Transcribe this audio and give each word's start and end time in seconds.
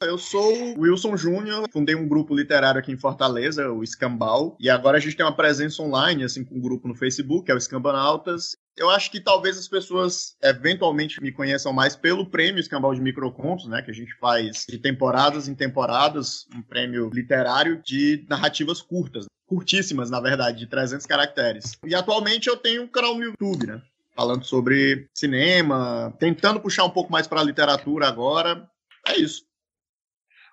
Eu 0.00 0.16
sou 0.16 0.76
o 0.76 0.82
Wilson 0.82 1.16
Júnior, 1.16 1.68
fundei 1.72 1.96
um 1.96 2.06
grupo 2.06 2.32
literário 2.32 2.78
aqui 2.78 2.92
em 2.92 2.96
Fortaleza, 2.96 3.72
o 3.72 3.82
Escambau, 3.82 4.56
e 4.60 4.70
agora 4.70 4.96
a 4.96 5.00
gente 5.00 5.16
tem 5.16 5.26
uma 5.26 5.34
presença 5.34 5.82
online, 5.82 6.22
assim, 6.22 6.44
com 6.44 6.54
um 6.54 6.60
grupo 6.60 6.86
no 6.86 6.94
Facebook, 6.94 7.44
que 7.44 7.50
é 7.50 7.54
o 7.54 7.58
Escambanautas. 7.58 8.56
Eu 8.76 8.88
acho 8.90 9.10
que 9.10 9.18
talvez 9.18 9.58
as 9.58 9.66
pessoas 9.66 10.36
eventualmente 10.40 11.20
me 11.20 11.32
conheçam 11.32 11.72
mais 11.72 11.96
pelo 11.96 12.30
prêmio 12.30 12.60
Escambau 12.60 12.94
de 12.94 13.00
Microcontos, 13.00 13.66
né, 13.66 13.82
que 13.82 13.90
a 13.90 13.94
gente 13.94 14.16
faz 14.20 14.64
de 14.68 14.78
temporadas 14.78 15.48
em 15.48 15.54
temporadas, 15.54 16.46
um 16.54 16.62
prêmio 16.62 17.10
literário 17.12 17.82
de 17.84 18.24
narrativas 18.30 18.80
curtas, 18.80 19.26
curtíssimas, 19.48 20.10
na 20.10 20.20
verdade, 20.20 20.60
de 20.60 20.68
300 20.68 21.06
caracteres. 21.06 21.76
E 21.84 21.92
atualmente 21.92 22.46
eu 22.48 22.56
tenho 22.56 22.84
um 22.84 22.88
canal 22.88 23.16
no 23.16 23.24
YouTube, 23.24 23.66
né? 23.66 23.82
Falando 24.14 24.44
sobre 24.44 25.08
cinema, 25.12 26.14
tentando 26.20 26.60
puxar 26.60 26.84
um 26.84 26.90
pouco 26.90 27.10
mais 27.10 27.26
para 27.26 27.42
literatura 27.42 28.06
agora. 28.06 28.64
É 29.04 29.16
isso. 29.16 29.47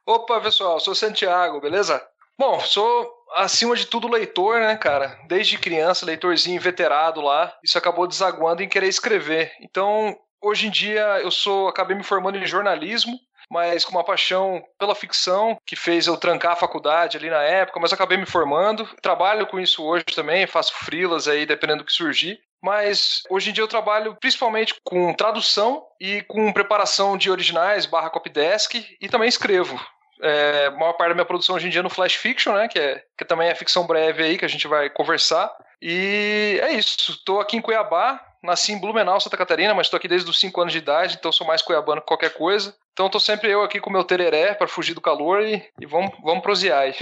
Opa, 0.08 0.40
pessoal, 0.40 0.80
sou 0.80 0.94
Santiago, 0.94 1.60
beleza? 1.60 2.00
Bom, 2.38 2.60
sou 2.60 3.12
acima 3.34 3.76
de 3.76 3.88
tudo 3.88 4.08
leitor, 4.08 4.60
né, 4.60 4.78
cara? 4.78 5.18
Desde 5.28 5.58
criança, 5.58 6.06
leitorzinho 6.06 6.62
veterado 6.62 7.22
lá. 7.22 7.52
Isso 7.64 7.76
acabou 7.76 8.06
desaguando 8.06 8.62
em 8.62 8.70
querer 8.70 8.88
escrever. 8.88 9.52
Então, 9.62 10.16
hoje 10.40 10.68
em 10.68 10.70
dia 10.70 11.20
eu 11.22 11.32
sou 11.32 11.68
acabei 11.68 11.98
me 11.98 12.04
formando 12.04 12.38
em 12.38 12.46
jornalismo, 12.46 13.18
mas 13.50 13.84
com 13.84 13.94
uma 13.94 14.04
paixão 14.04 14.64
pela 14.78 14.94
ficção 14.94 15.58
que 15.66 15.76
fez 15.76 16.06
eu 16.06 16.18
trancar 16.18 16.52
a 16.52 16.58
faculdade 16.58 17.18
ali 17.18 17.32
na 17.32 17.42
época, 17.42 17.80
mas 17.80 17.92
acabei 17.92 18.20
me 18.20 18.28
formando. 18.28 18.88
Trabalho 19.02 19.48
com 19.48 19.60
isso 19.60 19.84
hoje 19.84 20.06
também, 20.14 20.46
faço 20.46 20.72
frilas 20.86 21.28
aí 21.28 21.48
dependendo 21.48 21.80
do 21.80 21.86
que 21.86 21.92
surgir. 21.92 22.40
Mas 22.62 23.24
hoje 23.28 23.50
em 23.50 23.54
dia 23.54 23.64
eu 23.64 23.68
trabalho 23.68 24.16
principalmente 24.20 24.76
com 24.84 25.14
tradução 25.16 25.84
e 26.00 26.22
com 26.24 26.54
preparação 26.54 27.18
de 27.18 27.32
originais 27.32 27.88
barra 27.88 28.12
copydesk 28.12 28.76
e 29.02 29.10
também 29.10 29.28
escrevo 29.28 29.80
é, 30.22 30.68
a 30.68 30.72
maior 30.72 30.94
parte 30.94 31.10
da 31.10 31.16
minha 31.16 31.26
produção 31.26 31.56
hoje 31.56 31.68
em 31.68 31.70
dia 31.70 31.80
é 31.80 31.84
no 31.84 31.90
Flash 31.90 32.16
Fiction, 32.16 32.54
né? 32.54 32.68
Que, 32.68 32.80
é, 32.80 33.04
que 33.18 33.26
também 33.26 33.50
é 33.50 33.56
ficção 33.56 33.86
breve 33.86 34.24
aí, 34.24 34.38
que 34.38 34.46
a 34.46 34.50
gente 34.50 34.68
vai 34.68 34.90
conversar. 34.90 35.52
E 35.82 36.60
é 36.62 36.74
isso. 36.74 37.12
Estou 37.12 37.40
aqui 37.40 37.58
em 37.58 37.62
Cuiabá, 37.62 38.20
nasci 38.44 38.72
em 38.72 38.80
Blumenau, 38.80 39.20
Santa 39.20 39.38
Catarina, 39.38 39.74
mas 39.74 39.88
estou 39.88 39.98
aqui 39.98 40.08
desde 40.08 40.30
os 40.30 40.40
5 40.40 40.62
anos 40.62 40.74
de 40.74 40.80
idade, 40.80 41.16
então 41.18 41.32
sou 41.32 41.46
mais 41.46 41.62
cuiabano 41.62 42.02
que 42.02 42.08
qualquer 42.08 42.34
coisa. 42.34 42.76
Então 42.94 43.08
estou 43.08 43.20
sempre 43.20 43.52
eu 43.52 43.62
aqui 43.62 43.80
com 43.80 43.90
o 43.90 43.94
meu 43.94 44.04
tereré 44.04 44.54
para 44.54 44.68
fugir 44.68 44.94
do 44.94 45.02
calor 45.02 45.42
e, 45.42 45.64
e 45.80 45.86
vamos, 45.86 46.12
vamos 46.24 46.44
prosear 46.44 46.84
aí. 46.84 46.96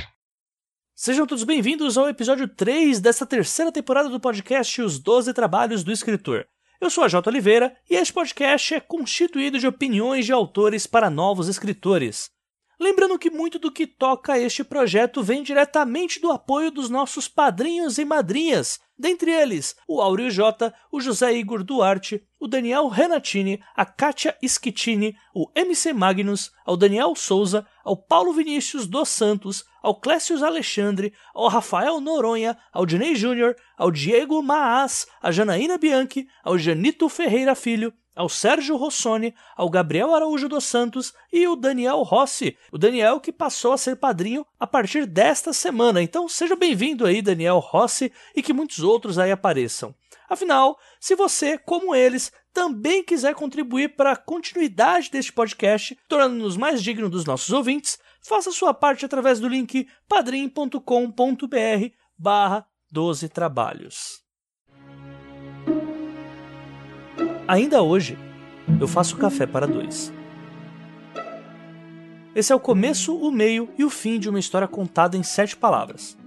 Sejam 0.95 1.25
todos 1.25 1.43
bem-vindos 1.43 1.97
ao 1.97 2.07
episódio 2.07 2.47
3 2.47 2.99
dessa 2.99 3.25
terceira 3.25 3.71
temporada 3.71 4.09
do 4.09 4.19
podcast 4.19 4.81
Os 4.81 4.99
Doze 4.99 5.33
Trabalhos 5.33 5.83
do 5.83 5.91
Escritor. 5.91 6.45
Eu 6.79 6.89
sou 6.89 7.03
a 7.03 7.07
J. 7.07 7.29
Oliveira 7.29 7.75
e 7.89 7.95
este 7.95 8.11
podcast 8.11 8.75
é 8.75 8.79
constituído 8.79 9.57
de 9.57 9.65
opiniões 9.67 10.25
de 10.25 10.33
autores 10.33 10.85
para 10.85 11.09
novos 11.09 11.47
escritores. 11.47 12.32
Lembrando 12.83 13.17
que 13.17 13.29
muito 13.29 13.57
do 13.57 13.71
que 13.71 13.87
toca 13.87 14.37
este 14.37 14.61
projeto 14.61 15.23
vem 15.23 15.41
diretamente 15.41 16.19
do 16.19 16.29
apoio 16.29 16.69
dos 16.69 16.89
nossos 16.89 17.29
padrinhos 17.29 17.97
e 17.97 18.03
madrinhas, 18.03 18.77
dentre 18.99 19.31
eles 19.31 19.73
o 19.87 20.01
Áureo 20.01 20.29
J, 20.29 20.73
o 20.91 20.99
José 20.99 21.33
Igor 21.33 21.63
Duarte, 21.63 22.21
o 22.37 22.45
Daniel 22.45 22.89
Renatini, 22.89 23.63
a 23.73 23.85
Kátia 23.85 24.37
Schettini, 24.45 25.15
o 25.33 25.49
MC 25.55 25.93
Magnus, 25.93 26.51
ao 26.65 26.75
Daniel 26.75 27.15
Souza, 27.15 27.65
ao 27.85 27.95
Paulo 27.95 28.33
Vinícius 28.33 28.85
dos 28.85 29.07
Santos, 29.07 29.63
ao 29.81 29.95
Clécius 29.95 30.43
Alexandre, 30.43 31.13
ao 31.33 31.47
Rafael 31.47 32.01
Noronha, 32.01 32.57
ao 32.73 32.85
Dinei 32.85 33.15
Júnior, 33.15 33.55
ao 33.77 33.91
Diego 33.91 34.43
Maas, 34.43 35.07
a 35.21 35.31
Janaína 35.31 35.77
Bianchi, 35.77 36.27
ao 36.43 36.57
Janito 36.57 37.07
Ferreira 37.07 37.55
Filho, 37.55 37.93
ao 38.15 38.29
Sérgio 38.29 38.75
Rossoni, 38.75 39.33
ao 39.55 39.69
Gabriel 39.69 40.13
Araújo 40.13 40.47
dos 40.47 40.63
Santos 40.63 41.13
e 41.31 41.47
o 41.47 41.55
Daniel 41.55 42.01
Rossi. 42.03 42.57
O 42.71 42.77
Daniel 42.77 43.19
que 43.19 43.31
passou 43.31 43.73
a 43.73 43.77
ser 43.77 43.95
padrinho 43.95 44.45
a 44.59 44.67
partir 44.67 45.05
desta 45.05 45.53
semana. 45.53 46.01
Então 46.01 46.27
seja 46.29 46.55
bem-vindo 46.55 47.05
aí, 47.05 47.21
Daniel 47.21 47.59
Rossi, 47.59 48.11
e 48.35 48.41
que 48.41 48.53
muitos 48.53 48.79
outros 48.79 49.17
aí 49.17 49.31
apareçam. 49.31 49.93
Afinal, 50.29 50.79
se 50.99 51.15
você, 51.15 51.57
como 51.57 51.93
eles, 51.93 52.31
também 52.53 53.03
quiser 53.03 53.35
contribuir 53.35 53.95
para 53.95 54.11
a 54.11 54.15
continuidade 54.15 55.11
deste 55.11 55.33
podcast, 55.33 55.97
tornando-nos 56.07 56.55
mais 56.55 56.81
dignos 56.81 57.09
dos 57.09 57.25
nossos 57.25 57.51
ouvintes, 57.51 57.99
faça 58.21 58.51
sua 58.51 58.73
parte 58.73 59.05
através 59.05 59.39
do 59.39 59.47
link 59.47 59.87
padrim.com.br 60.07 60.79
barra 62.17 62.65
12 62.91 63.29
trabalhos. 63.29 64.22
Ainda 67.47 67.81
hoje, 67.81 68.17
eu 68.79 68.87
faço 68.87 69.17
café 69.17 69.45
para 69.45 69.67
dois. 69.67 70.13
Esse 72.33 72.53
é 72.53 72.55
o 72.55 72.59
começo, 72.59 73.13
o 73.15 73.29
meio 73.29 73.69
e 73.77 73.83
o 73.83 73.89
fim 73.89 74.17
de 74.17 74.29
uma 74.29 74.39
história 74.39 74.67
contada 74.67 75.17
em 75.17 75.23
sete 75.23 75.55
palavras. 75.55 76.17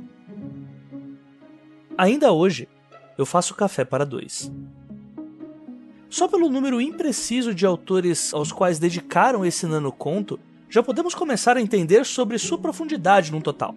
Ainda 1.97 2.33
hoje, 2.33 2.69
eu 3.17 3.25
faço 3.25 3.55
café 3.55 3.83
para 3.83 4.05
dois. 4.05 4.53
Só 6.11 6.29
pelo 6.29 6.51
número 6.51 6.81
impreciso 6.83 7.55
de 7.55 7.65
autores 7.65 8.35
aos 8.35 8.53
quais 8.53 8.79
dedicaram 8.79 9.45
esse 9.45 9.67
nanoconto, 9.67 10.39
já 10.69 10.83
podemos 10.83 11.15
começar 11.15 11.57
a 11.57 11.63
entender 11.63 12.05
sobre 12.05 12.39
sua 12.39 12.59
profundidade 12.59 13.33
num 13.33 13.41
total. 13.41 13.75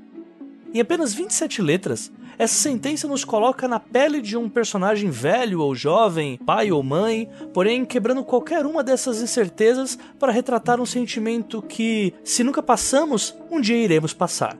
Em 0.74 0.82
apenas 0.82 1.14
27 1.14 1.62
letras, 1.62 2.12
essa 2.40 2.56
sentença 2.56 3.06
nos 3.06 3.26
coloca 3.26 3.68
na 3.68 3.82
pele 3.82 4.22
de 4.22 4.38
um 4.38 4.48
personagem 4.48 5.10
velho 5.10 5.60
ou 5.60 5.76
jovem, 5.76 6.38
pai 6.38 6.72
ou 6.72 6.82
mãe, 6.82 7.30
porém 7.54 7.84
quebrando 7.84 8.24
qualquer 8.24 8.66
uma 8.66 8.82
dessas 8.82 9.22
incertezas 9.22 10.00
para 10.18 10.32
retratar 10.32 10.80
um 10.80 10.86
sentimento 10.86 11.62
que, 11.62 12.14
se 12.24 12.42
nunca 12.42 12.64
passamos, 12.64 13.36
um 13.52 13.60
dia 13.60 13.76
iremos 13.76 14.14
passar: 14.14 14.58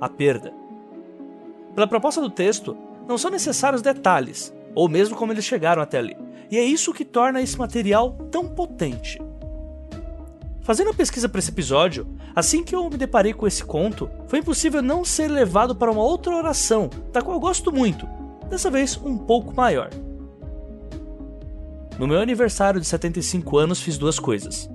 a 0.00 0.08
perda. 0.08 0.54
Pela 1.74 1.88
proposta 1.88 2.20
do 2.20 2.30
texto, 2.30 2.76
não 3.08 3.18
são 3.18 3.32
necessários 3.32 3.82
detalhes, 3.82 4.54
ou 4.72 4.88
mesmo 4.88 5.16
como 5.16 5.32
eles 5.32 5.44
chegaram 5.44 5.82
até 5.82 5.98
ali, 5.98 6.16
e 6.48 6.56
é 6.56 6.62
isso 6.62 6.94
que 6.94 7.04
torna 7.04 7.42
esse 7.42 7.58
material 7.58 8.16
tão 8.30 8.46
potente. 8.46 9.18
Fazendo 10.68 10.90
a 10.90 10.94
pesquisa 10.94 11.30
para 11.30 11.38
esse 11.38 11.50
episódio, 11.50 12.06
assim 12.36 12.62
que 12.62 12.76
eu 12.76 12.90
me 12.90 12.98
deparei 12.98 13.32
com 13.32 13.46
esse 13.46 13.64
conto, 13.64 14.10
foi 14.26 14.40
impossível 14.40 14.82
não 14.82 15.02
ser 15.02 15.30
levado 15.30 15.74
para 15.74 15.90
uma 15.90 16.02
outra 16.02 16.36
oração, 16.36 16.90
da 17.10 17.22
qual 17.22 17.38
eu 17.38 17.40
gosto 17.40 17.72
muito, 17.72 18.06
dessa 18.50 18.70
vez 18.70 18.94
um 19.02 19.16
pouco 19.16 19.56
maior. 19.56 19.88
No 21.98 22.06
meu 22.06 22.20
aniversário 22.20 22.78
de 22.82 22.86
75 22.86 23.56
anos 23.56 23.80
fiz 23.80 23.96
duas 23.96 24.18
coisas. 24.18 24.68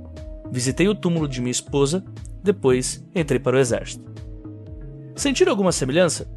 Visitei 0.50 0.88
o 0.88 0.96
túmulo 0.96 1.28
de 1.28 1.40
minha 1.40 1.52
esposa, 1.52 2.04
depois 2.42 3.06
entrei 3.14 3.40
para 3.40 3.56
o 3.56 3.60
exército. 3.60 4.12
Sentiram 5.16 5.52
alguma 5.52 5.72
semelhança? 5.72 6.28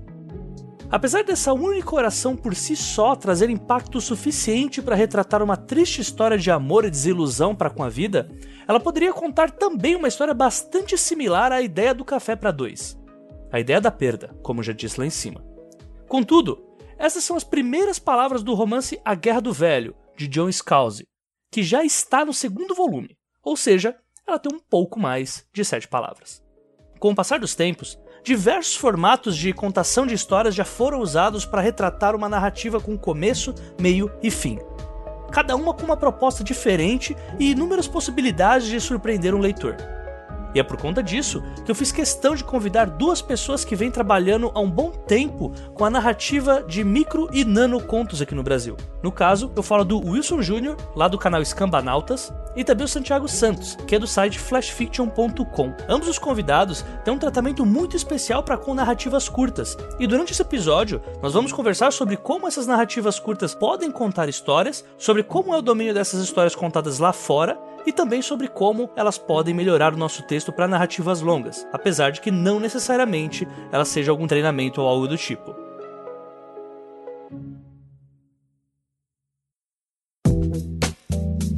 Apesar 0.90 1.24
dessa 1.24 1.52
única 1.52 1.94
oração 1.94 2.36
por 2.36 2.54
si 2.54 2.76
só 2.76 3.16
trazer 3.16 3.50
impacto 3.50 4.00
suficiente 4.00 4.80
para 4.80 4.94
retratar 4.94 5.42
uma 5.42 5.56
triste 5.56 6.00
história 6.00 6.38
de 6.38 6.50
amor 6.50 6.84
e 6.84 6.90
desilusão 6.90 7.56
para 7.56 7.70
com 7.70 7.82
a 7.82 7.88
vida, 7.88 8.30
ela 8.68 8.78
poderia 8.78 9.12
contar 9.12 9.50
também 9.50 9.96
uma 9.96 10.06
história 10.06 10.32
bastante 10.32 10.96
similar 10.96 11.50
à 11.50 11.60
ideia 11.60 11.92
do 11.92 12.04
café 12.04 12.36
para 12.36 12.52
dois. 12.52 12.96
A 13.52 13.58
ideia 13.58 13.80
da 13.80 13.90
perda, 13.90 14.36
como 14.42 14.62
já 14.62 14.72
disse 14.72 15.00
lá 15.00 15.04
em 15.04 15.10
cima. 15.10 15.44
Contudo, 16.08 16.64
essas 16.96 17.24
são 17.24 17.36
as 17.36 17.44
primeiras 17.44 17.98
palavras 17.98 18.42
do 18.42 18.54
romance 18.54 19.00
A 19.04 19.14
Guerra 19.14 19.40
do 19.40 19.52
Velho, 19.52 19.94
de 20.16 20.28
John 20.28 20.50
Scalzi, 20.50 21.04
que 21.50 21.64
já 21.64 21.84
está 21.84 22.24
no 22.24 22.32
segundo 22.32 22.74
volume, 22.74 23.18
ou 23.42 23.56
seja, 23.56 23.96
ela 24.26 24.38
tem 24.38 24.54
um 24.54 24.60
pouco 24.60 25.00
mais 25.00 25.46
de 25.52 25.64
sete 25.64 25.88
palavras. 25.88 26.42
Com 26.98 27.10
o 27.10 27.14
passar 27.14 27.38
dos 27.38 27.54
tempos, 27.54 27.98
Diversos 28.26 28.74
formatos 28.74 29.36
de 29.36 29.52
contação 29.52 30.04
de 30.04 30.12
histórias 30.12 30.52
já 30.52 30.64
foram 30.64 30.98
usados 30.98 31.44
para 31.44 31.62
retratar 31.62 32.16
uma 32.16 32.28
narrativa 32.28 32.80
com 32.80 32.98
começo, 32.98 33.54
meio 33.80 34.10
e 34.20 34.32
fim. 34.32 34.58
Cada 35.30 35.54
uma 35.54 35.72
com 35.72 35.84
uma 35.84 35.96
proposta 35.96 36.42
diferente 36.42 37.16
e 37.38 37.52
inúmeras 37.52 37.86
possibilidades 37.86 38.66
de 38.66 38.80
surpreender 38.80 39.32
um 39.32 39.38
leitor. 39.38 39.76
E 40.56 40.58
é 40.58 40.62
por 40.62 40.78
conta 40.78 41.02
disso 41.02 41.42
que 41.66 41.70
eu 41.70 41.74
fiz 41.74 41.92
questão 41.92 42.34
de 42.34 42.42
convidar 42.42 42.86
duas 42.86 43.20
pessoas 43.20 43.62
que 43.62 43.76
vêm 43.76 43.90
trabalhando 43.90 44.50
há 44.54 44.58
um 44.58 44.70
bom 44.70 44.90
tempo 44.90 45.52
com 45.74 45.84
a 45.84 45.90
narrativa 45.90 46.64
de 46.66 46.82
micro 46.82 47.28
e 47.30 47.44
nano 47.44 47.78
contos 47.78 48.22
aqui 48.22 48.34
no 48.34 48.42
Brasil. 48.42 48.74
No 49.02 49.12
caso, 49.12 49.52
eu 49.54 49.62
falo 49.62 49.84
do 49.84 49.98
Wilson 49.98 50.40
Júnior, 50.40 50.78
lá 50.96 51.08
do 51.08 51.18
canal 51.18 51.42
Escambanautas, 51.42 52.32
e 52.56 52.64
também 52.64 52.86
o 52.86 52.88
Santiago 52.88 53.28
Santos, 53.28 53.76
que 53.86 53.96
é 53.96 53.98
do 53.98 54.06
site 54.06 54.38
flashfiction.com. 54.38 55.74
Ambos 55.90 56.08
os 56.08 56.18
convidados 56.18 56.82
têm 57.04 57.12
um 57.12 57.18
tratamento 57.18 57.66
muito 57.66 57.94
especial 57.94 58.42
para 58.42 58.56
com 58.56 58.72
narrativas 58.72 59.28
curtas. 59.28 59.76
E 60.00 60.06
durante 60.06 60.32
esse 60.32 60.40
episódio, 60.40 61.02
nós 61.22 61.34
vamos 61.34 61.52
conversar 61.52 61.92
sobre 61.92 62.16
como 62.16 62.48
essas 62.48 62.66
narrativas 62.66 63.18
curtas 63.18 63.54
podem 63.54 63.90
contar 63.90 64.26
histórias, 64.26 64.82
sobre 64.96 65.22
como 65.22 65.54
é 65.54 65.58
o 65.58 65.62
domínio 65.62 65.92
dessas 65.92 66.24
histórias 66.24 66.54
contadas 66.54 66.98
lá 66.98 67.12
fora 67.12 67.58
e 67.86 67.92
também 67.92 68.20
sobre 68.20 68.48
como 68.48 68.90
elas 68.96 69.16
podem 69.16 69.54
melhorar 69.54 69.94
o 69.94 69.96
nosso 69.96 70.22
texto 70.22 70.52
para 70.52 70.68
narrativas 70.68 71.20
longas, 71.20 71.66
apesar 71.72 72.10
de 72.10 72.20
que 72.20 72.30
não 72.30 72.58
necessariamente 72.58 73.46
ela 73.70 73.84
seja 73.84 74.10
algum 74.10 74.26
treinamento 74.26 74.82
ou 74.82 74.88
algo 74.88 75.06
do 75.06 75.16
tipo. 75.16 75.65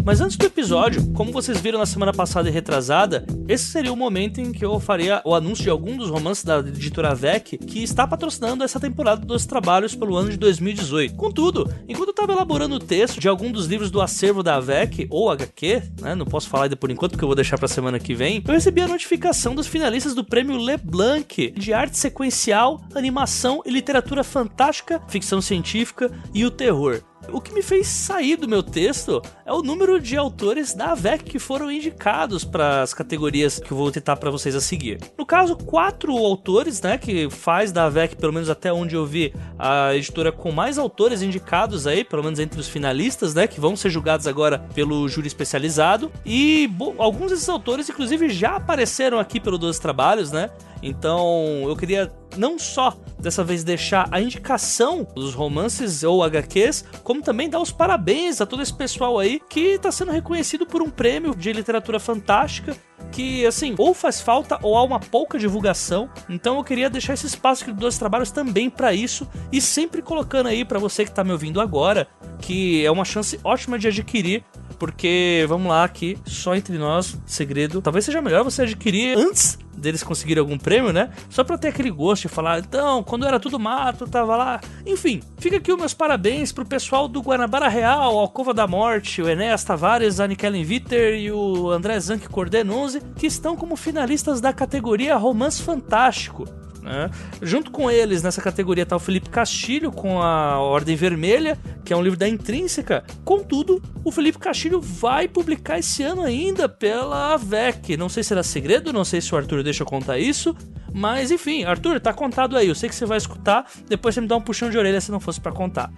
Mas 0.08 0.22
antes 0.22 0.38
do 0.38 0.46
episódio, 0.46 1.12
como 1.12 1.30
vocês 1.30 1.60
viram 1.60 1.78
na 1.78 1.84
semana 1.84 2.14
passada 2.14 2.48
e 2.48 2.50
retrasada, 2.50 3.26
esse 3.46 3.64
seria 3.64 3.92
o 3.92 3.96
momento 3.96 4.40
em 4.40 4.52
que 4.52 4.64
eu 4.64 4.80
faria 4.80 5.20
o 5.22 5.34
anúncio 5.34 5.62
de 5.62 5.68
algum 5.68 5.98
dos 5.98 6.08
romances 6.08 6.42
da 6.42 6.60
editora 6.60 7.14
VEC 7.14 7.58
que 7.58 7.82
está 7.82 8.06
patrocinando 8.06 8.64
essa 8.64 8.80
temporada 8.80 9.20
dos 9.20 9.44
trabalhos 9.44 9.94
pelo 9.94 10.16
ano 10.16 10.30
de 10.30 10.38
2018. 10.38 11.14
Contudo, 11.14 11.70
enquanto 11.86 12.08
eu 12.08 12.12
estava 12.12 12.32
elaborando 12.32 12.76
o 12.76 12.78
texto 12.78 13.20
de 13.20 13.28
algum 13.28 13.52
dos 13.52 13.66
livros 13.66 13.90
do 13.90 14.00
acervo 14.00 14.42
da 14.42 14.58
VEC, 14.58 15.06
ou 15.10 15.30
HQ, 15.30 15.82
né, 16.00 16.14
não 16.14 16.24
posso 16.24 16.48
falar 16.48 16.64
ainda 16.64 16.76
por 16.76 16.90
enquanto 16.90 17.10
porque 17.10 17.24
eu 17.24 17.28
vou 17.28 17.36
deixar 17.36 17.58
para 17.58 17.68
semana 17.68 17.98
que 17.98 18.14
vem, 18.14 18.42
eu 18.48 18.54
recebi 18.54 18.80
a 18.80 18.88
notificação 18.88 19.54
dos 19.54 19.66
finalistas 19.66 20.14
do 20.14 20.24
prêmio 20.24 20.56
LeBlanc 20.56 21.50
de 21.50 21.72
arte 21.74 21.98
sequencial, 21.98 22.80
animação 22.94 23.60
e 23.66 23.70
literatura 23.70 24.24
fantástica, 24.24 25.02
ficção 25.06 25.42
científica 25.42 26.10
e 26.32 26.46
o 26.46 26.50
terror. 26.50 27.02
O 27.32 27.40
que 27.40 27.52
me 27.52 27.62
fez 27.62 27.86
sair 27.86 28.36
do 28.36 28.48
meu 28.48 28.62
texto 28.62 29.20
é 29.44 29.52
o 29.52 29.62
número 29.62 30.00
de 30.00 30.16
autores 30.16 30.72
da 30.74 30.92
AVEC 30.92 31.24
que 31.24 31.38
foram 31.38 31.70
indicados 31.70 32.44
para 32.44 32.82
as 32.82 32.94
categorias 32.94 33.58
que 33.58 33.70
eu 33.70 33.76
vou 33.76 33.90
tentar 33.90 34.16
para 34.16 34.30
vocês 34.30 34.54
a 34.54 34.60
seguir. 34.60 34.98
No 35.16 35.26
caso, 35.26 35.56
quatro 35.56 36.16
autores, 36.16 36.80
né, 36.80 36.96
que 36.96 37.28
faz 37.28 37.70
da 37.70 37.84
AVEC, 37.84 38.16
pelo 38.16 38.32
menos 38.32 38.48
até 38.48 38.72
onde 38.72 38.94
eu 38.94 39.04
vi, 39.04 39.34
a 39.58 39.94
editora 39.94 40.32
com 40.32 40.50
mais 40.50 40.78
autores 40.78 41.20
indicados 41.20 41.86
aí, 41.86 42.02
pelo 42.02 42.24
menos 42.24 42.38
entre 42.38 42.58
os 42.58 42.68
finalistas, 42.68 43.34
né, 43.34 43.46
que 43.46 43.60
vão 43.60 43.76
ser 43.76 43.90
julgados 43.90 44.26
agora 44.26 44.58
pelo 44.74 45.06
júri 45.08 45.28
especializado. 45.28 46.10
E 46.24 46.66
bom, 46.68 46.94
alguns 46.98 47.30
desses 47.30 47.48
autores, 47.48 47.88
inclusive, 47.88 48.30
já 48.30 48.56
apareceram 48.56 49.18
aqui 49.18 49.38
pelo 49.38 49.58
12 49.58 49.80
Trabalhos, 49.80 50.32
né? 50.32 50.50
Então 50.82 51.64
eu 51.66 51.76
queria 51.76 52.10
não 52.36 52.58
só 52.58 52.96
dessa 53.18 53.42
vez 53.42 53.64
deixar 53.64 54.08
a 54.12 54.20
indicação 54.20 55.06
dos 55.14 55.34
romances 55.34 56.02
ou 56.02 56.22
HQs, 56.22 56.84
como 57.02 57.22
também 57.22 57.48
dar 57.48 57.60
os 57.60 57.72
parabéns 57.72 58.40
a 58.40 58.46
todo 58.46 58.62
esse 58.62 58.72
pessoal 58.72 59.18
aí 59.18 59.40
que 59.48 59.74
está 59.74 59.90
sendo 59.90 60.12
reconhecido 60.12 60.66
por 60.66 60.82
um 60.82 60.90
prêmio 60.90 61.34
de 61.34 61.52
literatura 61.52 61.98
fantástica 61.98 62.76
que, 63.10 63.46
assim, 63.46 63.74
ou 63.78 63.94
faz 63.94 64.20
falta 64.20 64.58
ou 64.62 64.76
há 64.76 64.82
uma 64.82 65.00
pouca 65.00 65.38
divulgação. 65.38 66.08
Então 66.28 66.56
eu 66.56 66.64
queria 66.64 66.90
deixar 66.90 67.14
esse 67.14 67.26
espaço 67.26 67.62
aqui 67.62 67.72
dos 67.72 67.80
dois 67.80 67.98
trabalhos 67.98 68.30
também 68.30 68.68
para 68.70 68.92
isso 68.92 69.28
e 69.52 69.60
sempre 69.60 70.02
colocando 70.02 70.48
aí 70.48 70.64
para 70.64 70.78
você 70.78 71.04
que 71.04 71.10
tá 71.10 71.24
me 71.24 71.32
ouvindo 71.32 71.60
agora, 71.60 72.08
que 72.40 72.84
é 72.84 72.90
uma 72.90 73.04
chance 73.04 73.38
ótima 73.42 73.78
de 73.78 73.88
adquirir 73.88 74.44
porque 74.78 75.44
vamos 75.48 75.68
lá 75.68 75.84
aqui, 75.84 76.16
só 76.24 76.54
entre 76.54 76.78
nós, 76.78 77.18
segredo. 77.26 77.82
Talvez 77.82 78.04
seja 78.04 78.22
melhor 78.22 78.44
você 78.44 78.62
adquirir 78.62 79.18
antes 79.18 79.58
deles 79.78 80.02
conseguirem 80.02 80.40
algum 80.40 80.58
prêmio, 80.58 80.92
né? 80.92 81.10
Só 81.30 81.44
pra 81.44 81.56
ter 81.56 81.68
aquele 81.68 81.90
gosto 81.90 82.22
de 82.22 82.28
falar, 82.28 82.58
então, 82.58 83.02
quando 83.02 83.26
era 83.26 83.38
tudo 83.38 83.58
mato, 83.58 84.06
tava 84.06 84.36
lá. 84.36 84.60
Enfim, 84.84 85.20
fica 85.38 85.56
aqui 85.56 85.72
os 85.72 85.78
meus 85.78 85.94
parabéns 85.94 86.52
pro 86.52 86.64
pessoal 86.64 87.08
do 87.08 87.20
Guanabara 87.20 87.68
Real, 87.68 88.18
Alcova 88.18 88.52
da 88.52 88.66
Morte, 88.66 89.22
o 89.22 89.28
Enéas 89.28 89.64
Tavares, 89.64 90.20
a 90.20 90.26
Nikellen 90.26 90.64
Vitter 90.64 91.14
e 91.14 91.30
o 91.30 91.70
André 91.70 91.98
Zan 92.00 92.18
que 92.18 92.28
coordenam 92.28 92.82
que 93.16 93.26
estão 93.26 93.56
como 93.56 93.76
finalistas 93.76 94.40
da 94.40 94.52
categoria 94.52 95.16
Romance 95.16 95.62
Fantástico. 95.62 96.46
Né? 96.82 97.10
Junto 97.42 97.70
com 97.70 97.90
eles, 97.90 98.22
nessa 98.22 98.40
categoria, 98.40 98.82
está 98.82 98.96
o 98.96 99.00
Felipe 99.00 99.28
Castilho 99.28 99.92
com 99.92 100.22
a 100.22 100.58
Ordem 100.58 100.96
Vermelha, 100.96 101.58
que 101.84 101.92
é 101.92 101.96
um 101.96 102.02
livro 102.02 102.18
da 102.18 102.28
Intrínseca. 102.28 103.04
Contudo, 103.24 103.82
o 104.04 104.10
Felipe 104.10 104.38
Castilho 104.38 104.80
vai 104.80 105.28
publicar 105.28 105.78
esse 105.78 106.02
ano 106.02 106.22
ainda 106.22 106.68
pela 106.68 107.36
VEC. 107.36 107.96
Não 107.96 108.08
sei 108.08 108.22
se 108.22 108.32
era 108.32 108.42
segredo, 108.42 108.92
não 108.92 109.04
sei 109.04 109.20
se 109.20 109.34
o 109.34 109.36
Arthur 109.36 109.62
deixa 109.62 109.82
eu 109.82 109.86
contar 109.86 110.18
isso, 110.18 110.56
mas 110.98 111.30
enfim, 111.30 111.62
Arthur, 111.62 112.00
tá 112.00 112.12
contado 112.12 112.56
aí. 112.56 112.66
Eu 112.66 112.74
sei 112.74 112.88
que 112.88 112.94
você 112.94 113.06
vai 113.06 113.18
escutar, 113.18 113.70
depois 113.88 114.16
você 114.16 114.20
me 114.20 114.26
dá 114.26 114.36
um 114.36 114.40
puxão 114.40 114.68
de 114.68 114.76
orelha 114.76 115.00
se 115.00 115.12
não 115.12 115.20
fosse 115.20 115.40
para 115.40 115.52
contar. 115.52 115.92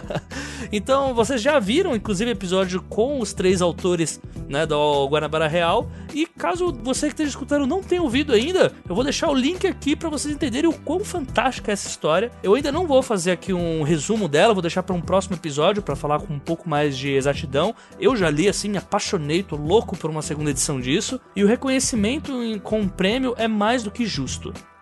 então, 0.70 1.14
vocês 1.14 1.40
já 1.40 1.58
viram, 1.58 1.96
inclusive, 1.96 2.30
episódio 2.30 2.82
com 2.82 3.18
os 3.18 3.32
três 3.32 3.62
autores 3.62 4.20
né, 4.46 4.66
do 4.66 5.08
Guanabara 5.08 5.48
Real. 5.48 5.90
E 6.12 6.26
caso 6.26 6.70
você 6.82 7.06
que 7.06 7.14
esteja 7.14 7.30
escutando 7.30 7.66
não 7.66 7.82
tenha 7.82 8.02
ouvido 8.02 8.34
ainda, 8.34 8.72
eu 8.86 8.94
vou 8.94 9.04
deixar 9.04 9.30
o 9.30 9.34
link 9.34 9.66
aqui 9.66 9.96
para 9.96 10.10
vocês 10.10 10.34
entenderem 10.34 10.68
o 10.68 10.72
quão 10.72 11.00
fantástica 11.00 11.72
é 11.72 11.74
essa 11.74 11.88
história. 11.88 12.30
Eu 12.42 12.54
ainda 12.54 12.70
não 12.70 12.86
vou 12.86 13.02
fazer 13.02 13.30
aqui 13.30 13.54
um 13.54 13.82
resumo 13.82 14.28
dela, 14.28 14.52
vou 14.52 14.62
deixar 14.62 14.82
para 14.82 14.94
um 14.94 15.00
próximo 15.00 15.36
episódio 15.36 15.82
para 15.82 15.96
falar 15.96 16.20
com 16.20 16.34
um 16.34 16.38
pouco 16.38 16.68
mais 16.68 16.96
de 16.96 17.10
exatidão. 17.10 17.74
Eu 17.98 18.14
já 18.14 18.28
li 18.28 18.48
assim, 18.48 18.68
me 18.68 18.76
apaixonei, 18.76 19.42
tô 19.42 19.56
louco 19.56 19.96
por 19.96 20.10
uma 20.10 20.20
segunda 20.20 20.50
edição 20.50 20.78
disso. 20.78 21.18
E 21.34 21.42
o 21.42 21.46
reconhecimento 21.46 22.32
com 22.62 22.82
o 22.82 22.88
prêmio 22.88 23.34
é 23.38 23.48
mais 23.48 23.82
do 23.82 23.90
que 23.90 24.04
justo. 24.04 24.25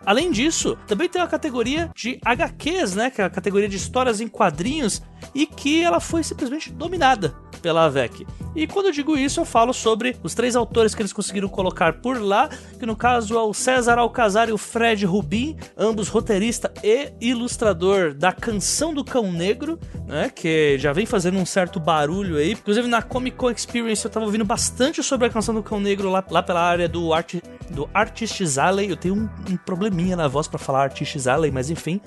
Além 0.05 0.31
disso, 0.31 0.77
também 0.87 1.09
tem 1.09 1.21
a 1.21 1.27
categoria 1.27 1.89
de 1.95 2.19
HQs, 2.23 2.95
né, 2.95 3.09
que 3.09 3.21
é 3.21 3.25
a 3.25 3.29
categoria 3.29 3.67
de 3.67 3.75
histórias 3.75 4.21
em 4.21 4.27
quadrinhos, 4.27 5.01
e 5.33 5.45
que 5.45 5.83
ela 5.83 5.99
foi 5.99 6.23
simplesmente 6.23 6.71
dominada 6.71 7.35
pela 7.61 7.85
AVEC. 7.85 8.27
E 8.55 8.67
quando 8.67 8.85
eu 8.85 8.91
digo 8.91 9.17
isso, 9.17 9.39
eu 9.41 9.45
falo 9.45 9.73
sobre 9.73 10.15
os 10.23 10.33
três 10.33 10.55
autores 10.55 10.93
que 10.93 11.01
eles 11.01 11.11
conseguiram 11.11 11.49
colocar 11.49 11.93
por 11.93 12.21
lá, 12.21 12.47
que 12.79 12.85
no 12.85 12.95
caso 12.95 13.35
é 13.35 13.41
o 13.41 13.53
César 13.53 13.97
Alcazar 13.97 14.49
e 14.49 14.53
o 14.53 14.57
Fred 14.57 15.05
Rubin, 15.05 15.57
ambos 15.75 16.07
roteirista 16.07 16.71
e 16.83 17.11
ilustrador 17.19 18.13
da 18.13 18.31
Canção 18.31 18.93
do 18.93 19.03
Cão 19.03 19.31
Negro, 19.31 19.79
né, 20.07 20.31
que 20.33 20.77
já 20.77 20.93
vem 20.93 21.05
fazendo 21.05 21.37
um 21.37 21.45
certo 21.45 21.79
barulho 21.79 22.37
aí. 22.37 22.51
Inclusive 22.51 22.87
na 22.87 23.01
Comic 23.01 23.35
Con 23.35 23.49
Experience 23.49 24.05
eu 24.05 24.11
tava 24.11 24.25
ouvindo 24.25 24.45
bastante 24.45 25.03
sobre 25.03 25.27
a 25.27 25.29
Canção 25.29 25.55
do 25.55 25.63
Cão 25.63 25.79
Negro 25.79 26.09
lá, 26.09 26.23
lá 26.29 26.43
pela 26.43 26.61
área 26.61 26.87
do, 26.87 27.13
art, 27.13 27.35
do 27.71 27.89
Artists 27.93 28.57
Alley. 28.57 28.89
Eu 28.89 28.97
tenho 28.97 29.15
um, 29.15 29.29
um 29.51 29.57
probleminha 29.57 30.15
na 30.15 30.27
voz 30.27 30.47
para 30.47 30.59
falar 30.59 30.83
Artists 30.83 31.27
Alley, 31.27 31.51
mas 31.51 31.69
enfim. 31.69 31.99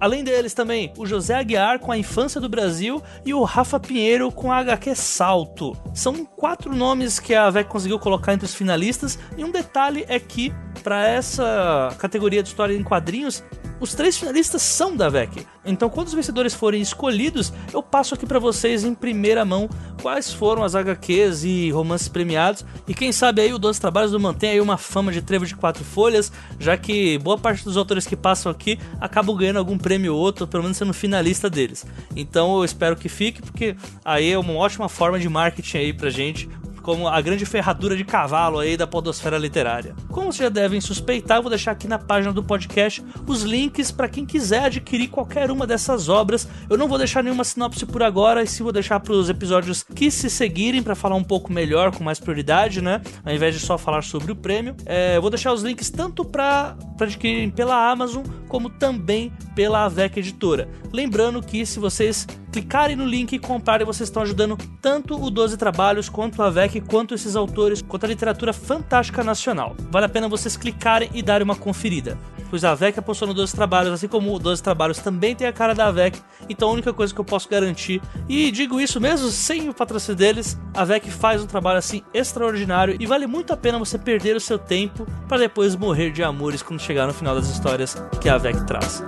Além 0.00 0.24
deles 0.24 0.54
também, 0.54 0.92
o 0.96 1.04
José 1.04 1.34
Aguiar 1.34 1.78
com 1.78 1.92
a 1.92 1.98
Infância 1.98 2.40
do 2.40 2.48
Brasil 2.48 3.02
e 3.24 3.34
o 3.34 3.44
Rafa 3.44 3.78
Pinheiro 3.78 4.32
com 4.32 4.50
a 4.50 4.56
HQ 4.56 4.94
Salto. 4.94 5.76
São 5.92 6.24
quatro 6.24 6.74
nomes 6.74 7.20
que 7.20 7.34
a 7.34 7.50
VEC 7.50 7.68
conseguiu 7.68 7.98
colocar 7.98 8.32
entre 8.32 8.46
os 8.46 8.54
finalistas, 8.54 9.18
e 9.36 9.44
um 9.44 9.50
detalhe 9.50 10.06
é 10.08 10.18
que, 10.18 10.54
para 10.82 11.06
essa 11.06 11.94
categoria 11.98 12.42
de 12.42 12.48
história 12.48 12.74
em 12.74 12.82
quadrinhos, 12.82 13.44
os 13.80 13.94
três 13.94 14.16
finalistas 14.16 14.62
são 14.62 14.94
da 14.94 15.08
VEC. 15.08 15.46
Então, 15.64 15.88
quando 15.88 16.08
os 16.08 16.14
vencedores 16.14 16.54
forem 16.54 16.80
escolhidos, 16.80 17.52
eu 17.72 17.82
passo 17.82 18.14
aqui 18.14 18.26
para 18.26 18.38
vocês 18.38 18.84
em 18.84 18.94
primeira 18.94 19.44
mão 19.44 19.68
quais 20.02 20.32
foram 20.32 20.62
as 20.62 20.74
HQs 20.74 21.44
e 21.44 21.70
romances 21.70 22.08
premiados. 22.08 22.64
E 22.86 22.94
quem 22.94 23.12
sabe 23.12 23.42
aí 23.42 23.52
o 23.52 23.58
Doze 23.58 23.80
Trabalhos 23.80 24.12
não 24.12 24.20
mantém 24.20 24.50
aí 24.50 24.60
uma 24.60 24.76
fama 24.76 25.10
de 25.12 25.22
trevo 25.22 25.46
de 25.46 25.56
quatro 25.56 25.84
folhas, 25.84 26.30
já 26.58 26.76
que 26.76 27.18
boa 27.18 27.38
parte 27.38 27.64
dos 27.64 27.76
autores 27.76 28.06
que 28.06 28.16
passam 28.16 28.52
aqui 28.52 28.78
acabam 29.00 29.36
ganhando 29.36 29.58
algum 29.58 29.78
prêmio 29.78 30.14
ou 30.14 30.20
outro, 30.20 30.46
pelo 30.46 30.62
menos 30.62 30.78
sendo 30.78 30.92
finalista 30.92 31.48
deles. 31.48 31.86
Então 32.14 32.58
eu 32.58 32.64
espero 32.64 32.96
que 32.96 33.08
fique, 33.08 33.40
porque 33.42 33.76
aí 34.04 34.32
é 34.32 34.38
uma 34.38 34.54
ótima 34.54 34.88
forma 34.88 35.18
de 35.18 35.28
marketing 35.28 35.78
aí 35.78 35.92
pra 35.92 36.10
gente 36.10 36.48
como 36.90 37.06
a 37.06 37.20
grande 37.20 37.46
ferradura 37.46 37.96
de 37.96 38.04
cavalo 38.04 38.58
aí 38.58 38.76
da 38.76 38.84
podosfera 38.84 39.38
literária. 39.38 39.94
Como 40.08 40.32
vocês 40.32 40.42
já 40.42 40.48
devem 40.48 40.80
suspeitar, 40.80 41.38
eu 41.38 41.42
vou 41.42 41.50
deixar 41.50 41.70
aqui 41.70 41.86
na 41.86 42.00
página 42.00 42.32
do 42.32 42.42
podcast 42.42 43.00
os 43.28 43.42
links 43.42 43.92
para 43.92 44.08
quem 44.08 44.26
quiser 44.26 44.64
adquirir 44.64 45.06
qualquer 45.06 45.52
uma 45.52 45.68
dessas 45.68 46.08
obras. 46.08 46.48
Eu 46.68 46.76
não 46.76 46.88
vou 46.88 46.98
deixar 46.98 47.22
nenhuma 47.22 47.44
sinopse 47.44 47.86
por 47.86 48.02
agora, 48.02 48.42
e 48.42 48.46
sim 48.48 48.64
vou 48.64 48.72
deixar 48.72 48.98
para 48.98 49.12
os 49.12 49.30
episódios 49.30 49.84
que 49.84 50.10
se 50.10 50.28
seguirem 50.28 50.82
para 50.82 50.96
falar 50.96 51.14
um 51.14 51.22
pouco 51.22 51.52
melhor, 51.52 51.94
com 51.94 52.02
mais 52.02 52.18
prioridade, 52.18 52.82
né? 52.82 53.00
Ao 53.24 53.32
invés 53.32 53.54
de 53.54 53.60
só 53.60 53.78
falar 53.78 54.02
sobre 54.02 54.32
o 54.32 54.34
prêmio. 54.34 54.74
É, 54.84 55.16
eu 55.16 55.20
vou 55.20 55.30
deixar 55.30 55.52
os 55.52 55.62
links 55.62 55.90
tanto 55.90 56.24
para 56.24 56.76
adquirirem 57.00 57.50
pela 57.50 57.88
Amazon, 57.88 58.24
como 58.48 58.68
também 58.68 59.32
pela 59.54 59.84
Avec 59.84 60.18
Editora. 60.18 60.68
Lembrando 60.92 61.40
que 61.40 61.64
se 61.64 61.78
vocês 61.78 62.26
clicarem 62.50 62.96
no 62.96 63.04
link 63.04 63.32
e 63.32 63.38
comprarem, 63.38 63.86
vocês 63.86 64.08
estão 64.08 64.22
ajudando 64.22 64.58
tanto 64.80 65.20
o 65.20 65.30
12 65.30 65.56
Trabalhos, 65.56 66.08
quanto 66.08 66.42
a 66.42 66.50
VEC, 66.50 66.80
quanto 66.80 67.14
esses 67.14 67.36
autores, 67.36 67.82
quanto 67.82 68.04
a 68.04 68.08
literatura 68.08 68.52
fantástica 68.52 69.22
nacional. 69.22 69.76
Vale 69.90 70.06
a 70.06 70.08
pena 70.08 70.28
vocês 70.28 70.56
clicarem 70.56 71.10
e 71.12 71.22
darem 71.22 71.44
uma 71.44 71.56
conferida. 71.56 72.18
Pois 72.50 72.64
a 72.64 72.74
VEC 72.74 72.98
apostou 72.98 73.28
no 73.28 73.34
12 73.34 73.54
Trabalhos, 73.54 73.92
assim 73.92 74.08
como 74.08 74.34
o 74.34 74.38
12 74.38 74.62
Trabalhos 74.62 74.98
também 74.98 75.36
tem 75.36 75.46
a 75.46 75.52
cara 75.52 75.74
da 75.74 75.90
VEC, 75.90 76.20
então 76.48 76.68
a 76.68 76.72
única 76.72 76.92
coisa 76.92 77.14
que 77.14 77.20
eu 77.20 77.24
posso 77.24 77.48
garantir, 77.48 78.02
e 78.28 78.50
digo 78.50 78.80
isso 78.80 79.00
mesmo 79.00 79.28
sem 79.28 79.68
o 79.68 79.74
patrocínio 79.74 80.16
deles, 80.16 80.58
a 80.74 80.84
VEC 80.84 81.10
faz 81.10 81.42
um 81.42 81.46
trabalho 81.46 81.78
assim 81.78 82.02
extraordinário 82.12 82.96
e 82.98 83.06
vale 83.06 83.26
muito 83.26 83.52
a 83.52 83.56
pena 83.56 83.78
você 83.78 83.96
perder 83.96 84.34
o 84.34 84.40
seu 84.40 84.58
tempo 84.58 85.06
para 85.28 85.38
depois 85.38 85.76
morrer 85.76 86.10
de 86.10 86.24
amores 86.24 86.62
quando 86.62 86.80
chegar 86.80 87.06
no 87.06 87.14
final 87.14 87.36
das 87.36 87.48
histórias 87.48 87.96
que 88.20 88.28
a 88.28 88.36
VEC 88.36 88.66
traz. 88.66 89.02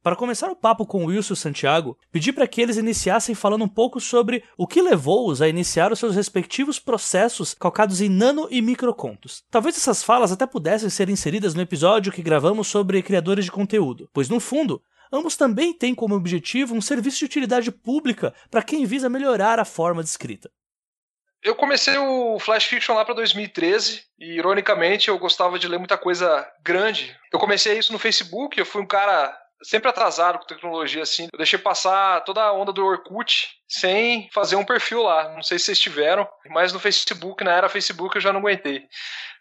Para 0.00 0.14
começar 0.14 0.48
o 0.48 0.56
papo 0.56 0.86
com 0.86 1.06
Wilson 1.06 1.34
e 1.34 1.36
Santiago, 1.36 1.98
pedi 2.12 2.32
para 2.32 2.46
que 2.46 2.60
eles 2.62 2.76
iniciassem 2.76 3.34
falando 3.34 3.64
um 3.64 3.68
pouco 3.68 4.00
sobre 4.00 4.44
o 4.56 4.64
que 4.64 4.80
levou-os 4.80 5.42
a 5.42 5.48
iniciar 5.48 5.90
os 5.90 5.98
seus 5.98 6.14
respectivos 6.14 6.78
processos 6.78 7.52
calcados 7.52 8.00
em 8.00 8.08
nano 8.08 8.46
e 8.48 8.62
microcontos. 8.62 9.42
Talvez 9.50 9.76
essas 9.76 10.02
falas 10.04 10.30
até 10.30 10.46
pudessem 10.46 10.88
ser 10.88 11.08
inseridas 11.08 11.52
no 11.52 11.62
episódio 11.62 12.12
que 12.12 12.22
gravamos 12.22 12.68
sobre 12.68 13.02
criadores 13.02 13.44
de 13.44 13.50
conteúdo, 13.50 14.08
pois 14.12 14.28
no 14.28 14.38
fundo, 14.38 14.80
ambos 15.12 15.36
também 15.36 15.72
têm 15.72 15.96
como 15.96 16.14
objetivo 16.14 16.76
um 16.76 16.80
serviço 16.80 17.18
de 17.18 17.24
utilidade 17.24 17.72
pública 17.72 18.32
para 18.48 18.62
quem 18.62 18.86
visa 18.86 19.08
melhorar 19.08 19.58
a 19.58 19.64
forma 19.64 20.02
de 20.02 20.08
escrita. 20.08 20.48
Eu 21.42 21.56
comecei 21.56 21.96
o 21.96 22.38
Flash 22.38 22.64
Fiction 22.64 22.94
lá 22.94 23.04
para 23.04 23.14
2013 23.14 24.02
e, 24.18 24.36
ironicamente, 24.36 25.08
eu 25.08 25.18
gostava 25.18 25.58
de 25.58 25.68
ler 25.68 25.78
muita 25.78 25.98
coisa 25.98 26.46
grande. 26.62 27.16
Eu 27.32 27.38
comecei 27.38 27.78
isso 27.78 27.92
no 27.92 27.98
Facebook, 27.98 28.58
eu 28.58 28.66
fui 28.66 28.82
um 28.82 28.86
cara 28.86 29.36
sempre 29.62 29.88
atrasado 29.88 30.38
com 30.38 30.46
tecnologia 30.46 31.02
assim. 31.02 31.28
Eu 31.32 31.36
deixei 31.36 31.58
passar 31.58 32.22
toda 32.24 32.42
a 32.42 32.52
onda 32.52 32.72
do 32.72 32.84
Orkut 32.84 33.48
sem 33.68 34.28
fazer 34.32 34.56
um 34.56 34.64
perfil 34.64 35.02
lá. 35.02 35.34
Não 35.34 35.42
sei 35.42 35.58
se 35.58 35.66
vocês 35.66 35.78
tiveram, 35.78 36.26
mas 36.50 36.72
no 36.72 36.80
Facebook, 36.80 37.44
na 37.44 37.52
era 37.52 37.68
Facebook, 37.68 38.16
eu 38.16 38.22
já 38.22 38.32
não 38.32 38.40
aguentei. 38.40 38.86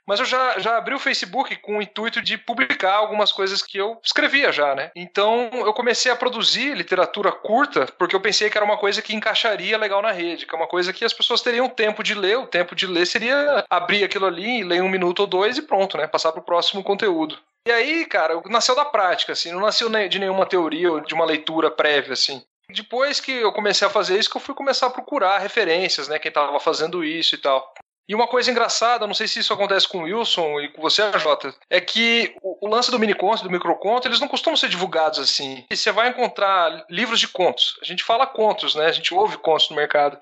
Mas 0.08 0.22
eu 0.22 0.26
já, 0.26 0.58
já 0.58 0.78
abri 0.78 0.96
o 0.96 1.00
Facebook 1.00 1.54
com 1.58 1.78
o 1.78 1.82
intuito 1.82 2.22
de 2.22 2.38
publicar 2.38 2.94
algumas 2.94 3.34
coisas 3.34 3.62
que 3.62 3.78
eu 3.78 4.00
escrevia 4.02 4.54
já, 4.54 4.74
né? 4.74 4.90
Então 4.96 5.50
eu 5.54 5.74
comecei 5.74 6.10
a 6.10 6.16
produzir 6.16 6.74
literatura 6.76 7.30
curta, 7.30 7.86
porque 8.00 8.16
eu 8.16 8.22
pensei 8.22 8.50
que 8.50 8.58
era 8.58 8.64
uma 8.64 8.78
coisa 8.78 9.02
que 9.02 9.14
encaixaria 9.14 9.78
legal 9.78 10.02
na 10.02 10.14
rede, 10.14 10.46
que 10.46 10.56
é 10.56 10.58
uma 10.58 10.68
coisa 10.68 10.94
que 10.94 11.04
as 11.04 11.12
pessoas 11.12 11.42
teriam 11.42 11.68
tempo 11.68 12.02
de 12.02 12.14
ler. 12.14 12.38
O 12.38 12.48
tempo 12.48 12.74
de 12.74 12.88
ler 12.88 13.06
seria 13.06 13.66
abrir 13.70 14.06
aquilo 14.06 14.26
ali, 14.26 14.64
ler 14.64 14.82
um 14.82 14.88
minuto 14.88 15.20
ou 15.20 15.28
dois 15.28 15.58
e 15.58 15.62
pronto, 15.62 15.98
né? 15.98 16.08
Passar 16.08 16.32
para 16.32 16.40
o 16.40 16.46
próximo 16.46 16.82
conteúdo. 16.82 17.38
E 17.68 17.72
aí, 17.72 18.06
cara, 18.06 18.42
nasceu 18.46 18.74
da 18.74 18.86
prática, 18.86 19.34
assim, 19.34 19.52
não 19.52 19.60
nasceu 19.60 19.90
de 20.08 20.20
nenhuma 20.20 20.46
teoria 20.46 20.90
ou 20.90 21.02
de 21.02 21.14
uma 21.14 21.26
leitura 21.26 21.70
prévia, 21.70 22.14
assim. 22.14 22.42
Depois 22.72 23.20
que 23.20 23.30
eu 23.30 23.52
comecei 23.52 23.86
a 23.86 23.90
fazer 23.90 24.18
isso, 24.18 24.30
que 24.30 24.38
eu 24.38 24.42
fui 24.42 24.56
começar 24.56 24.88
a 24.88 24.90
procurar 24.90 25.38
referências, 25.40 26.08
né? 26.08 26.18
Quem 26.18 26.30
estava 26.30 26.58
fazendo 26.62 27.04
isso 27.04 27.36
e 27.36 27.38
tal. 27.38 27.74
E 28.08 28.16
uma 28.16 28.26
coisa 28.26 28.50
engraçada, 28.50 29.06
não 29.06 29.14
sei 29.14 29.28
se 29.28 29.40
isso 29.40 29.52
acontece 29.52 29.86
com 29.86 29.98
o 29.98 30.04
Wilson 30.04 30.62
e 30.62 30.70
com 30.70 30.82
você, 30.82 31.12
Jota, 31.20 31.54
é 31.70 31.82
que 31.82 32.34
o, 32.42 32.66
o 32.66 32.70
lance 32.70 32.90
do 32.90 32.98
miniconto, 32.98 33.44
do 33.44 33.50
microconto, 33.50 34.08
eles 34.08 34.22
não 34.22 34.30
costumam 34.30 34.56
ser 34.56 34.70
divulgados 34.70 35.20
assim. 35.20 35.66
E 35.70 35.76
você 35.76 35.92
vai 35.92 36.08
encontrar 36.08 36.86
livros 36.90 37.20
de 37.20 37.28
contos. 37.28 37.78
A 37.82 37.86
gente 37.86 38.06
fala 38.06 38.26
contos, 38.26 38.76
né? 38.76 38.86
A 38.86 38.92
gente 38.94 39.14
ouve 39.14 39.38
contos 39.38 39.70
no 39.70 39.76
mercado. 39.76 40.18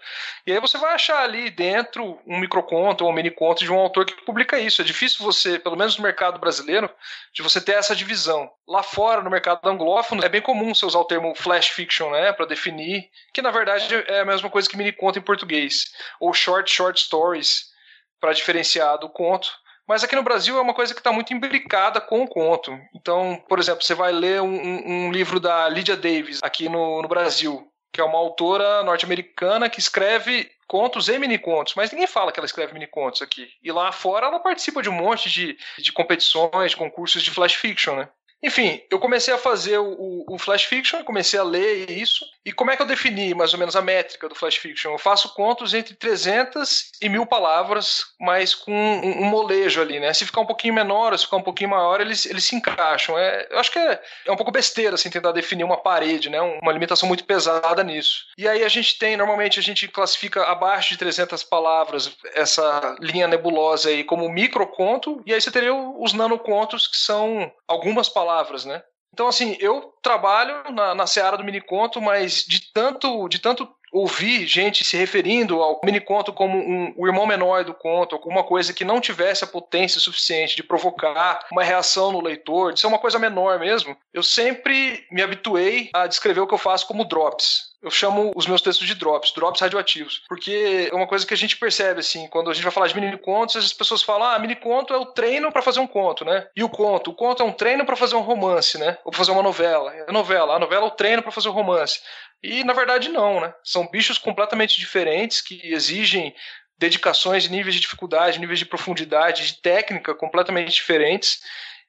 E 0.47 0.51
aí 0.51 0.59
você 0.59 0.79
vai 0.79 0.95
achar 0.95 1.21
ali 1.21 1.51
dentro 1.51 2.19
um 2.25 2.39
microconto 2.39 3.05
ou 3.05 3.11
um 3.11 3.13
miniconto 3.13 3.63
de 3.63 3.71
um 3.71 3.77
autor 3.77 4.03
que 4.03 4.25
publica 4.25 4.59
isso. 4.59 4.81
É 4.81 4.85
difícil 4.85 5.23
você, 5.23 5.59
pelo 5.59 5.75
menos 5.75 5.95
no 5.95 6.03
mercado 6.03 6.39
brasileiro, 6.39 6.89
de 7.31 7.43
você 7.43 7.61
ter 7.61 7.73
essa 7.73 7.95
divisão. 7.95 8.49
Lá 8.67 8.81
fora, 8.81 9.21
no 9.21 9.29
mercado 9.29 9.63
anglófono, 9.69 10.25
é 10.25 10.29
bem 10.29 10.41
comum 10.41 10.73
você 10.73 10.87
usar 10.87 10.97
o 10.97 11.05
termo 11.05 11.35
flash 11.35 11.67
fiction, 11.67 12.09
né, 12.09 12.33
para 12.33 12.47
definir, 12.47 13.11
que 13.31 13.43
na 13.43 13.51
verdade 13.51 13.93
é 14.07 14.21
a 14.21 14.25
mesma 14.25 14.49
coisa 14.49 14.67
que 14.67 14.75
miniconto 14.75 15.19
em 15.19 15.21
português, 15.21 15.85
ou 16.19 16.33
short 16.33 16.71
short 16.71 16.99
stories 16.99 17.74
para 18.19 18.33
diferenciar 18.33 18.97
do 18.97 19.09
conto. 19.09 19.49
Mas 19.87 20.03
aqui 20.03 20.15
no 20.15 20.23
Brasil 20.23 20.57
é 20.57 20.61
uma 20.61 20.73
coisa 20.73 20.93
que 20.93 20.99
está 20.99 21.11
muito 21.11 21.33
imbricada 21.33 22.01
com 22.01 22.23
o 22.23 22.27
conto. 22.27 22.75
Então, 22.95 23.41
por 23.47 23.59
exemplo, 23.59 23.83
você 23.83 23.93
vai 23.93 24.11
ler 24.11 24.41
um, 24.41 25.07
um 25.07 25.11
livro 25.11 25.39
da 25.39 25.69
Lydia 25.69 25.95
Davis 25.95 26.39
aqui 26.41 26.67
no, 26.67 27.01
no 27.03 27.07
Brasil, 27.07 27.67
que 27.93 28.01
é 28.01 28.03
uma 28.03 28.17
autora 28.17 28.83
norte-americana 28.83 29.69
que 29.69 29.79
escreve 29.79 30.49
contos 30.67 31.07
e 31.07 31.19
mini-contos, 31.19 31.75
mas 31.75 31.91
ninguém 31.91 32.07
fala 32.07 32.31
que 32.31 32.39
ela 32.39 32.45
escreve 32.45 32.73
mini-contos 32.73 33.21
aqui. 33.21 33.47
E 33.63 33.71
lá 33.71 33.91
fora 33.91 34.27
ela 34.27 34.39
participa 34.39 34.81
de 34.81 34.89
um 34.89 34.93
monte 34.93 35.29
de, 35.29 35.55
de 35.77 35.91
competições, 35.91 36.73
concursos 36.73 37.21
de 37.21 37.29
flash 37.29 37.53
fiction, 37.53 37.95
né? 37.95 38.09
Enfim, 38.45 38.79
eu 38.91 38.99
comecei 38.99 39.33
a 39.33 39.39
fazer 39.39 39.79
o, 39.79 40.23
o, 40.29 40.37
Flash 40.37 40.65
Fiction, 40.65 41.03
comecei 41.03 41.39
a 41.39 41.43
ler 41.43 41.89
isso. 41.89 42.23
E 42.45 42.51
como 42.51 42.69
é 42.69 42.75
que 42.75 42.81
eu 42.83 42.85
defini 42.85 43.33
mais 43.33 43.51
ou 43.53 43.59
menos 43.59 43.75
a 43.75 43.81
métrica 43.81 44.29
do 44.29 44.35
Flash 44.35 44.57
Fiction? 44.57 44.91
Eu 44.91 44.99
faço 44.99 45.33
contos 45.33 45.73
entre 45.73 45.95
300 45.95 46.91
e 47.01 47.09
mil 47.09 47.25
palavras, 47.25 48.05
mas 48.21 48.53
com 48.53 48.71
um, 48.71 49.23
um 49.23 49.25
molejo 49.25 49.81
ali, 49.81 49.99
né? 49.99 50.13
Se 50.13 50.27
ficar 50.27 50.41
um 50.41 50.45
pouquinho 50.45 50.75
menor 50.75 51.17
se 51.17 51.25
ficar 51.25 51.37
um 51.37 51.41
pouquinho 51.41 51.71
maior, 51.71 51.99
eles, 51.99 52.27
eles 52.27 52.43
se 52.43 52.55
encaixam. 52.55 53.17
É, 53.17 53.47
eu 53.49 53.57
acho 53.57 53.71
que 53.71 53.79
é, 53.79 53.99
é 54.27 54.31
um 54.31 54.35
pouco 54.35 54.51
besteira, 54.51 54.93
assim, 54.93 55.09
tentar 55.09 55.31
definir 55.31 55.63
uma 55.63 55.77
parede, 55.77 56.29
né? 56.29 56.39
Uma 56.39 56.71
limitação 56.71 57.07
muito 57.07 57.23
pesada 57.23 57.83
nisso. 57.83 58.25
E 58.37 58.47
aí 58.47 58.63
a 58.63 58.69
gente 58.69 58.99
tem, 58.99 59.17
normalmente 59.17 59.59
a 59.59 59.63
gente 59.63 59.87
classifica 59.87 60.43
abaixo 60.43 60.89
de 60.89 60.97
300 60.99 61.43
palavras 61.43 62.15
essa 62.35 62.95
linha 62.99 63.27
nebulosa 63.27 63.89
aí 63.89 64.03
como 64.03 64.29
microconto, 64.29 65.19
e 65.25 65.33
aí 65.33 65.41
você 65.41 65.49
teria 65.49 65.73
os 65.73 66.13
nanocontos, 66.13 66.87
que 66.87 66.97
são 66.97 67.51
algumas 67.67 68.07
palavras 68.07 68.34
palavras, 68.35 68.65
né? 68.65 68.83
Então, 69.13 69.27
assim, 69.27 69.55
eu 69.61 69.93
trabalho 70.01 70.71
na, 70.73 70.93
na 70.93 71.07
seara 71.07 71.37
do 71.37 71.43
miniconto, 71.43 72.01
mas 72.01 72.43
de 72.43 72.73
tanto, 72.73 73.29
de 73.29 73.39
tanto 73.39 73.67
ouvir 73.93 74.45
gente 74.45 74.83
se 74.83 74.97
referindo 74.97 75.61
ao 75.61 75.79
miniconto 75.85 76.33
como 76.33 76.57
um, 76.57 76.93
o 76.97 77.07
irmão 77.07 77.25
menor 77.25 77.63
do 77.63 77.73
conto, 77.73 78.13
alguma 78.13 78.43
coisa 78.43 78.73
que 78.73 78.83
não 78.83 78.99
tivesse 78.99 79.45
a 79.45 79.47
potência 79.47 80.01
suficiente 80.01 80.57
de 80.57 80.63
provocar 80.63 81.45
uma 81.49 81.63
reação 81.63 82.11
no 82.11 82.21
leitor, 82.21 82.73
de 82.73 82.81
ser 82.81 82.87
uma 82.87 82.99
coisa 82.99 83.17
menor 83.17 83.57
mesmo, 83.57 83.95
eu 84.13 84.21
sempre 84.21 85.05
me 85.09 85.21
habituei 85.21 85.91
a 85.93 86.07
descrever 86.07 86.41
o 86.41 86.47
que 86.47 86.53
eu 86.53 86.57
faço 86.57 86.85
como 86.85 87.05
drops. 87.05 87.74
Eu 87.85 87.91
chamo 87.91 88.31
os 88.35 88.47
meus 88.47 88.63
textos 88.63 88.87
de 88.87 88.95
drops, 88.95 89.31
drops 89.31 89.61
radioativos, 89.61 90.23
porque 90.27 90.89
é 90.91 90.95
uma 90.95 91.05
coisa 91.05 91.23
que 91.23 91.35
a 91.35 91.37
gente 91.37 91.55
percebe, 91.55 91.99
assim, 91.99 92.27
quando 92.29 92.49
a 92.49 92.53
gente 92.53 92.63
vai 92.63 92.71
falar 92.71 92.87
de 92.87 92.99
mini 92.99 93.15
contos, 93.15 93.55
as 93.57 93.71
pessoas 93.71 94.01
falam, 94.01 94.27
ah, 94.27 94.39
mini 94.39 94.55
conto 94.55 94.91
é 94.91 94.97
o 94.97 95.05
treino 95.05 95.51
para 95.51 95.61
fazer 95.61 95.79
um 95.79 95.85
conto, 95.85 96.25
né? 96.25 96.47
E 96.55 96.63
o 96.63 96.69
conto? 96.69 97.11
O 97.11 97.13
conto 97.13 97.43
é 97.43 97.45
um 97.45 97.51
treino 97.51 97.85
para 97.85 97.95
fazer 97.95 98.15
um 98.15 98.21
romance, 98.21 98.79
né? 98.79 98.97
Ou 99.05 99.11
pra 99.11 99.19
fazer 99.19 99.31
uma 99.31 99.43
novela. 99.43 99.93
A 100.07 100.11
novela, 100.11 100.55
a 100.55 100.59
novela 100.59 100.85
é 100.85 100.87
o 100.87 100.91
treino 100.91 101.21
para 101.21 101.31
fazer 101.31 101.47
um 101.47 101.51
romance. 101.51 101.99
E 102.41 102.63
na 102.63 102.73
verdade 102.73 103.09
não, 103.09 103.39
né? 103.39 103.53
São 103.63 103.87
bichos 103.87 104.17
completamente 104.17 104.79
diferentes 104.79 105.39
que 105.39 105.61
exigem 105.71 106.33
dedicações 106.79 107.43
de 107.43 107.51
níveis 107.51 107.75
de 107.75 107.81
dificuldade, 107.81 108.39
níveis 108.39 108.57
de 108.57 108.65
profundidade, 108.65 109.45
de 109.45 109.61
técnica 109.61 110.15
completamente 110.15 110.73
diferentes 110.73 111.39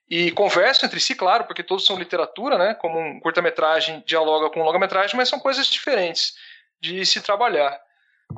e 0.09 0.31
conversam 0.31 0.87
entre 0.87 1.01
si, 1.01 1.15
claro, 1.15 1.45
porque 1.45 1.63
todos 1.63 1.85
são 1.85 1.99
literatura, 1.99 2.57
né? 2.57 2.75
Como 2.75 2.99
um 2.99 3.21
curta-metragem 3.21 4.03
dialoga 4.07 4.51
com 4.51 4.61
um 4.61 4.65
longa-metragem, 4.65 5.17
mas 5.17 5.29
são 5.29 5.39
coisas 5.39 5.67
diferentes 5.67 6.35
de 6.81 7.05
se 7.05 7.21
trabalhar. 7.21 7.81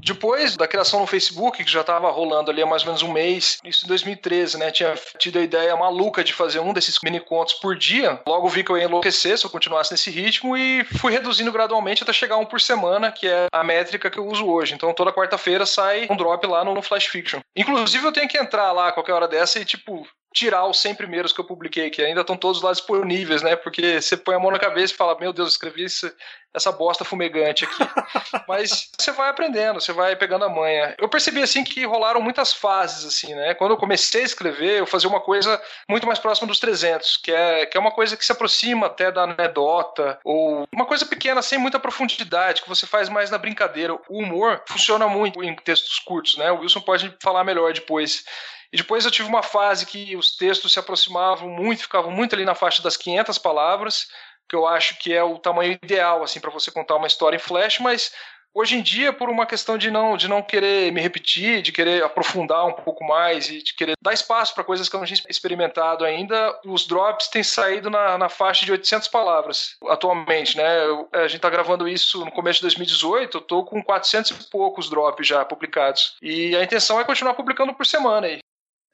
Depois 0.02 0.56
da 0.56 0.68
criação 0.68 1.00
no 1.00 1.06
Facebook, 1.06 1.64
que 1.64 1.70
já 1.70 1.80
estava 1.80 2.10
rolando 2.10 2.50
ali 2.50 2.62
há 2.62 2.66
mais 2.66 2.82
ou 2.82 2.88
menos 2.88 3.02
um 3.02 3.10
mês, 3.10 3.58
isso 3.64 3.84
em 3.84 3.88
2013, 3.88 4.58
né? 4.58 4.70
Tinha 4.70 4.94
tido 5.18 5.38
a 5.38 5.42
ideia 5.42 5.75
maluca 5.76 6.22
de 6.22 6.32
fazer 6.32 6.60
um 6.60 6.72
desses 6.72 6.98
mini 7.02 7.18
contos 7.20 7.54
por 7.54 7.76
dia. 7.76 8.20
Logo 8.26 8.48
vi 8.48 8.62
que 8.62 8.70
eu 8.70 8.76
ia 8.76 8.84
enlouquecer 8.84 9.37
se 9.38 9.44
eu 9.44 9.50
continuasse 9.50 9.90
nesse 9.90 10.10
ritmo 10.10 10.56
e 10.56 10.84
fui 10.84 11.12
reduzindo 11.12 11.50
gradualmente 11.50 12.02
até 12.02 12.12
chegar 12.12 12.37
um 12.37 12.44
por 12.44 12.60
semana, 12.60 13.10
que 13.10 13.26
é 13.26 13.46
a 13.50 13.64
métrica 13.64 14.10
que 14.10 14.18
eu 14.18 14.26
uso 14.26 14.46
hoje. 14.46 14.75
Então 14.75 14.92
toda 14.92 15.12
quarta-feira 15.12 15.64
sai 15.64 16.06
um 16.10 16.16
drop 16.16 16.46
lá 16.46 16.64
no, 16.64 16.75
no 16.75 16.82
Flash 16.82 17.06
Fiction. 17.06 17.40
Inclusive 17.56 18.06
eu 18.06 18.12
tenho 18.12 18.28
que 18.28 18.38
entrar 18.38 18.70
lá 18.72 18.88
a 18.88 18.92
qualquer 18.92 19.14
hora 19.14 19.26
dessa 19.26 19.58
e, 19.58 19.64
tipo, 19.64 20.06
tirar 20.35 20.66
os 20.66 20.80
100 20.80 20.94
primeiros 20.94 21.32
que 21.32 21.40
eu 21.40 21.44
publiquei, 21.44 21.90
que 21.90 22.02
ainda 22.02 22.20
estão 22.20 22.37
todos 22.37 22.62
lá 22.62 22.73
disponíveis, 22.73 23.42
né? 23.42 23.56
Porque 23.56 24.00
você 24.00 24.16
põe 24.16 24.35
a 24.35 24.38
mão 24.38 24.50
na 24.50 24.58
cabeça 24.58 24.92
e 24.92 24.97
fala, 24.97 25.18
meu 25.18 25.32
Deus, 25.32 25.52
escrevi 25.52 25.85
isso, 25.85 26.11
essa 26.54 26.70
bosta 26.70 27.04
fumegante 27.04 27.64
aqui. 27.64 27.76
Mas 28.47 28.90
você 28.99 29.11
vai 29.12 29.30
aprendendo, 29.30 29.80
você 29.80 29.92
vai 29.92 30.14
pegando 30.16 30.44
a 30.44 30.49
manha. 30.49 30.94
Eu 30.99 31.08
percebi, 31.08 31.42
assim, 31.42 31.64
que 31.64 31.85
rolaram 31.87 32.20
muitas 32.20 32.52
fases, 32.52 33.06
assim, 33.06 33.35
né? 33.35 33.54
Quando 33.54 33.73
eu 33.73 33.76
comecei 33.76 34.23
a 34.23 34.25
escrever, 34.25 34.78
eu 34.78 34.87
fazia 34.87 35.08
uma 35.08 35.20
coisa 35.20 35.61
muito 35.88 36.06
mais 36.06 36.18
próxima 36.18 36.47
dos 36.47 36.61
300, 36.61 37.16
que 37.18 37.32
é, 37.32 37.66
que 37.66 37.76
é 37.76 37.80
uma 37.80 37.92
coisa 37.92 38.16
que 38.16 38.25
se 38.25 38.32
aproxima 38.32 38.87
até 38.87 39.11
da 39.11 39.23
anedota, 39.23 40.18
ou 40.25 40.66
uma 40.73 40.87
coisa 40.87 41.06
pequena, 41.06 41.42
sem 41.42 41.58
muita 41.58 41.80
profundidade, 41.80 42.62
que 42.62 42.68
você 42.68 42.87
faz 42.87 43.08
mais 43.08 43.30
na 43.30 43.38
brincadeira. 43.38 43.94
O 44.08 44.18
humor 44.18 44.62
funciona 44.68 45.08
muito 45.08 45.42
em 45.42 45.54
textos 45.56 45.99
curtos, 45.99 46.37
né? 46.37 46.52
O 46.52 46.61
Wilson 46.61 46.80
pode 46.80 47.14
falar 47.23 47.44
melhor 47.44 47.73
depois. 47.73 48.25
E 48.72 48.76
depois 48.76 49.04
eu 49.04 49.10
tive 49.10 49.28
uma 49.28 49.42
fase 49.42 49.87
que 49.87 50.14
os 50.16 50.37
textos 50.37 50.72
se 50.72 50.78
aproximavam 50.78 51.48
muito, 51.48 51.82
ficavam 51.82 52.10
muito 52.10 52.34
ali 52.34 52.44
na 52.44 52.54
faixa 52.54 52.82
das 52.82 52.96
500 52.96 53.38
palavras, 53.38 54.08
que 54.48 54.54
eu 54.54 54.66
acho 54.66 54.98
que 54.98 55.12
é 55.12 55.22
o 55.22 55.38
tamanho 55.38 55.78
ideal 55.82 56.22
assim 56.22 56.40
para 56.40 56.50
você 56.50 56.70
contar 56.70 56.96
uma 56.96 57.06
história 57.06 57.37
em 57.37 57.40
flash, 57.40 57.78
mas 57.78 58.12
hoje 58.54 58.76
em 58.76 58.82
dia 58.82 59.12
por 59.12 59.28
uma 59.28 59.46
questão 59.46 59.78
de 59.78 59.90
não 59.90 60.16
de 60.16 60.28
não 60.28 60.42
querer 60.42 60.90
me 60.92 61.00
repetir, 61.00 61.62
de 61.62 61.72
querer 61.72 62.02
aprofundar 62.02 62.66
um 62.66 62.72
pouco 62.72 63.04
mais 63.04 63.48
e 63.48 63.62
de 63.62 63.75
querer 63.75 63.94
dar 64.02 64.12
espaço 64.12 64.54
para 64.54 64.64
coisas 64.64 64.88
que 64.88 64.96
eu 64.96 65.00
não 65.00 65.06
tinha 65.06 65.20
experimentado 65.28 66.04
ainda, 66.04 66.58
os 66.64 66.87
drops 66.87 67.28
têm 67.28 67.42
saído 67.42 67.88
na, 67.88 68.18
na 68.18 68.28
faixa 68.28 68.66
de 68.66 68.72
800 68.72 69.08
palavras 69.08 69.76
atualmente, 69.88 70.56
né? 70.56 70.84
Eu, 70.84 71.08
a 71.12 71.22
gente 71.22 71.37
está 71.37 71.48
gravando 71.48 71.88
isso 71.88 72.25
no 72.25 72.32
começo 72.32 72.58
de 72.58 72.64
2018, 72.64 73.38
eu 73.38 73.40
tô 73.40 73.64
com 73.64 73.82
400 73.82 74.30
e 74.30 74.50
poucos 74.50 74.90
drops 74.90 75.26
já 75.26 75.44
publicados. 75.44 76.16
E 76.20 76.54
a 76.56 76.62
intenção 76.62 77.00
é 77.00 77.04
continuar 77.04 77.34
publicando 77.34 77.75
por 77.75 77.87
semana 77.87 78.26
aí 78.26 78.40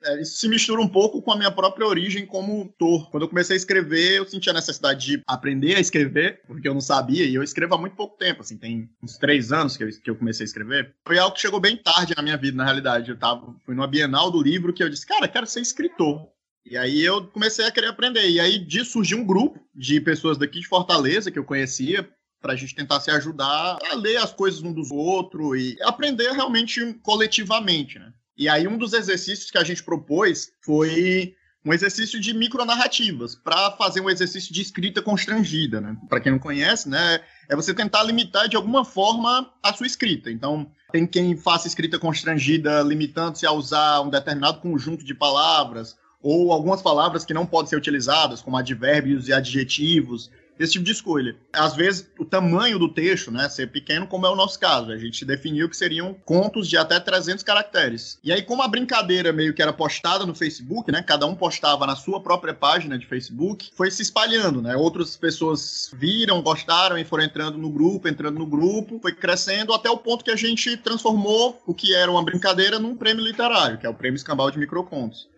é, 0.04 0.20
isso 0.20 0.36
se 0.36 0.48
mistura 0.48 0.80
um 0.80 0.88
pouco 0.88 1.22
com 1.22 1.32
a 1.32 1.36
minha 1.36 1.50
própria 1.50 1.86
origem 1.86 2.26
como 2.26 2.60
autor. 2.60 3.10
Quando 3.10 3.22
eu 3.22 3.28
comecei 3.28 3.54
a 3.54 3.56
escrever, 3.56 4.18
eu 4.18 4.26
senti 4.26 4.50
a 4.50 4.52
necessidade 4.52 5.06
de 5.06 5.22
aprender 5.26 5.76
a 5.76 5.80
escrever, 5.80 6.42
porque 6.46 6.68
eu 6.68 6.74
não 6.74 6.80
sabia, 6.80 7.24
e 7.24 7.34
eu 7.34 7.42
escrevo 7.42 7.74
há 7.74 7.78
muito 7.78 7.96
pouco 7.96 8.16
tempo, 8.16 8.42
assim, 8.42 8.56
tem 8.56 8.90
uns 9.02 9.16
três 9.16 9.52
anos 9.52 9.76
que 9.76 9.84
eu, 9.84 9.88
que 9.88 10.10
eu 10.10 10.16
comecei 10.16 10.44
a 10.44 10.48
escrever. 10.48 10.94
Foi 11.06 11.18
algo 11.18 11.34
que 11.34 11.40
chegou 11.40 11.60
bem 11.60 11.76
tarde 11.76 12.14
na 12.16 12.22
minha 12.22 12.36
vida, 12.36 12.56
na 12.56 12.64
realidade. 12.64 13.10
Eu 13.10 13.18
tava, 13.18 13.54
fui 13.64 13.74
numa 13.74 13.86
Bienal 13.86 14.30
do 14.30 14.42
livro 14.42 14.72
que 14.72 14.82
eu 14.82 14.88
disse, 14.88 15.06
cara, 15.06 15.28
quero 15.28 15.46
ser 15.46 15.60
escritor. 15.60 16.28
E 16.66 16.76
aí 16.76 17.02
eu 17.02 17.26
comecei 17.28 17.66
a 17.66 17.70
querer 17.70 17.88
aprender. 17.88 18.28
E 18.28 18.40
aí 18.40 18.58
disso 18.58 18.92
surgiu 18.92 19.18
um 19.18 19.26
grupo 19.26 19.60
de 19.74 20.00
pessoas 20.00 20.38
daqui 20.38 20.60
de 20.60 20.66
Fortaleza 20.66 21.30
que 21.30 21.38
eu 21.38 21.44
conhecia, 21.44 22.08
para 22.40 22.52
a 22.52 22.56
gente 22.56 22.74
tentar 22.74 23.00
se 23.00 23.10
ajudar 23.10 23.78
a 23.90 23.94
ler 23.94 24.18
as 24.18 24.30
coisas 24.30 24.62
um 24.62 24.70
dos 24.70 24.90
outros 24.90 25.58
e 25.58 25.78
aprender 25.82 26.30
realmente 26.32 26.92
coletivamente, 27.02 27.98
né? 27.98 28.12
E 28.36 28.48
aí 28.48 28.66
um 28.66 28.76
dos 28.76 28.92
exercícios 28.92 29.50
que 29.50 29.58
a 29.58 29.64
gente 29.64 29.82
propôs 29.82 30.52
foi 30.60 31.36
um 31.64 31.72
exercício 31.72 32.20
de 32.20 32.34
micronarrativas, 32.34 33.34
para 33.34 33.70
fazer 33.72 34.00
um 34.00 34.10
exercício 34.10 34.52
de 34.52 34.60
escrita 34.60 35.00
constrangida, 35.00 35.80
né? 35.80 35.96
Para 36.10 36.20
quem 36.20 36.30
não 36.30 36.38
conhece, 36.38 36.88
né, 36.88 37.20
é 37.48 37.56
você 37.56 37.72
tentar 37.72 38.02
limitar 38.02 38.48
de 38.48 38.56
alguma 38.56 38.84
forma 38.84 39.50
a 39.62 39.72
sua 39.72 39.86
escrita. 39.86 40.30
Então, 40.30 40.70
tem 40.92 41.06
quem 41.06 41.36
faça 41.36 41.66
escrita 41.66 41.98
constrangida 41.98 42.82
limitando-se 42.82 43.46
a 43.46 43.52
usar 43.52 44.02
um 44.02 44.10
determinado 44.10 44.60
conjunto 44.60 45.04
de 45.04 45.14
palavras 45.14 45.96
ou 46.22 46.52
algumas 46.52 46.82
palavras 46.82 47.24
que 47.24 47.34
não 47.34 47.46
podem 47.46 47.70
ser 47.70 47.76
utilizadas, 47.76 48.42
como 48.42 48.56
advérbios 48.56 49.28
e 49.28 49.32
adjetivos. 49.32 50.30
Esse 50.58 50.72
tipo 50.74 50.84
de 50.84 50.92
escolha. 50.92 51.36
Às 51.52 51.74
vezes, 51.74 52.08
o 52.18 52.24
tamanho 52.24 52.78
do 52.78 52.88
texto, 52.88 53.30
né, 53.30 53.48
ser 53.48 53.70
pequeno, 53.70 54.06
como 54.06 54.26
é 54.26 54.30
o 54.30 54.36
nosso 54.36 54.58
caso. 54.58 54.90
A 54.90 54.96
gente 54.96 55.24
definiu 55.24 55.68
que 55.68 55.76
seriam 55.76 56.14
contos 56.24 56.68
de 56.68 56.76
até 56.76 57.00
300 57.00 57.42
caracteres. 57.42 58.18
E 58.22 58.32
aí, 58.32 58.42
como 58.42 58.62
a 58.62 58.68
brincadeira 58.68 59.32
meio 59.32 59.52
que 59.52 59.62
era 59.62 59.72
postada 59.72 60.24
no 60.24 60.34
Facebook, 60.34 60.90
né, 60.92 61.02
cada 61.02 61.26
um 61.26 61.34
postava 61.34 61.86
na 61.86 61.96
sua 61.96 62.20
própria 62.20 62.54
página 62.54 62.98
de 62.98 63.06
Facebook, 63.06 63.70
foi 63.74 63.90
se 63.90 64.02
espalhando, 64.02 64.62
né? 64.62 64.76
Outras 64.76 65.16
pessoas 65.16 65.90
viram, 65.94 66.42
gostaram 66.42 66.96
e 66.98 67.04
foram 67.04 67.24
entrando 67.24 67.58
no 67.58 67.70
grupo, 67.70 68.08
entrando 68.08 68.38
no 68.38 68.46
grupo, 68.46 68.98
foi 69.00 69.12
crescendo 69.12 69.72
até 69.72 69.90
o 69.90 69.98
ponto 69.98 70.24
que 70.24 70.30
a 70.30 70.36
gente 70.36 70.76
transformou 70.76 71.60
o 71.66 71.74
que 71.74 71.94
era 71.94 72.10
uma 72.10 72.22
brincadeira 72.22 72.78
num 72.78 72.96
prêmio 72.96 73.24
literário, 73.24 73.78
que 73.78 73.86
é 73.86 73.88
o 73.88 73.94
Prêmio 73.94 74.16
Escambau 74.16 74.50
de 74.50 74.58
Microcontos. 74.58 75.28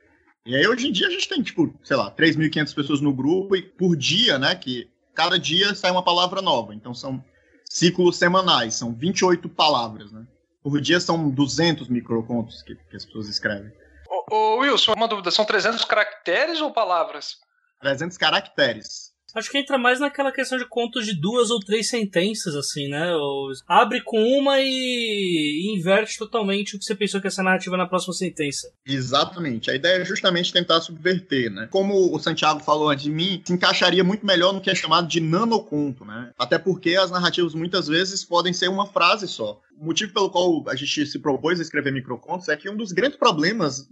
E 0.45 0.55
aí, 0.55 0.65
hoje 0.67 0.87
em 0.87 0.93
dia, 0.93 1.09
a 1.09 1.11
gente 1.11 1.29
tem, 1.29 1.43
tipo, 1.43 1.75
sei 1.83 1.97
lá, 1.97 2.09
3.500 2.09 2.75
pessoas 2.75 3.01
no 3.01 3.13
grupo 3.13 3.57
e 3.57 3.63
por 3.63 3.97
dia, 3.97 4.39
né, 4.39 4.55
que 4.55 4.89
cada 5.17 5.39
dia 5.39 5.75
sai 5.75 5.91
uma 5.91 6.05
palavra 6.05 6.41
nova. 6.41 6.75
Então 6.75 6.95
são 6.95 7.25
ciclos 7.65 8.17
semanais, 8.17 8.75
são 8.75 8.95
28 8.95 9.49
palavras, 9.49 10.13
né? 10.13 10.25
Por 10.63 10.81
dia 10.81 11.01
são 11.01 11.31
200 11.31 11.89
microcontos 11.89 12.63
que, 12.63 12.75
que 12.75 12.97
as 12.97 13.05
pessoas 13.05 13.29
escrevem. 13.29 13.73
Ô, 14.09 14.35
ô, 14.35 14.57
Wilson, 14.59 14.93
uma 14.95 15.09
dúvida, 15.09 15.31
são 15.31 15.45
300 15.45 15.85
caracteres 15.85 16.61
ou 16.61 16.73
palavras? 16.73 17.39
300 17.81 18.17
caracteres. 18.17 19.06
Acho 19.37 19.51
que 19.51 19.59
entra 19.59 19.77
mais 19.77 20.01
naquela 20.01 20.33
questão 20.33 20.57
de 20.57 20.65
contos 20.65 21.05
de 21.05 21.13
duas 21.13 21.51
ou 21.51 21.61
três 21.61 21.91
sentenças, 21.91 22.55
assim, 22.55 22.89
né? 22.89 23.15
Ou 23.15 23.53
abre 23.69 24.01
com 24.01 24.19
uma 24.19 24.59
e 24.59 25.77
inverte 25.77 26.17
totalmente 26.19 26.75
o 26.75 26.79
que 26.79 26.85
você 26.87 26.95
pensou 26.95 27.21
que 27.21 27.31
ser 27.31 27.43
narrativa 27.43 27.77
na 27.77 27.87
próxima 27.87 28.15
sentença. 28.15 28.73
Exatamente. 28.87 29.71
A 29.71 29.75
ideia 29.75 30.01
é 30.01 30.05
justamente 30.07 30.51
tentar 30.51 30.81
subverter, 30.81 31.51
né? 31.51 31.69
Como 31.71 32.15
o 32.15 32.19
Santiago 32.19 32.61
falou 32.61 32.89
antes 32.89 33.05
de 33.05 33.11
mim, 33.11 33.43
se 33.45 33.53
encaixaria 33.53 34.03
muito 34.03 34.25
melhor 34.25 34.55
no 34.55 34.61
que 34.61 34.71
é 34.71 34.75
chamado 34.75 35.07
de 35.07 35.21
nanoconto, 35.21 36.03
né? 36.03 36.31
Até 36.39 36.59
porque 36.59 36.97
as 36.97 37.11
narrativas 37.11 37.55
muitas 37.55 37.89
vezes 37.89 38.25
podem 38.25 38.55
ser 38.55 38.69
uma 38.69 38.87
frase 38.87 39.29
só. 39.29 39.61
O 39.79 39.85
motivo 39.85 40.15
pelo 40.15 40.31
qual 40.31 40.65
a 40.67 40.75
gente 40.75 41.05
se 41.05 41.19
propôs 41.19 41.59
a 41.59 41.63
escrever 41.63 41.93
microcontos 41.93 42.49
é 42.49 42.57
que 42.57 42.71
um 42.71 42.77
dos 42.77 42.91
grandes 42.91 43.19
problemas 43.19 43.87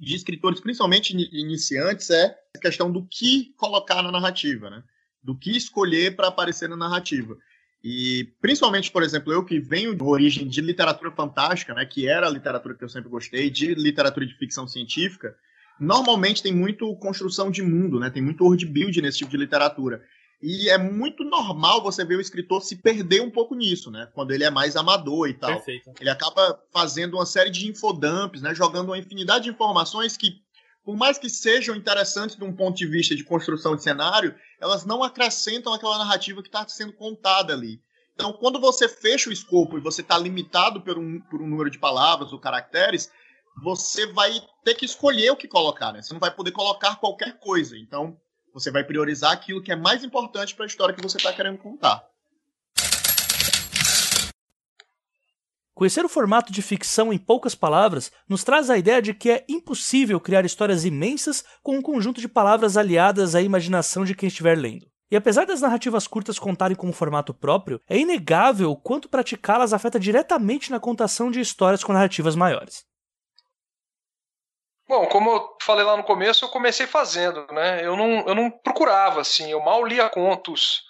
de 0.00 0.14
escritores, 0.14 0.60
principalmente 0.60 1.12
iniciantes, 1.32 2.10
é 2.10 2.36
a 2.56 2.58
questão 2.60 2.90
do 2.90 3.06
que 3.06 3.52
colocar 3.56 4.02
na 4.02 4.12
narrativa, 4.12 4.70
né? 4.70 4.82
Do 5.22 5.36
que 5.36 5.56
escolher 5.56 6.14
para 6.14 6.28
aparecer 6.28 6.68
na 6.68 6.76
narrativa. 6.76 7.36
E 7.82 8.32
principalmente, 8.40 8.90
por 8.90 9.02
exemplo, 9.02 9.32
eu 9.32 9.44
que 9.44 9.60
venho 9.60 9.94
de 9.94 10.02
origem 10.02 10.48
de 10.48 10.60
literatura 10.60 11.12
fantástica, 11.12 11.74
né, 11.74 11.86
que 11.86 12.08
era 12.08 12.26
a 12.26 12.30
literatura 12.30 12.74
que 12.74 12.84
eu 12.84 12.88
sempre 12.88 13.08
gostei, 13.08 13.50
de 13.50 13.74
literatura 13.74 14.26
de 14.26 14.36
ficção 14.36 14.66
científica, 14.66 15.34
normalmente 15.78 16.42
tem 16.42 16.52
muito 16.52 16.94
construção 16.96 17.50
de 17.50 17.62
mundo, 17.62 18.00
né? 18.00 18.10
Tem 18.10 18.22
muito 18.22 18.44
world 18.44 18.66
build 18.66 19.00
nesse 19.00 19.18
tipo 19.18 19.30
de 19.30 19.36
literatura. 19.36 20.02
E 20.40 20.68
é 20.70 20.78
muito 20.78 21.24
normal 21.24 21.82
você 21.82 22.04
ver 22.04 22.16
o 22.16 22.20
escritor 22.20 22.62
se 22.62 22.76
perder 22.76 23.20
um 23.20 23.30
pouco 23.30 23.56
nisso, 23.56 23.90
né? 23.90 24.08
Quando 24.14 24.30
ele 24.30 24.44
é 24.44 24.50
mais 24.50 24.76
amador 24.76 25.28
e 25.28 25.34
tal. 25.34 25.50
Perfeito. 25.50 25.92
Ele 26.00 26.08
acaba 26.08 26.62
fazendo 26.72 27.14
uma 27.14 27.26
série 27.26 27.50
de 27.50 27.68
infodumps, 27.68 28.40
né? 28.40 28.54
Jogando 28.54 28.90
uma 28.90 28.98
infinidade 28.98 29.44
de 29.44 29.50
informações 29.50 30.16
que, 30.16 30.40
por 30.84 30.96
mais 30.96 31.18
que 31.18 31.28
sejam 31.28 31.74
interessantes 31.74 32.36
de 32.36 32.44
um 32.44 32.54
ponto 32.54 32.76
de 32.76 32.86
vista 32.86 33.16
de 33.16 33.24
construção 33.24 33.74
de 33.74 33.82
cenário, 33.82 34.32
elas 34.60 34.84
não 34.84 35.02
acrescentam 35.02 35.72
aquela 35.72 35.98
narrativa 35.98 36.40
que 36.40 36.48
está 36.48 36.66
sendo 36.68 36.92
contada 36.92 37.52
ali. 37.52 37.82
Então, 38.14 38.32
quando 38.32 38.60
você 38.60 38.88
fecha 38.88 39.30
o 39.30 39.32
escopo 39.32 39.76
e 39.76 39.80
você 39.80 40.02
está 40.02 40.16
limitado 40.18 40.80
por 40.80 40.98
um, 40.98 41.20
por 41.20 41.42
um 41.42 41.48
número 41.48 41.70
de 41.70 41.78
palavras 41.78 42.32
ou 42.32 42.38
caracteres, 42.38 43.10
você 43.62 44.06
vai 44.06 44.40
ter 44.64 44.74
que 44.74 44.84
escolher 44.84 45.30
o 45.30 45.36
que 45.36 45.48
colocar, 45.48 45.92
né? 45.92 46.02
Você 46.02 46.12
não 46.12 46.20
vai 46.20 46.30
poder 46.30 46.52
colocar 46.52 46.96
qualquer 46.96 47.38
coisa. 47.38 47.76
Então, 47.76 48.16
você 48.52 48.70
vai 48.70 48.84
priorizar 48.84 49.32
aquilo 49.32 49.62
que 49.62 49.72
é 49.72 49.76
mais 49.76 50.02
importante 50.04 50.54
para 50.54 50.64
a 50.64 50.66
história 50.66 50.94
que 50.94 51.02
você 51.02 51.16
está 51.16 51.32
querendo 51.32 51.58
contar. 51.58 52.04
Conhecer 55.78 56.04
o 56.04 56.08
formato 56.08 56.52
de 56.52 56.60
ficção 56.60 57.12
em 57.12 57.18
poucas 57.18 57.54
palavras 57.54 58.10
nos 58.28 58.42
traz 58.42 58.68
a 58.68 58.76
ideia 58.76 59.00
de 59.00 59.14
que 59.14 59.30
é 59.30 59.44
impossível 59.48 60.18
criar 60.18 60.44
histórias 60.44 60.84
imensas 60.84 61.44
com 61.62 61.76
um 61.76 61.80
conjunto 61.80 62.20
de 62.20 62.26
palavras 62.26 62.76
aliadas 62.76 63.36
à 63.36 63.40
imaginação 63.40 64.04
de 64.04 64.12
quem 64.12 64.26
estiver 64.26 64.58
lendo. 64.58 64.88
E 65.08 65.14
apesar 65.14 65.46
das 65.46 65.60
narrativas 65.60 66.08
curtas 66.08 66.36
contarem 66.36 66.76
com 66.76 66.88
um 66.88 66.92
formato 66.92 67.32
próprio, 67.32 67.80
é 67.88 67.96
inegável 67.96 68.72
o 68.72 68.76
quanto 68.76 69.08
praticá-las 69.08 69.72
afeta 69.72 70.00
diretamente 70.00 70.72
na 70.72 70.80
contação 70.80 71.30
de 71.30 71.38
histórias 71.38 71.84
com 71.84 71.92
narrativas 71.92 72.34
maiores. 72.34 72.87
Bom, 74.88 75.06
como 75.06 75.30
eu 75.30 75.56
falei 75.60 75.84
lá 75.84 75.96
no 75.96 76.02
começo, 76.02 76.44
eu 76.44 76.48
comecei 76.48 76.86
fazendo, 76.86 77.46
né? 77.52 77.84
Eu 77.84 77.94
não, 77.94 78.26
eu 78.26 78.34
não 78.34 78.50
procurava, 78.50 79.20
assim, 79.20 79.50
eu 79.50 79.60
mal 79.60 79.84
lia 79.84 80.08
contos 80.08 80.87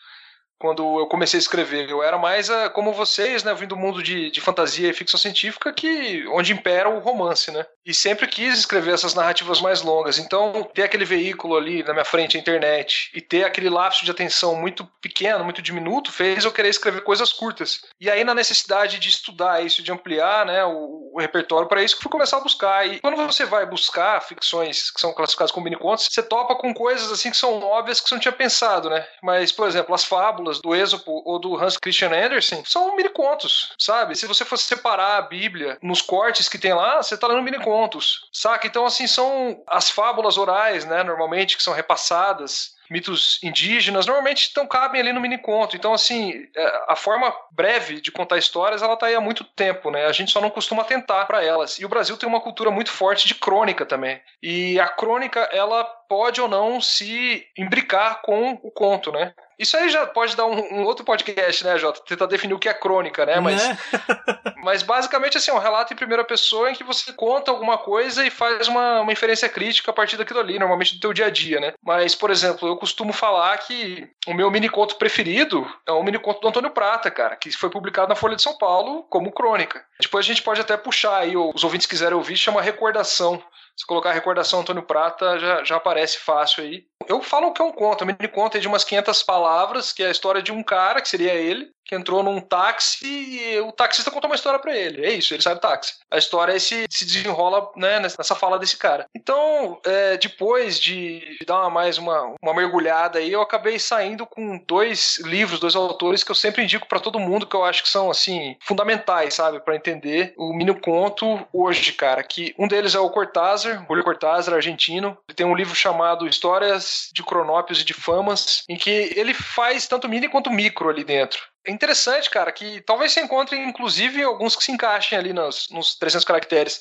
quando 0.59 0.99
eu 0.99 1.07
comecei 1.07 1.38
a 1.38 1.40
escrever. 1.40 1.88
Eu 1.88 2.03
era 2.03 2.18
mais 2.18 2.51
a, 2.51 2.68
como 2.68 2.92
vocês, 2.92 3.44
né, 3.44 3.55
vindo 3.55 3.68
do 3.68 3.77
mundo 3.77 4.03
de, 4.03 4.31
de 4.31 4.40
fantasia 4.40 4.88
e 4.88 4.94
ficção 4.94 5.21
científica, 5.21 5.73
que 5.73 6.27
onde 6.29 6.53
impera 6.53 6.88
o 6.88 6.99
romance, 6.99 7.51
né? 7.51 7.64
E 7.85 7.94
sempre 7.94 8.27
quis 8.27 8.59
escrever 8.59 8.94
essas 8.94 9.14
narrativas 9.14 9.61
mais 9.61 9.83
longas. 9.83 10.18
Então, 10.18 10.68
ter 10.75 10.83
aquele 10.83 11.05
veículo 11.05 11.57
ali 11.57 11.83
na 11.83 11.92
minha 11.92 12.05
frente, 12.05 12.37
a 12.37 12.40
internet, 12.40 13.11
e 13.14 13.21
ter 13.21 13.44
aquele 13.44 13.68
lapso 13.68 14.05
de 14.05 14.11
atenção 14.11 14.55
muito 14.57 14.85
pequeno, 15.01 15.44
muito 15.44 15.62
diminuto, 15.62 16.12
fez 16.12 16.44
eu 16.44 16.53
querer 16.53 16.68
escrever 16.68 17.03
coisas 17.03 17.33
curtas. 17.33 17.83
E 18.01 18.11
aí, 18.11 18.25
na 18.25 18.35
necessidade 18.35 18.99
de 18.99 19.09
estudar 19.09 19.64
isso, 19.64 19.83
de 19.83 19.92
ampliar 19.92 20.44
né, 20.47 20.64
o, 20.64 21.11
o 21.14 21.21
repertório 21.21 21.68
para 21.68 21.83
isso, 21.83 21.97
que 21.97 22.03
fui 22.03 22.11
começar 22.11 22.38
a 22.38 22.42
buscar. 22.42 22.87
E 22.87 23.01
quando 23.01 23.16
você 23.16 23.44
vai 23.44 23.66
buscar 23.66 24.21
ficções 24.23 24.90
que 24.90 25.01
são 25.01 25.12
classificadas 25.12 25.53
como 25.53 25.64
mini-contos, 25.64 26.09
você 26.11 26.23
topa 26.23 26.55
com 26.57 26.75
coisas 26.75 27.11
assim 27.12 27.31
que 27.31 27.37
são 27.37 27.61
óbvias 27.61 28.01
que 28.01 28.09
você 28.09 28.14
não 28.14 28.21
tinha 28.21 28.33
pensado, 28.33 28.90
né? 28.90 29.07
Mas, 29.23 29.53
por 29.53 29.66
exemplo, 29.66 29.94
as 29.94 30.05
fábulas 30.05 30.48
do 30.61 30.75
Êxopo 30.75 31.23
ou 31.25 31.39
do 31.39 31.57
Hans 31.57 31.77
Christian 31.77 32.11
Andersen 32.13 32.65
são 32.65 32.97
mini-contos, 32.97 33.73
sabe? 33.79 34.17
Se 34.17 34.27
você 34.27 34.45
fosse 34.45 34.65
separar 34.65 35.19
a 35.19 35.23
Bíblia 35.23 35.79
nos 35.83 36.01
cortes 36.01 36.49
que 36.49 36.59
tem 36.59 36.73
lá, 36.73 37.03
você 37.03 37.17
tá 37.17 37.27
lendo 37.27 37.43
mini-contos, 37.43 38.29
saca? 38.33 38.67
Então, 38.67 38.87
assim, 38.87 39.07
são 39.07 39.63
as 39.67 39.91
fábulas 39.91 40.39
orais, 40.39 40.85
né, 40.85 41.03
normalmente, 41.03 41.57
que 41.57 41.63
são 41.63 41.75
repassadas 41.75 42.78
mitos 42.90 43.38
indígenas, 43.42 44.07
normalmente 44.07 44.48
então 44.51 44.66
cabem 44.66 45.01
ali 45.01 45.12
no 45.12 45.20
mini 45.20 45.38
conto. 45.38 45.77
Então, 45.77 45.92
assim, 45.92 46.46
é, 46.57 46.83
a 46.88 46.96
forma 46.96 47.35
breve 47.51 48.01
de 48.01 48.11
contar 48.11 48.38
histórias, 48.38 48.83
ela 48.83 48.96
tá 48.96 49.07
aí 49.07 49.14
há 49.14 49.20
muito 49.20 49.44
tempo, 49.44 49.90
né? 49.90 50.07
A 50.07 50.12
gente 50.12 50.31
só 50.31 50.40
não 50.40 50.51
costuma 50.51 50.85
tentar 50.85 51.24
para 51.27 51.44
elas. 51.44 51.79
E 51.79 51.85
o 51.85 51.88
Brasil 51.88 52.16
tem 52.16 52.29
uma 52.29 52.40
cultura 52.40 52.70
muito 52.70 52.90
forte 52.90 53.27
de 53.27 53.35
crônica 53.35 53.85
também. 53.85 54.20
E 54.42 54.79
a 54.81 54.88
crônica, 54.88 55.40
ela 55.53 55.85
pode 55.85 56.40
ou 56.40 56.48
não 56.48 56.81
se 56.81 57.46
imbricar 57.57 58.22
com 58.22 58.59
o 58.62 58.70
conto, 58.70 59.12
né? 59.12 59.35
Isso 59.59 59.77
aí 59.77 59.88
já 59.88 60.07
pode 60.07 60.37
dar 60.37 60.46
um, 60.46 60.57
um, 60.77 60.85
outro 60.85 61.05
podcast, 61.05 61.64
né, 61.64 61.77
Jota? 61.77 62.01
Tentar 62.07 62.27
definir 62.27 62.55
o 62.55 62.59
que 62.61 62.68
é 62.68 62.74
crônica, 62.74 63.27
né? 63.27 63.40
Mas, 63.40 63.68
né? 63.68 63.79
mas 64.62 64.85
basicamente, 64.85 65.37
assim, 65.37 65.51
é 65.51 65.55
um 65.55 65.59
relato 65.59 65.92
em 65.92 65.96
primeira 65.96 66.22
pessoa 66.22 66.70
em 66.70 66.74
que 66.74 66.85
você 66.85 67.12
conta 67.12 67.51
alguma 67.51 67.77
coisa 67.77 68.24
e 68.24 68.31
faz 68.31 68.68
uma, 68.68 69.01
uma 69.01 69.12
inferência 69.12 69.48
crítica 69.48 69.90
a 69.90 69.94
partir 69.94 70.16
daquilo 70.16 70.38
ali, 70.38 70.61
normalmente 70.61 70.94
do 70.94 71.01
teu 71.01 71.12
dia 71.12 71.27
a 71.27 71.31
dia, 71.31 71.59
né? 71.59 71.74
Mas, 71.83 72.14
por 72.14 72.31
exemplo, 72.31 72.68
eu 72.68 72.77
costumo 72.79 73.12
falar 73.12 73.57
que 73.59 74.09
o 74.27 74.35
meu 74.35 74.51
mini 74.51 74.69
conto 74.69 74.97
preferido 74.97 75.67
é 75.87 75.93
o 75.93 76.03
mini 76.03 76.19
conto 76.19 76.41
do 76.41 76.49
Antônio 76.49 76.71
Prata, 76.71 77.11
cara, 77.11 77.37
que 77.37 77.51
foi 77.51 77.71
publicado 77.71 78.09
na 78.09 78.14
Folha 78.14 78.37
de 78.37 78.43
São 78.43 78.57
Paulo 78.57 79.03
como 79.05 79.33
crônica. 79.33 79.85
Depois 80.01 80.25
a 80.25 80.29
gente 80.29 80.43
pode 80.43 80.61
até 80.61 80.77
puxar 80.77 81.19
aí, 81.19 81.37
os 81.37 81.64
ouvintes 81.64 81.87
quiserem 81.87 82.17
ouvir, 82.17 82.37
chama 82.37 82.62
Recordação. 82.62 83.43
Se 83.77 83.87
colocar 83.87 84.11
recordação 84.11 84.61
Antônio 84.61 84.83
Prata, 84.83 85.38
já, 85.38 85.62
já 85.62 85.77
aparece 85.77 86.19
fácil 86.19 86.64
aí. 86.64 86.85
Eu 87.07 87.23
falo 87.23 87.53
que 87.53 87.63
é 87.63 87.65
um 87.65 87.73
conto, 87.73 88.05
um 88.05 88.07
mini 88.07 88.29
conto 88.29 88.57
é 88.57 88.61
de 88.61 88.69
umas 88.69 88.85
500 88.85 89.23
palavras, 89.23 89.93
que 89.93 90.03
é 90.03 90.09
a 90.09 90.11
história 90.11 90.43
de 90.43 90.53
um 90.53 90.63
cara, 90.63 91.01
que 91.01 91.09
seria 91.09 91.35
ele, 91.35 91.71
que 91.89 91.95
entrou 91.95 92.23
num 92.23 92.39
táxi 92.39 93.07
e 93.07 93.61
o 93.61 93.73
taxista 93.73 94.11
contou 94.11 94.29
uma 94.29 94.37
história 94.37 94.59
para 94.59 94.77
ele. 94.77 95.07
É 95.07 95.11
isso, 95.11 95.33
ele 95.33 95.43
sai 95.43 95.55
do 95.55 95.61
táxi. 95.61 95.95
A 96.11 96.19
história 96.19 96.59
se, 96.61 96.85
se 96.91 97.07
desenrola 97.07 97.71
né, 97.77 97.99
nessa 97.99 98.35
fala 98.35 98.59
desse 98.59 98.77
cara. 98.77 99.07
Então, 99.17 99.81
é, 99.85 100.19
depois 100.19 100.79
de, 100.79 101.21
de 101.39 101.47
dar 101.47 101.61
uma, 101.61 101.71
mais 101.71 101.97
uma, 101.97 102.35
uma 102.43 102.55
mergulhada 102.55 103.19
aí, 103.19 103.33
eu 103.33 103.41
acabei 103.41 103.79
saindo 103.79 104.27
com 104.27 104.59
dois 104.67 105.19
livros, 105.25 105.59
dois 105.59 105.75
autores 105.75 106.23
que 106.23 106.31
eu 106.31 106.35
sempre 106.35 106.63
indico 106.63 106.87
para 106.87 107.01
todo 107.01 107.19
mundo, 107.19 107.47
que 107.47 107.57
eu 107.57 107.65
acho 107.65 107.83
que 107.83 107.89
são, 107.89 108.11
assim, 108.11 108.55
fundamentais, 108.61 109.33
sabe, 109.33 109.61
para 109.61 109.77
entender 109.77 110.35
o 110.37 110.53
mini 110.53 110.79
conto 110.79 111.47
hoje, 111.51 111.93
cara. 111.93 112.23
Que 112.23 112.55
um 112.59 112.69
deles 112.69 112.95
é 112.95 112.99
o 112.99 113.09
Cortázar, 113.09 113.87
Julio 113.89 114.05
Cortázar, 114.05 114.55
argentino. 114.55 115.17
Ele 115.27 115.35
tem 115.35 115.47
um 115.47 115.55
livro 115.55 115.75
chamado 115.75 116.29
Histórias 116.29 116.88
de 117.12 117.22
Cronópios 117.22 117.81
e 117.81 117.85
de 117.85 117.94
Famas, 117.94 118.62
em 118.68 118.77
que 118.77 119.12
ele 119.16 119.35
faz 119.35 119.87
tanto 119.87 120.09
mini 120.09 120.29
quanto 120.29 120.51
micro 120.51 120.88
ali 120.88 121.05
dentro. 121.05 121.40
É 121.66 121.70
interessante, 121.70 122.31
cara, 122.31 122.51
que 122.51 122.81
talvez 122.81 123.12
você 123.12 123.20
encontre, 123.20 123.59
inclusive, 123.59 124.22
alguns 124.22 124.57
que 124.57 124.64
se 124.64 124.72
encaixem 124.72 125.18
ali 125.18 125.33
nos, 125.33 125.68
nos 125.70 125.96
300 125.96 126.24
caracteres. 126.24 126.81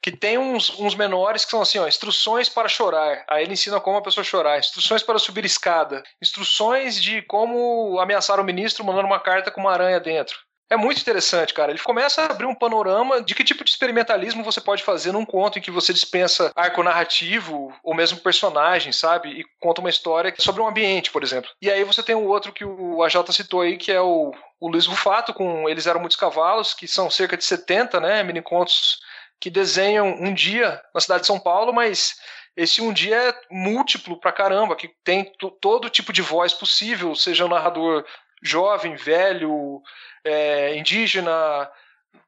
Que 0.00 0.12
tem 0.12 0.38
uns, 0.38 0.70
uns 0.78 0.94
menores 0.94 1.44
que 1.44 1.50
são 1.50 1.60
assim, 1.60 1.78
ó, 1.78 1.86
instruções 1.86 2.48
para 2.48 2.68
chorar. 2.68 3.24
Aí 3.28 3.42
ele 3.42 3.54
ensina 3.54 3.80
como 3.80 3.98
a 3.98 4.02
pessoa 4.02 4.22
chorar. 4.24 4.58
Instruções 4.58 5.02
para 5.02 5.18
subir 5.18 5.44
escada. 5.44 6.02
Instruções 6.22 7.02
de 7.02 7.22
como 7.22 7.98
ameaçar 7.98 8.38
o 8.38 8.44
ministro 8.44 8.84
mandando 8.84 9.06
uma 9.06 9.20
carta 9.20 9.50
com 9.50 9.60
uma 9.60 9.72
aranha 9.72 9.98
dentro. 9.98 10.38
É 10.70 10.76
muito 10.76 11.00
interessante, 11.00 11.52
cara. 11.52 11.72
Ele 11.72 11.80
começa 11.80 12.22
a 12.22 12.26
abrir 12.26 12.46
um 12.46 12.54
panorama 12.54 13.20
de 13.20 13.34
que 13.34 13.42
tipo 13.42 13.64
de 13.64 13.70
experimentalismo 13.70 14.44
você 14.44 14.60
pode 14.60 14.84
fazer 14.84 15.10
num 15.10 15.26
conto 15.26 15.58
em 15.58 15.62
que 15.62 15.70
você 15.70 15.92
dispensa 15.92 16.52
arco 16.54 16.80
narrativo 16.84 17.74
ou 17.82 17.92
mesmo 17.92 18.20
personagem, 18.20 18.92
sabe? 18.92 19.30
E 19.30 19.44
conta 19.58 19.80
uma 19.80 19.90
história 19.90 20.32
sobre 20.38 20.62
um 20.62 20.68
ambiente, 20.68 21.10
por 21.10 21.24
exemplo. 21.24 21.50
E 21.60 21.68
aí 21.68 21.82
você 21.82 22.04
tem 22.04 22.14
o 22.14 22.24
outro 22.24 22.52
que 22.52 22.64
o 22.64 23.02
AJ 23.02 23.16
citou 23.32 23.62
aí, 23.62 23.76
que 23.76 23.90
é 23.90 24.00
o, 24.00 24.32
o 24.60 24.68
Luiz 24.68 24.86
Rufato, 24.86 25.34
com 25.34 25.68
Eles 25.68 25.88
Eram 25.88 25.98
Muitos 25.98 26.16
Cavalos, 26.16 26.72
que 26.72 26.86
são 26.86 27.10
cerca 27.10 27.36
de 27.36 27.44
70, 27.44 27.98
né? 27.98 28.22
Mini 28.22 28.40
contos 28.40 29.00
que 29.40 29.50
desenham 29.50 30.06
um 30.06 30.32
dia 30.32 30.80
na 30.94 31.00
cidade 31.00 31.22
de 31.22 31.26
São 31.26 31.40
Paulo, 31.40 31.72
mas 31.72 32.14
esse 32.56 32.80
um 32.80 32.92
dia 32.92 33.16
é 33.16 33.34
múltiplo 33.50 34.20
pra 34.20 34.30
caramba, 34.30 34.76
que 34.76 34.88
tem 35.02 35.32
todo 35.60 35.90
tipo 35.90 36.12
de 36.12 36.22
voz 36.22 36.52
possível, 36.52 37.14
seja 37.16 37.44
um 37.44 37.48
narrador 37.48 38.04
jovem, 38.42 38.96
velho, 38.96 39.82
é, 40.24 40.76
indígena, 40.76 41.70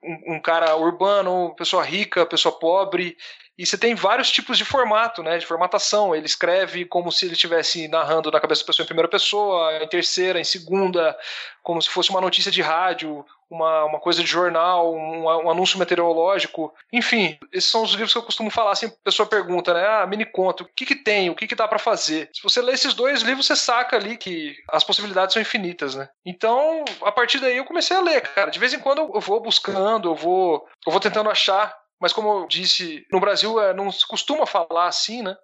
um, 0.03 0.35
um, 0.35 0.41
cara 0.41 0.77
urbano, 0.77 1.55
pessoa 1.57 1.85
rica, 1.85 2.27
pessoa 2.27 2.59
pobre. 2.59 3.17
E 3.57 3.67
você 3.67 3.77
tem 3.77 3.95
vários 3.95 4.31
tipos 4.31 4.59
de 4.59 4.65
formato, 4.65 5.23
né? 5.23 5.39
De 5.39 5.47
formatação. 5.47 6.15
Ele 6.15 6.27
escreve 6.27 6.85
como 6.85 7.13
se 7.13 7.27
ele 7.27 7.35
estivesse 7.35 7.87
narrando 7.89 8.31
na 8.31 8.41
cabeça 8.41 8.63
da 8.63 8.67
pessoa 8.67 8.85
em 8.85 8.87
primeira 8.87 9.09
pessoa, 9.09 9.83
em 9.83 9.89
terceira, 9.89 10.41
em 10.41 10.45
segunda, 10.45 11.17
como 11.63 11.81
se 11.81 11.89
fosse 11.89 12.11
uma 12.11 12.21
notícia 12.21 12.51
de 12.51 12.63
rádio, 12.63 13.25
uma, 13.53 13.85
uma 13.85 14.01
coisa 14.01 14.23
de 14.23 14.29
jornal, 14.29 14.95
um, 14.95 15.25
um, 15.25 15.51
anúncio 15.51 15.79
meteorológico. 15.79 16.73
Enfim, 16.91 17.39
esses 17.53 17.71
são 17.71 17.83
os 17.83 17.93
livros 17.93 18.13
que 18.13 18.19
eu 18.19 18.23
costumo 18.23 18.51
falar. 18.51 18.73
Assim, 18.73 18.87
a 18.87 18.93
pessoa 19.05 19.29
pergunta, 19.29 19.75
né? 19.75 19.87
Ah, 19.87 20.07
mini 20.07 20.25
conto, 20.25 20.65
o 20.65 20.69
que, 20.75 20.87
que 20.87 20.97
tem? 20.97 21.29
O 21.29 21.35
que, 21.35 21.47
que 21.47 21.55
dá 21.55 21.69
para 21.69 21.79
fazer? 21.79 22.31
Se 22.33 22.43
você 22.43 22.63
ler 22.63 22.75
esses 22.75 22.95
dois 22.95 23.21
livros, 23.21 23.47
você 23.47 23.55
saca 23.55 23.97
ali 23.97 24.17
que 24.17 24.57
as 24.71 24.83
possibilidades 24.83 25.35
são 25.35 25.43
infinitas, 25.43 25.95
né? 25.95 26.09
Então, 26.25 26.85
a 27.03 27.13
partir 27.13 27.41
daí 27.41 27.59
eu 27.59 27.65
comecei 27.65 27.97
a 27.97 28.01
ler, 28.01 28.23
cara. 28.23 28.51
De 28.51 28.59
vez 28.59 28.73
em 28.73 28.81
quando 28.81 29.11
eu 29.15 29.21
vou 29.21 29.41
buscando, 29.43 30.09
eu 30.09 30.15
vou, 30.15 30.67
eu 30.87 30.91
vou 30.91 31.01
tentando 31.01 31.29
achar. 31.29 31.77
Mas 32.01 32.13
como 32.13 32.41
eu 32.41 32.49
disse, 32.49 33.07
no 33.13 33.21
Brasil 33.21 33.61
é, 33.61 33.75
não 33.75 33.93
se 33.93 34.07
costuma 34.07 34.47
falar 34.47 34.87
assim, 34.87 35.23
né? 35.23 35.37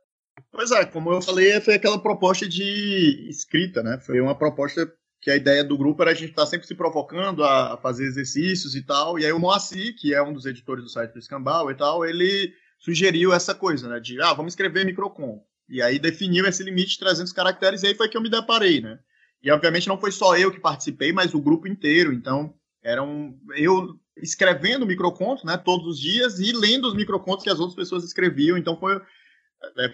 Pois 0.50 0.70
é, 0.70 0.84
como 0.84 1.12
eu 1.12 1.20
falei, 1.20 1.60
foi 1.60 1.74
aquela 1.74 2.00
proposta 2.00 2.48
de 2.48 3.28
escrita, 3.28 3.82
né? 3.82 3.98
Foi 4.04 4.20
uma 4.20 4.36
proposta 4.36 4.90
que 5.20 5.30
a 5.30 5.36
ideia 5.36 5.64
do 5.64 5.76
grupo 5.76 6.02
era 6.02 6.12
a 6.12 6.14
gente 6.14 6.30
estar 6.30 6.42
tá 6.42 6.46
sempre 6.46 6.66
se 6.66 6.74
provocando 6.74 7.42
a 7.42 7.76
fazer 7.78 8.04
exercícios 8.04 8.74
e 8.74 8.82
tal. 8.82 9.18
E 9.18 9.26
aí 9.26 9.32
o 9.32 9.38
Moacir, 9.38 9.96
que 9.96 10.14
é 10.14 10.22
um 10.22 10.32
dos 10.32 10.46
editores 10.46 10.84
do 10.84 10.90
site 10.90 11.12
do 11.12 11.18
Escambau 11.18 11.70
e 11.70 11.74
tal, 11.74 12.04
ele 12.04 12.52
sugeriu 12.78 13.32
essa 13.32 13.54
coisa, 13.54 13.88
né? 13.88 14.00
De, 14.00 14.20
ah, 14.20 14.32
vamos 14.32 14.52
escrever 14.52 14.84
microcom. 14.84 15.42
E 15.68 15.82
aí 15.82 15.98
definiu 15.98 16.46
esse 16.46 16.62
limite 16.62 16.92
de 16.92 16.98
300 17.00 17.32
caracteres 17.32 17.82
e 17.82 17.88
aí 17.88 17.94
foi 17.94 18.08
que 18.08 18.16
eu 18.16 18.22
me 18.22 18.30
deparei, 18.30 18.80
né? 18.80 18.98
E 19.42 19.50
obviamente 19.50 19.88
não 19.88 19.98
foi 19.98 20.10
só 20.10 20.36
eu 20.36 20.50
que 20.50 20.60
participei, 20.60 21.12
mas 21.12 21.34
o 21.34 21.40
grupo 21.40 21.68
inteiro. 21.68 22.12
Então, 22.12 22.54
eram 22.82 23.36
eu 23.56 23.98
escrevendo 24.16 24.86
microcontos, 24.86 25.44
né, 25.44 25.56
todos 25.56 25.86
os 25.86 26.00
dias 26.00 26.40
e 26.40 26.52
lendo 26.52 26.88
os 26.88 26.94
microcontos 26.94 27.44
que 27.44 27.50
as 27.50 27.60
outras 27.60 27.76
pessoas 27.76 28.04
escreviam. 28.04 28.56
Então 28.56 28.78
foi 28.78 29.00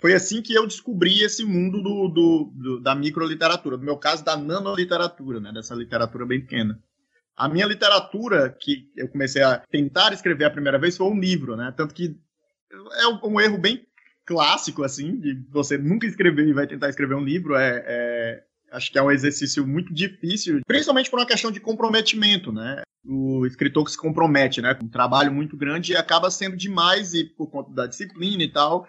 foi 0.00 0.14
assim 0.14 0.42
que 0.42 0.54
eu 0.54 0.66
descobri 0.66 1.22
esse 1.22 1.44
mundo 1.44 1.82
do, 1.82 2.08
do, 2.08 2.52
do, 2.54 2.80
da 2.80 2.94
microliteratura, 2.94 3.76
no 3.76 3.84
meu 3.84 3.96
caso, 3.96 4.24
da 4.24 4.36
nanoliteratura, 4.36 5.40
né, 5.40 5.52
dessa 5.52 5.74
literatura 5.74 6.26
bem 6.26 6.40
pequena. 6.40 6.78
A 7.36 7.48
minha 7.48 7.66
literatura, 7.66 8.50
que 8.50 8.90
eu 8.96 9.08
comecei 9.08 9.42
a 9.42 9.58
tentar 9.70 10.12
escrever 10.12 10.44
a 10.44 10.50
primeira 10.50 10.78
vez, 10.78 10.96
foi 10.96 11.06
um 11.06 11.18
livro, 11.18 11.56
né? 11.56 11.74
Tanto 11.76 11.92
que 11.92 12.16
é 13.00 13.26
um 13.26 13.40
erro 13.40 13.58
bem 13.58 13.84
clássico, 14.24 14.84
assim, 14.84 15.18
de 15.18 15.44
você 15.50 15.76
nunca 15.76 16.06
escrever 16.06 16.46
e 16.46 16.52
vai 16.52 16.66
tentar 16.66 16.88
escrever 16.88 17.14
um 17.14 17.24
livro. 17.24 17.56
É, 17.56 17.84
é, 17.86 18.42
acho 18.70 18.92
que 18.92 18.98
é 18.98 19.02
um 19.02 19.10
exercício 19.10 19.66
muito 19.66 19.92
difícil, 19.92 20.60
principalmente 20.64 21.10
por 21.10 21.18
uma 21.18 21.26
questão 21.26 21.50
de 21.50 21.58
comprometimento, 21.58 22.52
né? 22.52 22.82
O 23.04 23.44
escritor 23.44 23.84
que 23.84 23.90
se 23.90 23.98
compromete, 23.98 24.62
né? 24.62 24.72
Com 24.72 24.84
um 24.84 24.88
trabalho 24.90 25.32
muito 25.32 25.56
grande 25.56 25.92
e 25.92 25.96
acaba 25.96 26.30
sendo 26.30 26.56
demais 26.56 27.14
e 27.14 27.24
por 27.24 27.50
conta 27.50 27.72
da 27.72 27.86
disciplina 27.86 28.44
e 28.44 28.52
tal 28.52 28.86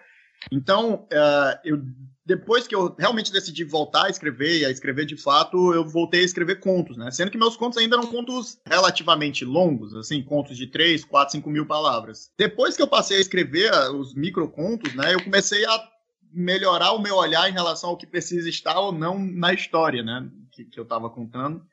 então, 0.50 1.06
uh, 1.12 1.58
eu, 1.64 1.82
depois 2.24 2.66
que 2.66 2.74
eu 2.74 2.94
realmente 2.98 3.32
decidi 3.32 3.64
voltar 3.64 4.06
a 4.06 4.10
escrever, 4.10 4.64
a 4.64 4.70
escrever 4.70 5.06
de 5.06 5.16
fato, 5.16 5.72
eu 5.72 5.86
voltei 5.86 6.22
a 6.22 6.24
escrever 6.24 6.60
contos, 6.60 6.96
né? 6.96 7.10
Sendo 7.10 7.30
que 7.30 7.38
meus 7.38 7.56
contos 7.56 7.78
ainda 7.78 7.96
eram 7.96 8.06
contos 8.06 8.58
relativamente 8.66 9.44
longos, 9.44 9.94
assim, 9.94 10.22
contos 10.22 10.56
de 10.56 10.66
3, 10.66 11.04
4, 11.04 11.32
5 11.32 11.48
mil 11.48 11.66
palavras. 11.66 12.30
Depois 12.36 12.76
que 12.76 12.82
eu 12.82 12.88
passei 12.88 13.18
a 13.18 13.20
escrever 13.20 13.72
ah, 13.72 13.92
os 13.92 14.14
microcontos, 14.14 14.92
né, 14.94 15.14
eu 15.14 15.22
comecei 15.22 15.64
a 15.64 15.88
melhorar 16.32 16.92
o 16.92 17.00
meu 17.00 17.14
olhar 17.14 17.48
em 17.48 17.52
relação 17.52 17.90
ao 17.90 17.96
que 17.96 18.06
precisa 18.06 18.48
estar 18.48 18.78
ou 18.78 18.92
não 18.92 19.18
na 19.18 19.54
história, 19.54 20.02
né, 20.02 20.28
que, 20.50 20.64
que 20.64 20.78
eu 20.78 20.84
estava 20.84 21.08
contando. 21.08 21.64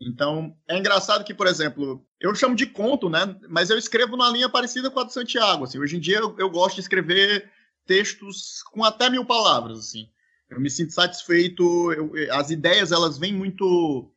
Então, 0.00 0.54
é 0.68 0.78
engraçado 0.78 1.24
que, 1.24 1.34
por 1.34 1.46
exemplo, 1.46 2.06
eu 2.20 2.34
chamo 2.34 2.54
de 2.54 2.66
conto, 2.66 3.08
né? 3.08 3.34
Mas 3.48 3.70
eu 3.70 3.78
escrevo 3.78 4.16
numa 4.16 4.30
linha 4.30 4.48
parecida 4.48 4.90
com 4.90 5.00
a 5.00 5.04
do 5.04 5.12
Santiago. 5.12 5.64
Assim, 5.64 5.78
hoje 5.78 5.96
em 5.96 6.00
dia 6.00 6.18
eu, 6.18 6.36
eu 6.38 6.50
gosto 6.50 6.74
de 6.74 6.82
escrever 6.82 7.50
textos 7.86 8.62
com 8.72 8.84
até 8.84 9.08
mil 9.08 9.24
palavras, 9.24 9.78
assim. 9.78 10.08
Eu 10.50 10.60
me 10.60 10.70
sinto 10.70 10.92
satisfeito, 10.92 11.92
eu, 11.92 12.12
as 12.32 12.50
ideias, 12.50 12.92
elas 12.92 13.18
vêm 13.18 13.32
muito 13.32 14.10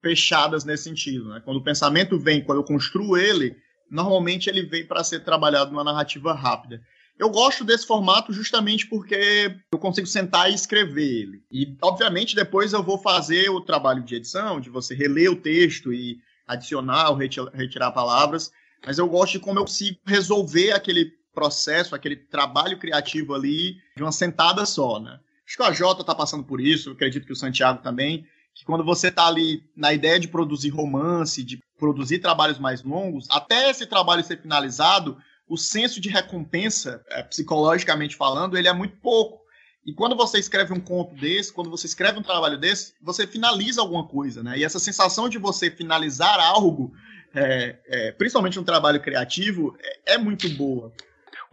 fechadas 0.00 0.64
nesse 0.64 0.84
sentido, 0.84 1.28
né? 1.28 1.40
Quando 1.44 1.58
o 1.58 1.64
pensamento 1.64 2.18
vem, 2.18 2.44
quando 2.44 2.58
eu 2.58 2.64
construo 2.64 3.16
ele, 3.16 3.56
normalmente 3.90 4.48
ele 4.48 4.62
vem 4.62 4.86
para 4.86 5.04
ser 5.04 5.20
trabalhado 5.20 5.70
numa 5.70 5.84
narrativa 5.84 6.32
rápida. 6.32 6.82
Eu 7.18 7.30
gosto 7.30 7.64
desse 7.64 7.86
formato 7.86 8.32
justamente 8.32 8.86
porque 8.86 9.56
eu 9.72 9.78
consigo 9.78 10.06
sentar 10.06 10.50
e 10.50 10.54
escrever 10.54 11.22
ele. 11.22 11.44
E, 11.50 11.76
obviamente, 11.80 12.34
depois 12.34 12.72
eu 12.72 12.82
vou 12.82 12.98
fazer 12.98 13.48
o 13.50 13.60
trabalho 13.60 14.02
de 14.02 14.16
edição, 14.16 14.60
de 14.60 14.68
você 14.68 14.94
reler 14.94 15.30
o 15.30 15.40
texto 15.40 15.92
e 15.92 16.18
adicionar 16.46 17.10
ou 17.10 17.16
retirar 17.16 17.92
palavras, 17.92 18.50
mas 18.84 18.98
eu 18.98 19.08
gosto 19.08 19.32
de 19.32 19.38
como 19.38 19.58
eu 19.58 19.64
consigo 19.64 19.98
resolver 20.04 20.72
aquele 20.72 21.12
processo, 21.34 21.94
aquele 21.94 22.16
trabalho 22.16 22.78
criativo 22.78 23.34
ali 23.34 23.76
de 23.96 24.02
uma 24.02 24.12
sentada 24.12 24.64
só, 24.64 25.00
né? 25.00 25.18
Acho 25.46 25.56
que 25.56 25.62
a 25.62 25.72
Jota 25.72 26.00
está 26.00 26.14
passando 26.14 26.44
por 26.44 26.60
isso, 26.60 26.92
acredito 26.92 27.26
que 27.26 27.32
o 27.32 27.36
Santiago 27.36 27.82
também, 27.82 28.26
que 28.54 28.64
quando 28.64 28.84
você 28.84 29.08
está 29.08 29.26
ali 29.26 29.62
na 29.76 29.92
ideia 29.92 30.18
de 30.18 30.28
produzir 30.28 30.70
romance, 30.70 31.42
de 31.42 31.60
produzir 31.78 32.18
trabalhos 32.20 32.58
mais 32.58 32.82
longos, 32.82 33.26
até 33.30 33.68
esse 33.68 33.84
trabalho 33.84 34.24
ser 34.24 34.40
finalizado, 34.40 35.18
o 35.48 35.56
senso 35.56 36.00
de 36.00 36.08
recompensa, 36.08 37.04
é, 37.10 37.22
psicologicamente 37.22 38.16
falando, 38.16 38.56
ele 38.56 38.68
é 38.68 38.72
muito 38.72 38.96
pouco. 38.96 39.44
E 39.84 39.92
quando 39.92 40.16
você 40.16 40.38
escreve 40.38 40.72
um 40.72 40.80
conto 40.80 41.14
desse, 41.14 41.52
quando 41.52 41.70
você 41.70 41.86
escreve 41.86 42.18
um 42.18 42.22
trabalho 42.22 42.56
desse, 42.56 42.94
você 43.02 43.26
finaliza 43.26 43.82
alguma 43.82 44.06
coisa, 44.06 44.42
né? 44.42 44.58
E 44.58 44.64
essa 44.64 44.78
sensação 44.78 45.28
de 45.28 45.36
você 45.36 45.70
finalizar 45.70 46.40
algo, 46.40 46.94
é, 47.34 47.76
é, 47.86 48.12
principalmente 48.12 48.58
um 48.58 48.64
trabalho 48.64 49.00
criativo, 49.00 49.76
é, 50.06 50.14
é 50.14 50.18
muito 50.18 50.48
boa. 50.50 50.90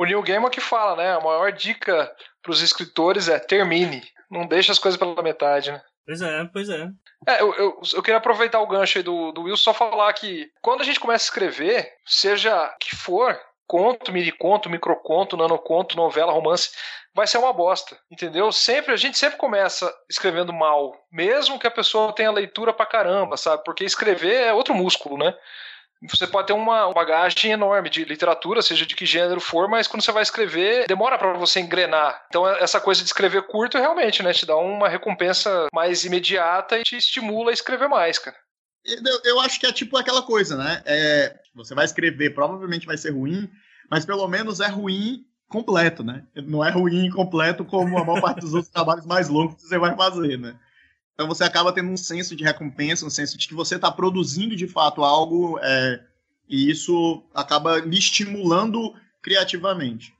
O 0.01 0.05
Neil 0.05 0.23
Gaiman 0.23 0.49
que 0.49 0.59
fala, 0.59 0.95
né? 0.95 1.13
A 1.13 1.19
maior 1.19 1.51
dica 1.51 2.11
para 2.41 2.51
os 2.51 2.59
escritores 2.63 3.29
é 3.29 3.37
termine. 3.37 4.01
Não 4.31 4.47
deixe 4.47 4.71
as 4.71 4.79
coisas 4.79 4.97
pela 4.99 5.21
metade, 5.21 5.71
né? 5.71 5.79
Pois 6.03 6.23
é, 6.23 6.43
pois 6.51 6.69
é. 6.69 6.89
É, 7.27 7.39
eu, 7.39 7.53
eu, 7.53 7.81
eu, 7.93 8.01
queria 8.01 8.17
aproveitar 8.17 8.59
o 8.61 8.67
gancho 8.67 8.97
aí 8.97 9.03
do, 9.03 9.31
do 9.31 9.43
Will 9.43 9.55
só 9.55 9.75
falar 9.75 10.11
que 10.13 10.49
quando 10.59 10.81
a 10.81 10.83
gente 10.83 10.99
começa 10.99 11.25
a 11.25 11.27
escrever, 11.27 11.87
seja 12.03 12.75
que 12.79 12.95
for, 12.95 13.39
conto, 13.67 14.11
mini-conto, 14.11 14.71
microconto, 14.71 15.37
nanoconto, 15.37 15.95
novela, 15.95 16.31
romance, 16.31 16.71
vai 17.13 17.27
ser 17.27 17.37
uma 17.37 17.53
bosta, 17.53 17.95
entendeu? 18.09 18.51
Sempre 18.51 18.95
a 18.95 18.97
gente 18.97 19.19
sempre 19.19 19.37
começa 19.37 19.93
escrevendo 20.09 20.51
mal, 20.51 20.97
mesmo 21.11 21.59
que 21.59 21.67
a 21.67 21.71
pessoa 21.71 22.11
tenha 22.11 22.31
leitura 22.31 22.73
pra 22.73 22.87
caramba, 22.87 23.37
sabe? 23.37 23.63
Porque 23.63 23.83
escrever 23.83 24.47
é 24.47 24.51
outro 24.51 24.73
músculo, 24.73 25.15
né? 25.15 25.31
Você 26.09 26.25
pode 26.25 26.47
ter 26.47 26.53
uma 26.53 26.91
bagagem 26.93 27.51
enorme 27.51 27.89
de 27.89 28.03
literatura, 28.03 28.61
seja 28.61 28.85
de 28.85 28.95
que 28.95 29.05
gênero 29.05 29.39
for, 29.39 29.67
mas 29.67 29.87
quando 29.87 30.01
você 30.01 30.11
vai 30.11 30.23
escrever, 30.23 30.87
demora 30.87 31.17
para 31.17 31.33
você 31.33 31.59
engrenar. 31.59 32.25
Então, 32.27 32.47
essa 32.47 32.79
coisa 32.79 33.01
de 33.01 33.07
escrever 33.07 33.43
curto 33.43 33.77
realmente, 33.77 34.23
né, 34.23 34.33
te 34.33 34.45
dá 34.45 34.55
uma 34.57 34.89
recompensa 34.89 35.67
mais 35.73 36.03
imediata 36.03 36.79
e 36.79 36.83
te 36.83 36.97
estimula 36.97 37.51
a 37.51 37.53
escrever 37.53 37.87
mais, 37.87 38.17
cara. 38.17 38.37
Eu, 38.83 39.21
eu 39.23 39.39
acho 39.39 39.59
que 39.59 39.67
é 39.67 39.71
tipo 39.71 39.95
aquela 39.95 40.23
coisa, 40.23 40.57
né? 40.57 40.81
É, 40.85 41.35
você 41.53 41.75
vai 41.75 41.85
escrever, 41.85 42.33
provavelmente 42.33 42.87
vai 42.87 42.97
ser 42.97 43.11
ruim, 43.11 43.47
mas 43.89 44.05
pelo 44.05 44.27
menos 44.27 44.59
é 44.59 44.67
ruim 44.67 45.23
completo, 45.47 46.03
né? 46.03 46.23
Não 46.35 46.65
é 46.65 46.71
ruim 46.71 47.09
completo 47.11 47.63
como 47.63 47.97
a 47.99 48.03
maior 48.03 48.21
parte 48.21 48.39
dos 48.39 48.53
outros 48.53 48.71
trabalhos 48.73 49.05
mais 49.05 49.29
longos 49.29 49.55
que 49.55 49.61
você 49.61 49.77
vai 49.77 49.95
fazer, 49.95 50.39
né? 50.39 50.55
Então 51.21 51.29
você 51.29 51.43
acaba 51.43 51.71
tendo 51.71 51.91
um 51.91 51.97
senso 51.97 52.35
de 52.35 52.43
recompensa, 52.43 53.05
um 53.05 53.09
senso 53.11 53.37
de 53.37 53.47
que 53.47 53.53
você 53.53 53.75
está 53.75 53.91
produzindo 53.91 54.55
de 54.55 54.67
fato 54.67 55.03
algo 55.03 55.59
é, 55.61 56.01
e 56.49 56.71
isso 56.71 57.23
acaba 57.31 57.77
lhe 57.77 57.99
estimulando 57.99 58.95
criativamente. 59.21 60.15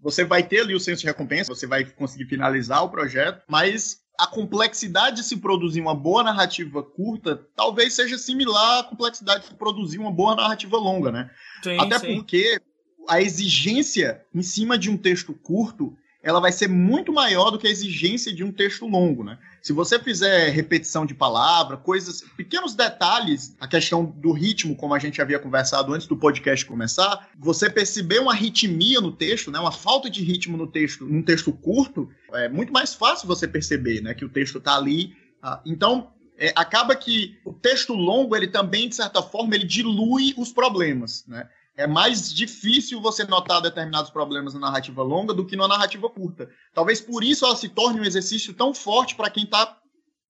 Você 0.00 0.24
vai 0.24 0.44
ter 0.44 0.60
ali 0.60 0.76
o 0.76 0.80
senso 0.80 1.00
de 1.00 1.08
recompensa, 1.08 1.52
você 1.52 1.66
vai 1.66 1.84
conseguir 1.84 2.26
finalizar 2.26 2.84
o 2.84 2.88
projeto, 2.88 3.42
mas 3.48 4.00
a 4.16 4.28
complexidade 4.28 5.16
de 5.16 5.22
se 5.24 5.38
produzir 5.38 5.80
uma 5.80 5.94
boa 5.94 6.22
narrativa 6.22 6.84
curta 6.84 7.44
talvez 7.56 7.94
seja 7.94 8.16
similar 8.16 8.78
à 8.78 8.84
complexidade 8.84 9.48
de 9.48 9.56
produzir 9.56 9.98
uma 9.98 10.12
boa 10.12 10.36
narrativa 10.36 10.76
longa, 10.76 11.10
né? 11.10 11.30
Sim, 11.64 11.80
Até 11.80 11.98
sim. 11.98 12.14
porque 12.14 12.60
a 13.08 13.20
exigência 13.20 14.24
em 14.32 14.42
cima 14.42 14.78
de 14.78 14.88
um 14.88 14.96
texto 14.96 15.34
curto 15.34 15.98
ela 16.22 16.40
vai 16.40 16.50
ser 16.50 16.68
muito 16.68 17.12
maior 17.12 17.50
do 17.50 17.58
que 17.58 17.66
a 17.66 17.70
exigência 17.70 18.32
de 18.34 18.42
um 18.42 18.50
texto 18.50 18.86
longo, 18.86 19.22
né? 19.22 19.38
Se 19.62 19.72
você 19.72 19.98
fizer 19.98 20.50
repetição 20.50 21.06
de 21.06 21.14
palavra, 21.14 21.76
coisas, 21.76 22.22
pequenos 22.36 22.74
detalhes, 22.74 23.56
a 23.60 23.68
questão 23.68 24.04
do 24.04 24.32
ritmo, 24.32 24.74
como 24.74 24.94
a 24.94 24.98
gente 24.98 25.22
havia 25.22 25.38
conversado 25.38 25.92
antes 25.92 26.06
do 26.06 26.16
podcast 26.16 26.64
começar, 26.64 27.28
você 27.38 27.70
perceber 27.70 28.18
uma 28.18 28.34
ritmia 28.34 29.00
no 29.00 29.12
texto, 29.12 29.50
né, 29.50 29.58
uma 29.58 29.72
falta 29.72 30.10
de 30.10 30.22
ritmo 30.22 30.56
no 30.56 30.66
texto, 30.66 31.04
num 31.06 31.22
texto 31.22 31.52
curto, 31.52 32.08
é 32.32 32.48
muito 32.48 32.72
mais 32.72 32.94
fácil 32.94 33.28
você 33.28 33.46
perceber, 33.46 34.00
né, 34.00 34.14
que 34.14 34.24
o 34.24 34.28
texto 34.28 34.58
está 34.58 34.76
ali. 34.76 35.14
Ah, 35.40 35.60
então, 35.64 36.12
é, 36.36 36.52
acaba 36.54 36.94
que 36.94 37.38
o 37.44 37.52
texto 37.52 37.92
longo, 37.94 38.34
ele 38.34 38.46
também, 38.46 38.88
de 38.88 38.94
certa 38.94 39.22
forma, 39.22 39.54
ele 39.54 39.64
dilui 39.64 40.34
os 40.36 40.52
problemas, 40.52 41.24
né? 41.26 41.48
É 41.78 41.86
mais 41.86 42.34
difícil 42.34 43.00
você 43.00 43.24
notar 43.24 43.62
determinados 43.62 44.10
problemas 44.10 44.52
na 44.52 44.58
narrativa 44.58 45.00
longa 45.00 45.32
do 45.32 45.46
que 45.46 45.54
na 45.54 45.68
narrativa 45.68 46.10
curta. 46.10 46.50
Talvez 46.74 47.00
por 47.00 47.22
isso 47.22 47.46
ela 47.46 47.54
se 47.54 47.68
torne 47.68 48.00
um 48.00 48.04
exercício 48.04 48.52
tão 48.52 48.74
forte 48.74 49.14
para 49.14 49.30
quem 49.30 49.44
está 49.44 49.78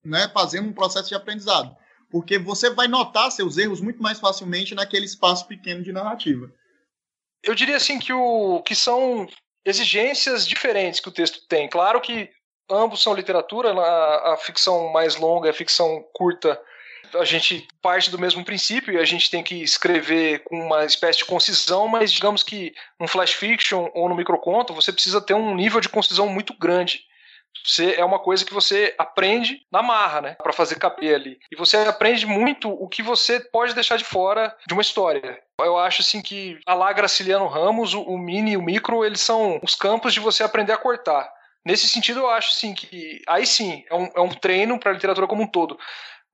né, 0.05 0.29
fazendo 0.31 0.69
um 0.69 0.73
processo 0.73 1.09
de 1.09 1.15
aprendizado. 1.15 1.75
Porque 2.11 2.37
você 2.37 2.69
vai 2.69 2.87
notar 2.87 3.31
seus 3.31 3.57
erros 3.57 3.81
muito 3.81 3.99
mais 3.99 4.19
facilmente 4.19 4.75
naquele 4.75 5.05
espaço 5.05 5.47
pequeno 5.47 5.81
de 5.81 5.91
narrativa. 5.91 6.51
Eu 7.41 7.55
diria 7.55 7.77
assim 7.77 7.97
que, 7.97 8.13
o, 8.13 8.61
que 8.61 8.75
são 8.75 9.27
exigências 9.65 10.47
diferentes 10.47 10.99
que 10.99 11.09
o 11.09 11.13
texto 11.13 11.39
tem. 11.47 11.67
Claro 11.67 11.99
que 11.99 12.29
ambos 12.69 13.01
são 13.01 13.15
literatura, 13.15 13.73
a, 13.73 14.33
a 14.33 14.37
ficção 14.37 14.91
mais 14.91 15.15
longa 15.15 15.47
e 15.47 15.49
a 15.49 15.53
ficção 15.53 16.03
curta 16.13 16.61
a 17.15 17.23
gente 17.23 17.67
parte 17.81 18.09
do 18.09 18.19
mesmo 18.19 18.43
princípio 18.43 18.93
e 18.93 18.97
a 18.97 19.05
gente 19.05 19.29
tem 19.29 19.43
que 19.43 19.55
escrever 19.55 20.43
com 20.43 20.59
uma 20.59 20.85
espécie 20.85 21.19
de 21.19 21.25
concisão, 21.25 21.87
mas 21.87 22.11
digamos 22.11 22.43
que 22.43 22.73
no 22.99 23.07
flash 23.07 23.31
fiction 23.31 23.89
ou 23.93 24.09
no 24.09 24.15
microconto 24.15 24.73
você 24.73 24.91
precisa 24.91 25.21
ter 25.21 25.33
um 25.33 25.55
nível 25.55 25.79
de 25.81 25.89
concisão 25.89 26.27
muito 26.27 26.53
grande. 26.57 27.01
Você 27.65 27.95
é 27.97 28.05
uma 28.05 28.19
coisa 28.19 28.45
que 28.45 28.53
você 28.53 28.93
aprende 28.97 29.65
na 29.71 29.81
marra, 29.81 30.21
né, 30.21 30.35
para 30.41 30.53
fazer 30.53 30.75
caber 30.75 31.15
ali. 31.15 31.39
E 31.51 31.55
você 31.55 31.77
aprende 31.77 32.25
muito 32.25 32.69
o 32.69 32.87
que 32.87 33.03
você 33.03 33.39
pode 33.39 33.73
deixar 33.73 33.97
de 33.97 34.03
fora 34.03 34.55
de 34.67 34.73
uma 34.73 34.81
história. 34.81 35.41
Eu 35.59 35.77
acho 35.77 36.01
assim 36.01 36.21
que 36.21 36.59
a 36.65 36.73
lá 36.73 36.93
Graciliano 36.93 37.47
Ramos, 37.47 37.93
o 37.93 38.17
mini 38.17 38.51
e 38.51 38.57
o 38.57 38.61
micro, 38.61 39.03
eles 39.03 39.21
são 39.21 39.59
os 39.61 39.75
campos 39.75 40.13
de 40.13 40.19
você 40.19 40.43
aprender 40.43 40.71
a 40.71 40.77
cortar. 40.77 41.29
Nesse 41.65 41.87
sentido, 41.87 42.21
eu 42.21 42.29
acho 42.29 42.53
sim 42.53 42.73
que 42.73 43.21
aí 43.27 43.45
sim 43.45 43.83
é 43.89 43.95
um, 43.95 44.09
é 44.15 44.21
um 44.21 44.29
treino 44.29 44.79
para 44.79 44.91
a 44.91 44.93
literatura 44.93 45.27
como 45.27 45.43
um 45.43 45.47
todo. 45.47 45.77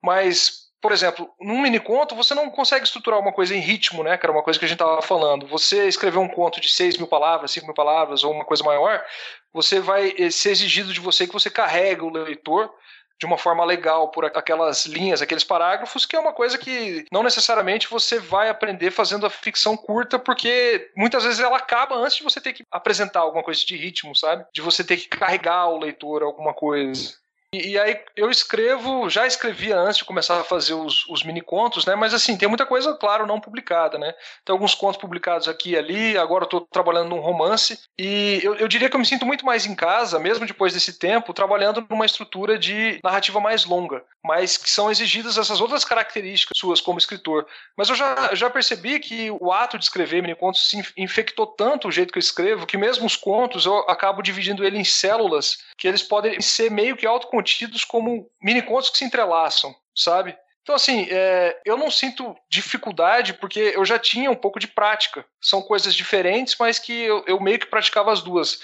Mas 0.02 0.65
por 0.86 0.92
exemplo, 0.92 1.28
num 1.40 1.60
mini 1.62 1.80
conto 1.80 2.14
você 2.14 2.32
não 2.32 2.48
consegue 2.48 2.84
estruturar 2.84 3.18
uma 3.18 3.32
coisa 3.32 3.52
em 3.52 3.58
ritmo, 3.58 4.04
né? 4.04 4.16
Que 4.16 4.24
era 4.24 4.32
uma 4.32 4.44
coisa 4.44 4.56
que 4.56 4.64
a 4.64 4.68
gente 4.68 4.80
estava 4.80 5.02
falando. 5.02 5.44
Você 5.48 5.88
escrever 5.88 6.18
um 6.18 6.28
conto 6.28 6.60
de 6.60 6.68
6 6.70 6.96
mil 6.96 7.08
palavras, 7.08 7.50
5 7.50 7.66
mil 7.66 7.74
palavras 7.74 8.22
ou 8.22 8.32
uma 8.32 8.44
coisa 8.44 8.62
maior, 8.62 9.04
você 9.52 9.80
vai 9.80 10.14
eh, 10.16 10.30
ser 10.30 10.50
exigido 10.50 10.92
de 10.92 11.00
você 11.00 11.26
que 11.26 11.32
você 11.32 11.50
carregue 11.50 12.02
o 12.02 12.08
leitor 12.08 12.72
de 13.18 13.26
uma 13.26 13.36
forma 13.36 13.64
legal 13.64 14.12
por 14.12 14.26
aquelas 14.26 14.86
linhas, 14.86 15.20
aqueles 15.20 15.42
parágrafos, 15.42 16.06
que 16.06 16.14
é 16.14 16.20
uma 16.20 16.32
coisa 16.32 16.56
que 16.56 17.04
não 17.10 17.24
necessariamente 17.24 17.90
você 17.90 18.20
vai 18.20 18.48
aprender 18.48 18.92
fazendo 18.92 19.26
a 19.26 19.30
ficção 19.30 19.76
curta, 19.76 20.20
porque 20.20 20.88
muitas 20.96 21.24
vezes 21.24 21.40
ela 21.40 21.56
acaba 21.56 21.96
antes 21.96 22.18
de 22.18 22.22
você 22.22 22.40
ter 22.40 22.52
que 22.52 22.62
apresentar 22.70 23.20
alguma 23.22 23.42
coisa 23.42 23.60
de 23.66 23.76
ritmo, 23.76 24.14
sabe? 24.14 24.46
De 24.54 24.60
você 24.60 24.84
ter 24.84 24.98
que 24.98 25.08
carregar 25.08 25.66
o 25.66 25.80
leitor 25.80 26.22
alguma 26.22 26.54
coisa. 26.54 27.25
E, 27.56 27.70
e, 27.70 27.78
aí 27.78 27.98
eu 28.14 28.30
escrevo, 28.30 29.08
já 29.08 29.26
escrevia 29.26 29.78
antes 29.78 29.98
de 29.98 30.04
começar 30.04 30.38
a 30.38 30.44
fazer 30.44 30.74
os, 30.74 31.06
os 31.08 31.22
mini 31.22 31.40
contos, 31.40 31.86
né? 31.86 31.94
Mas 31.94 32.12
assim, 32.12 32.36
tem 32.36 32.48
muita 32.48 32.66
coisa, 32.66 32.94
claro, 32.94 33.26
não 33.26 33.40
publicada, 33.40 33.96
né? 33.96 34.12
Tem 34.44 34.52
alguns 34.52 34.74
contos 34.74 35.00
publicados 35.00 35.48
aqui 35.48 35.70
e 35.70 35.76
ali, 35.76 36.18
agora 36.18 36.44
eu 36.44 36.48
tô 36.48 36.60
trabalhando 36.60 37.08
num 37.08 37.20
romance. 37.20 37.80
E 37.98 38.40
eu, 38.42 38.54
eu 38.56 38.68
diria 38.68 38.90
que 38.90 38.96
eu 38.96 39.00
me 39.00 39.06
sinto 39.06 39.24
muito 39.24 39.44
mais 39.46 39.64
em 39.64 39.74
casa, 39.74 40.18
mesmo 40.18 40.46
depois 40.46 40.74
desse 40.74 40.98
tempo, 40.98 41.32
trabalhando 41.32 41.86
numa 41.88 42.04
estrutura 42.04 42.58
de 42.58 43.00
narrativa 43.02 43.40
mais 43.40 43.64
longa, 43.64 44.04
mas 44.22 44.56
que 44.56 44.68
são 44.68 44.90
exigidas 44.90 45.38
essas 45.38 45.60
outras 45.60 45.84
características 45.84 46.58
suas 46.58 46.80
como 46.80 46.98
escritor. 46.98 47.46
Mas 47.76 47.88
eu 47.88 47.94
já, 47.94 48.34
já 48.34 48.50
percebi 48.50 48.98
que 49.00 49.30
o 49.40 49.50
ato 49.50 49.78
de 49.78 49.84
escrever 49.84 50.20
mini 50.20 50.34
contos 50.34 50.68
se 50.68 50.82
infectou 50.96 51.46
tanto 51.46 51.88
o 51.88 51.92
jeito 51.92 52.12
que 52.12 52.18
eu 52.18 52.20
escrevo, 52.20 52.66
que 52.66 52.76
mesmo 52.76 53.06
os 53.06 53.16
contos 53.16 53.64
eu 53.64 53.78
acabo 53.88 54.22
dividindo 54.22 54.64
ele 54.64 54.78
em 54.78 54.84
células, 54.84 55.58
que 55.78 55.88
eles 55.88 56.02
podem 56.02 56.40
ser 56.40 56.70
meio 56.70 56.96
que 56.96 57.06
autocontidos 57.06 57.45
contidos 57.46 57.84
como 57.84 58.28
mini 58.42 58.60
contos 58.60 58.90
que 58.90 58.98
se 58.98 59.04
entrelaçam, 59.04 59.72
sabe? 59.94 60.36
Então, 60.62 60.74
assim, 60.74 61.06
é, 61.08 61.60
eu 61.64 61.78
não 61.78 61.92
sinto 61.92 62.34
dificuldade 62.50 63.34
porque 63.34 63.72
eu 63.76 63.84
já 63.84 64.00
tinha 64.00 64.28
um 64.28 64.34
pouco 64.34 64.58
de 64.58 64.66
prática. 64.66 65.24
São 65.40 65.62
coisas 65.62 65.94
diferentes, 65.94 66.56
mas 66.58 66.80
que 66.80 66.92
eu, 66.92 67.22
eu 67.28 67.40
meio 67.40 67.60
que 67.60 67.66
praticava 67.66 68.12
as 68.12 68.20
duas. 68.20 68.58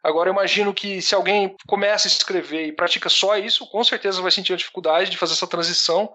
Agora, 0.00 0.28
eu 0.28 0.32
imagino 0.32 0.72
que 0.72 1.02
se 1.02 1.16
alguém 1.16 1.56
começa 1.66 2.06
a 2.06 2.10
escrever 2.10 2.66
e 2.66 2.72
pratica 2.72 3.08
só 3.08 3.36
isso, 3.36 3.68
com 3.68 3.82
certeza 3.82 4.22
vai 4.22 4.30
sentir 4.30 4.52
a 4.52 4.56
dificuldade 4.56 5.10
de 5.10 5.16
fazer 5.16 5.32
essa 5.32 5.48
transição, 5.48 6.14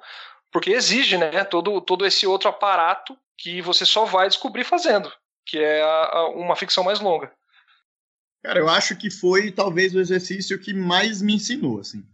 porque 0.50 0.72
exige 0.72 1.18
né, 1.18 1.44
todo, 1.44 1.82
todo 1.82 2.06
esse 2.06 2.26
outro 2.26 2.48
aparato 2.48 3.18
que 3.38 3.62
você 3.62 3.86
só 3.86 4.06
vai 4.06 4.30
descobrir 4.30 4.64
fazendo, 4.64 5.12
que 5.46 5.58
é 5.58 5.82
a, 5.82 6.06
a, 6.06 6.30
uma 6.30 6.56
ficção 6.56 6.86
mais 6.86 7.02
longa. 7.02 7.30
Cara, 8.42 8.60
eu 8.60 8.70
acho 8.70 8.96
que 8.96 9.10
foi 9.10 9.52
talvez 9.52 9.94
o 9.94 10.00
exercício 10.00 10.58
que 10.58 10.74
mais 10.74 11.22
me 11.22 11.36
ensinou, 11.36 11.82
assim. 11.82 12.06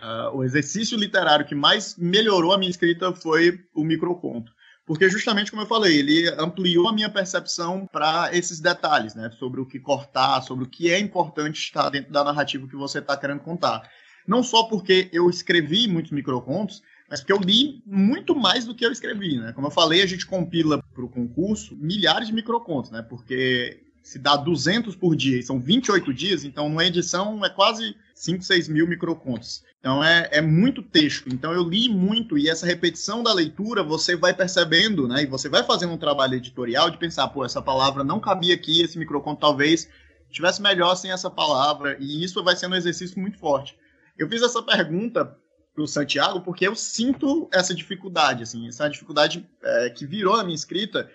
Uh, 0.00 0.36
o 0.36 0.44
exercício 0.44 0.96
literário 0.96 1.46
que 1.46 1.54
mais 1.54 1.94
melhorou 1.96 2.52
a 2.52 2.58
minha 2.58 2.70
escrita 2.70 3.12
foi 3.12 3.60
o 3.74 3.84
microconto. 3.84 4.50
Porque 4.86 5.08
justamente 5.08 5.50
como 5.50 5.62
eu 5.62 5.66
falei, 5.66 5.98
ele 5.98 6.28
ampliou 6.38 6.88
a 6.88 6.92
minha 6.92 7.10
percepção 7.10 7.86
para 7.86 8.34
esses 8.34 8.60
detalhes, 8.60 9.14
né? 9.14 9.30
Sobre 9.38 9.60
o 9.60 9.66
que 9.66 9.78
cortar, 9.78 10.42
sobre 10.42 10.64
o 10.64 10.68
que 10.68 10.90
é 10.90 10.98
importante 10.98 11.60
estar 11.60 11.90
dentro 11.90 12.10
da 12.12 12.24
narrativa 12.24 12.66
que 12.66 12.74
você 12.74 12.98
está 12.98 13.16
querendo 13.16 13.40
contar. 13.40 13.88
Não 14.26 14.42
só 14.42 14.64
porque 14.64 15.08
eu 15.12 15.28
escrevi 15.28 15.86
muitos 15.86 16.12
microcontos, 16.12 16.82
mas 17.08 17.20
porque 17.20 17.32
eu 17.32 17.38
li 17.38 17.82
muito 17.86 18.34
mais 18.34 18.64
do 18.64 18.74
que 18.74 18.84
eu 18.84 18.90
escrevi, 18.90 19.38
né? 19.38 19.52
Como 19.52 19.66
eu 19.66 19.70
falei, 19.70 20.02
a 20.02 20.06
gente 20.06 20.26
compila 20.26 20.82
para 20.94 21.04
o 21.04 21.08
concurso 21.08 21.76
milhares 21.76 22.28
de 22.28 22.34
microcontos, 22.34 22.90
né? 22.90 23.02
Porque 23.02 23.89
se 24.02 24.18
dá 24.18 24.36
200 24.36 24.96
por 24.96 25.14
dia 25.14 25.38
e 25.38 25.42
são 25.42 25.60
28 25.60 26.12
dias, 26.12 26.44
então 26.44 26.68
numa 26.68 26.84
edição 26.84 27.44
é 27.44 27.50
quase 27.50 27.94
5, 28.14 28.42
6 28.42 28.68
mil 28.68 28.86
microcontos. 28.86 29.62
Então 29.78 30.04
é, 30.04 30.28
é 30.30 30.40
muito 30.40 30.82
texto. 30.82 31.28
Então 31.32 31.52
eu 31.52 31.62
li 31.62 31.88
muito 31.88 32.36
e 32.36 32.48
essa 32.48 32.66
repetição 32.66 33.22
da 33.22 33.32
leitura 33.32 33.82
você 33.82 34.14
vai 34.14 34.34
percebendo, 34.34 35.08
né? 35.08 35.22
E 35.22 35.26
você 35.26 35.48
vai 35.48 35.64
fazendo 35.64 35.92
um 35.92 35.98
trabalho 35.98 36.34
editorial 36.34 36.90
de 36.90 36.98
pensar, 36.98 37.28
pô, 37.28 37.44
essa 37.44 37.62
palavra 37.62 38.04
não 38.04 38.20
cabia 38.20 38.54
aqui, 38.54 38.82
esse 38.82 38.98
microconto 38.98 39.40
talvez 39.40 39.88
tivesse 40.30 40.60
melhor 40.60 40.94
sem 40.96 41.10
essa 41.10 41.30
palavra. 41.30 41.96
E 41.98 42.22
isso 42.22 42.44
vai 42.44 42.56
sendo 42.56 42.74
um 42.74 42.78
exercício 42.78 43.18
muito 43.18 43.38
forte. 43.38 43.76
Eu 44.18 44.28
fiz 44.28 44.42
essa 44.42 44.62
pergunta 44.62 45.36
para 45.74 45.82
o 45.82 45.88
Santiago 45.88 46.42
porque 46.42 46.66
eu 46.66 46.76
sinto 46.76 47.48
essa 47.52 47.74
dificuldade, 47.74 48.42
assim, 48.42 48.68
essa 48.68 48.88
dificuldade 48.88 49.48
é, 49.62 49.90
que 49.90 50.04
virou 50.04 50.36
na 50.36 50.44
minha 50.44 50.54
escrita 50.54 51.10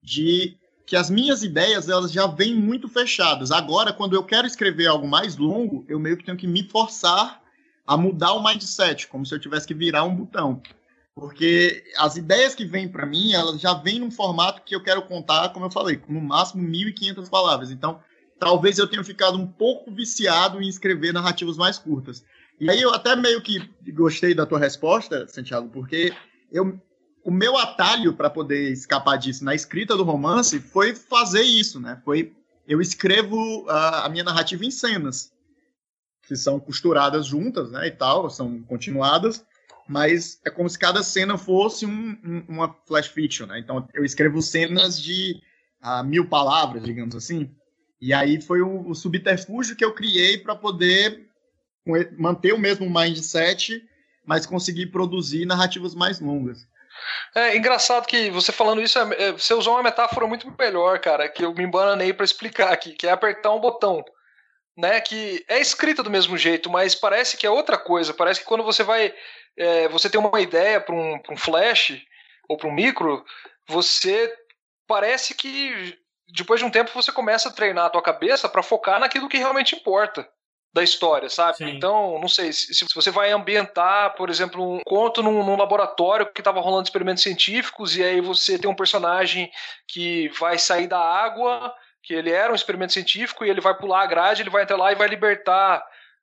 de 0.00 0.56
que 0.86 0.96
as 0.96 1.08
minhas 1.08 1.42
ideias 1.42 1.88
elas 1.88 2.12
já 2.12 2.26
vêm 2.26 2.54
muito 2.54 2.88
fechadas. 2.88 3.50
Agora, 3.50 3.92
quando 3.92 4.14
eu 4.14 4.22
quero 4.22 4.46
escrever 4.46 4.86
algo 4.86 5.06
mais 5.08 5.36
longo, 5.36 5.84
eu 5.88 5.98
meio 5.98 6.16
que 6.16 6.24
tenho 6.24 6.36
que 6.36 6.46
me 6.46 6.68
forçar 6.68 7.42
a 7.86 7.96
mudar 7.96 8.32
o 8.32 8.42
mindset, 8.42 9.08
como 9.08 9.24
se 9.24 9.34
eu 9.34 9.38
tivesse 9.38 9.66
que 9.66 9.74
virar 9.74 10.04
um 10.04 10.14
botão. 10.14 10.62
Porque 11.14 11.84
as 11.96 12.16
ideias 12.16 12.54
que 12.54 12.64
vêm 12.64 12.88
para 12.88 13.06
mim, 13.06 13.32
elas 13.32 13.60
já 13.60 13.72
vêm 13.72 14.00
num 14.00 14.10
formato 14.10 14.62
que 14.62 14.74
eu 14.74 14.82
quero 14.82 15.02
contar, 15.02 15.50
como 15.50 15.66
eu 15.66 15.70
falei, 15.70 16.00
no 16.08 16.20
máximo 16.20 16.66
1.500 16.66 17.30
palavras. 17.30 17.70
Então, 17.70 18.00
talvez 18.38 18.78
eu 18.78 18.88
tenha 18.88 19.04
ficado 19.04 19.38
um 19.38 19.46
pouco 19.46 19.90
viciado 19.90 20.60
em 20.60 20.68
escrever 20.68 21.12
narrativas 21.12 21.56
mais 21.56 21.78
curtas. 21.78 22.24
E 22.60 22.68
aí 22.68 22.80
eu 22.80 22.92
até 22.92 23.14
meio 23.14 23.40
que 23.40 23.68
gostei 23.92 24.34
da 24.34 24.46
tua 24.46 24.58
resposta, 24.58 25.26
Santiago, 25.28 25.68
porque 25.68 26.12
eu, 26.50 26.80
o 27.24 27.30
meu 27.30 27.56
atalho 27.56 28.12
para 28.12 28.28
poder 28.28 28.70
escapar 28.70 29.16
disso 29.16 29.44
na 29.44 29.54
escrita 29.54 29.96
do 29.96 30.04
romance 30.04 30.60
foi 30.60 30.94
fazer 30.94 31.42
isso, 31.42 31.80
né? 31.80 32.00
Foi 32.04 32.32
eu 32.66 32.80
escrevo 32.80 33.68
a, 33.68 34.06
a 34.06 34.08
minha 34.08 34.24
narrativa 34.24 34.64
em 34.64 34.70
cenas 34.70 35.32
que 36.26 36.36
são 36.36 36.58
costuradas 36.58 37.26
juntas, 37.26 37.70
né, 37.70 37.86
e 37.86 37.90
tal, 37.90 38.30
são 38.30 38.62
continuadas, 38.62 39.44
mas 39.86 40.40
é 40.42 40.48
como 40.48 40.68
se 40.70 40.78
cada 40.78 41.02
cena 41.02 41.36
fosse 41.36 41.84
um, 41.84 42.18
um, 42.24 42.44
uma 42.48 42.74
flash 42.86 43.08
fiction, 43.08 43.46
né? 43.46 43.58
Então 43.58 43.86
eu 43.92 44.04
escrevo 44.04 44.40
cenas 44.40 45.00
de 45.00 45.42
mil 46.06 46.26
palavras, 46.26 46.82
digamos 46.82 47.14
assim, 47.14 47.50
e 48.00 48.14
aí 48.14 48.40
foi 48.40 48.62
o, 48.62 48.88
o 48.88 48.94
subterfúgio 48.94 49.76
que 49.76 49.84
eu 49.84 49.92
criei 49.92 50.38
para 50.38 50.56
poder 50.56 51.28
manter 52.16 52.54
o 52.54 52.58
mesmo 52.58 52.88
mindset, 52.88 53.86
mas 54.24 54.46
conseguir 54.46 54.86
produzir 54.86 55.44
narrativas 55.44 55.94
mais 55.94 56.20
longas. 56.20 56.66
É 57.34 57.56
engraçado 57.56 58.06
que 58.06 58.30
você 58.30 58.52
falando 58.52 58.82
isso, 58.82 58.98
é, 58.98 59.28
é 59.28 59.32
você 59.32 59.54
usou 59.54 59.74
uma 59.74 59.82
metáfora 59.82 60.26
muito 60.26 60.52
melhor, 60.58 60.98
cara, 60.98 61.28
que 61.28 61.44
eu 61.44 61.54
me 61.54 61.64
embananei 61.64 62.12
para 62.12 62.24
explicar 62.24 62.72
aqui, 62.72 62.92
que 62.92 63.06
é 63.06 63.10
apertar 63.10 63.52
um 63.52 63.60
botão 63.60 64.04
né, 64.76 65.00
que 65.00 65.44
é 65.48 65.60
escrita 65.60 66.02
do 66.02 66.10
mesmo 66.10 66.36
jeito, 66.36 66.68
mas 66.68 66.94
parece 66.94 67.36
que 67.36 67.46
é 67.46 67.50
outra 67.50 67.78
coisa. 67.78 68.12
Parece 68.12 68.40
que 68.40 68.46
quando 68.46 68.64
você 68.64 68.82
vai, 68.82 69.14
é, 69.56 69.88
você 69.88 70.10
tem 70.10 70.20
uma 70.20 70.40
ideia 70.40 70.80
para 70.80 70.94
um, 70.94 71.20
um 71.30 71.36
flash 71.36 72.02
ou 72.48 72.56
para 72.56 72.68
um 72.68 72.74
micro, 72.74 73.24
você 73.68 74.32
parece 74.86 75.34
que 75.34 75.96
depois 76.28 76.60
de 76.60 76.66
um 76.66 76.70
tempo 76.70 76.90
você 76.92 77.12
começa 77.12 77.48
a 77.48 77.52
treinar 77.52 77.86
a 77.86 77.90
tua 77.90 78.02
cabeça 78.02 78.48
para 78.48 78.62
focar 78.62 78.98
naquilo 78.98 79.28
que 79.28 79.38
realmente 79.38 79.76
importa 79.76 80.28
da 80.74 80.82
história, 80.82 81.30
sabe? 81.30 81.58
Sim. 81.58 81.68
Então, 81.68 82.18
não 82.18 82.26
sei, 82.26 82.52
se, 82.52 82.74
se, 82.74 82.84
você 82.92 83.12
vai 83.12 83.30
ambientar, 83.30 84.16
por 84.16 84.28
exemplo, 84.28 84.60
um 84.60 84.80
conto 84.84 85.22
num, 85.22 85.44
num 85.44 85.56
laboratório 85.56 86.26
que 86.26 86.40
estava 86.40 86.60
rolando 86.60 86.82
experimentos 86.82 87.22
científicos, 87.22 87.96
e 87.96 88.02
aí 88.02 88.20
você 88.20 88.58
tem 88.58 88.68
um 88.68 88.74
personagem 88.74 89.52
que 89.86 90.28
vai 90.30 90.58
sair 90.58 90.88
da 90.88 90.98
água, 90.98 91.72
que 92.02 92.12
ele 92.12 92.32
era 92.32 92.50
um 92.50 92.56
experimento 92.56 92.92
científico, 92.92 93.44
e 93.44 93.50
ele 93.50 93.60
vai 93.60 93.72
pular 93.78 94.02
a 94.02 94.06
grade, 94.06 94.42
ele 94.42 94.50
vai 94.50 94.64
entrar 94.64 94.76
lá 94.76 94.90
e 94.90 94.96
vai 94.96 95.06
libertar 95.06 95.80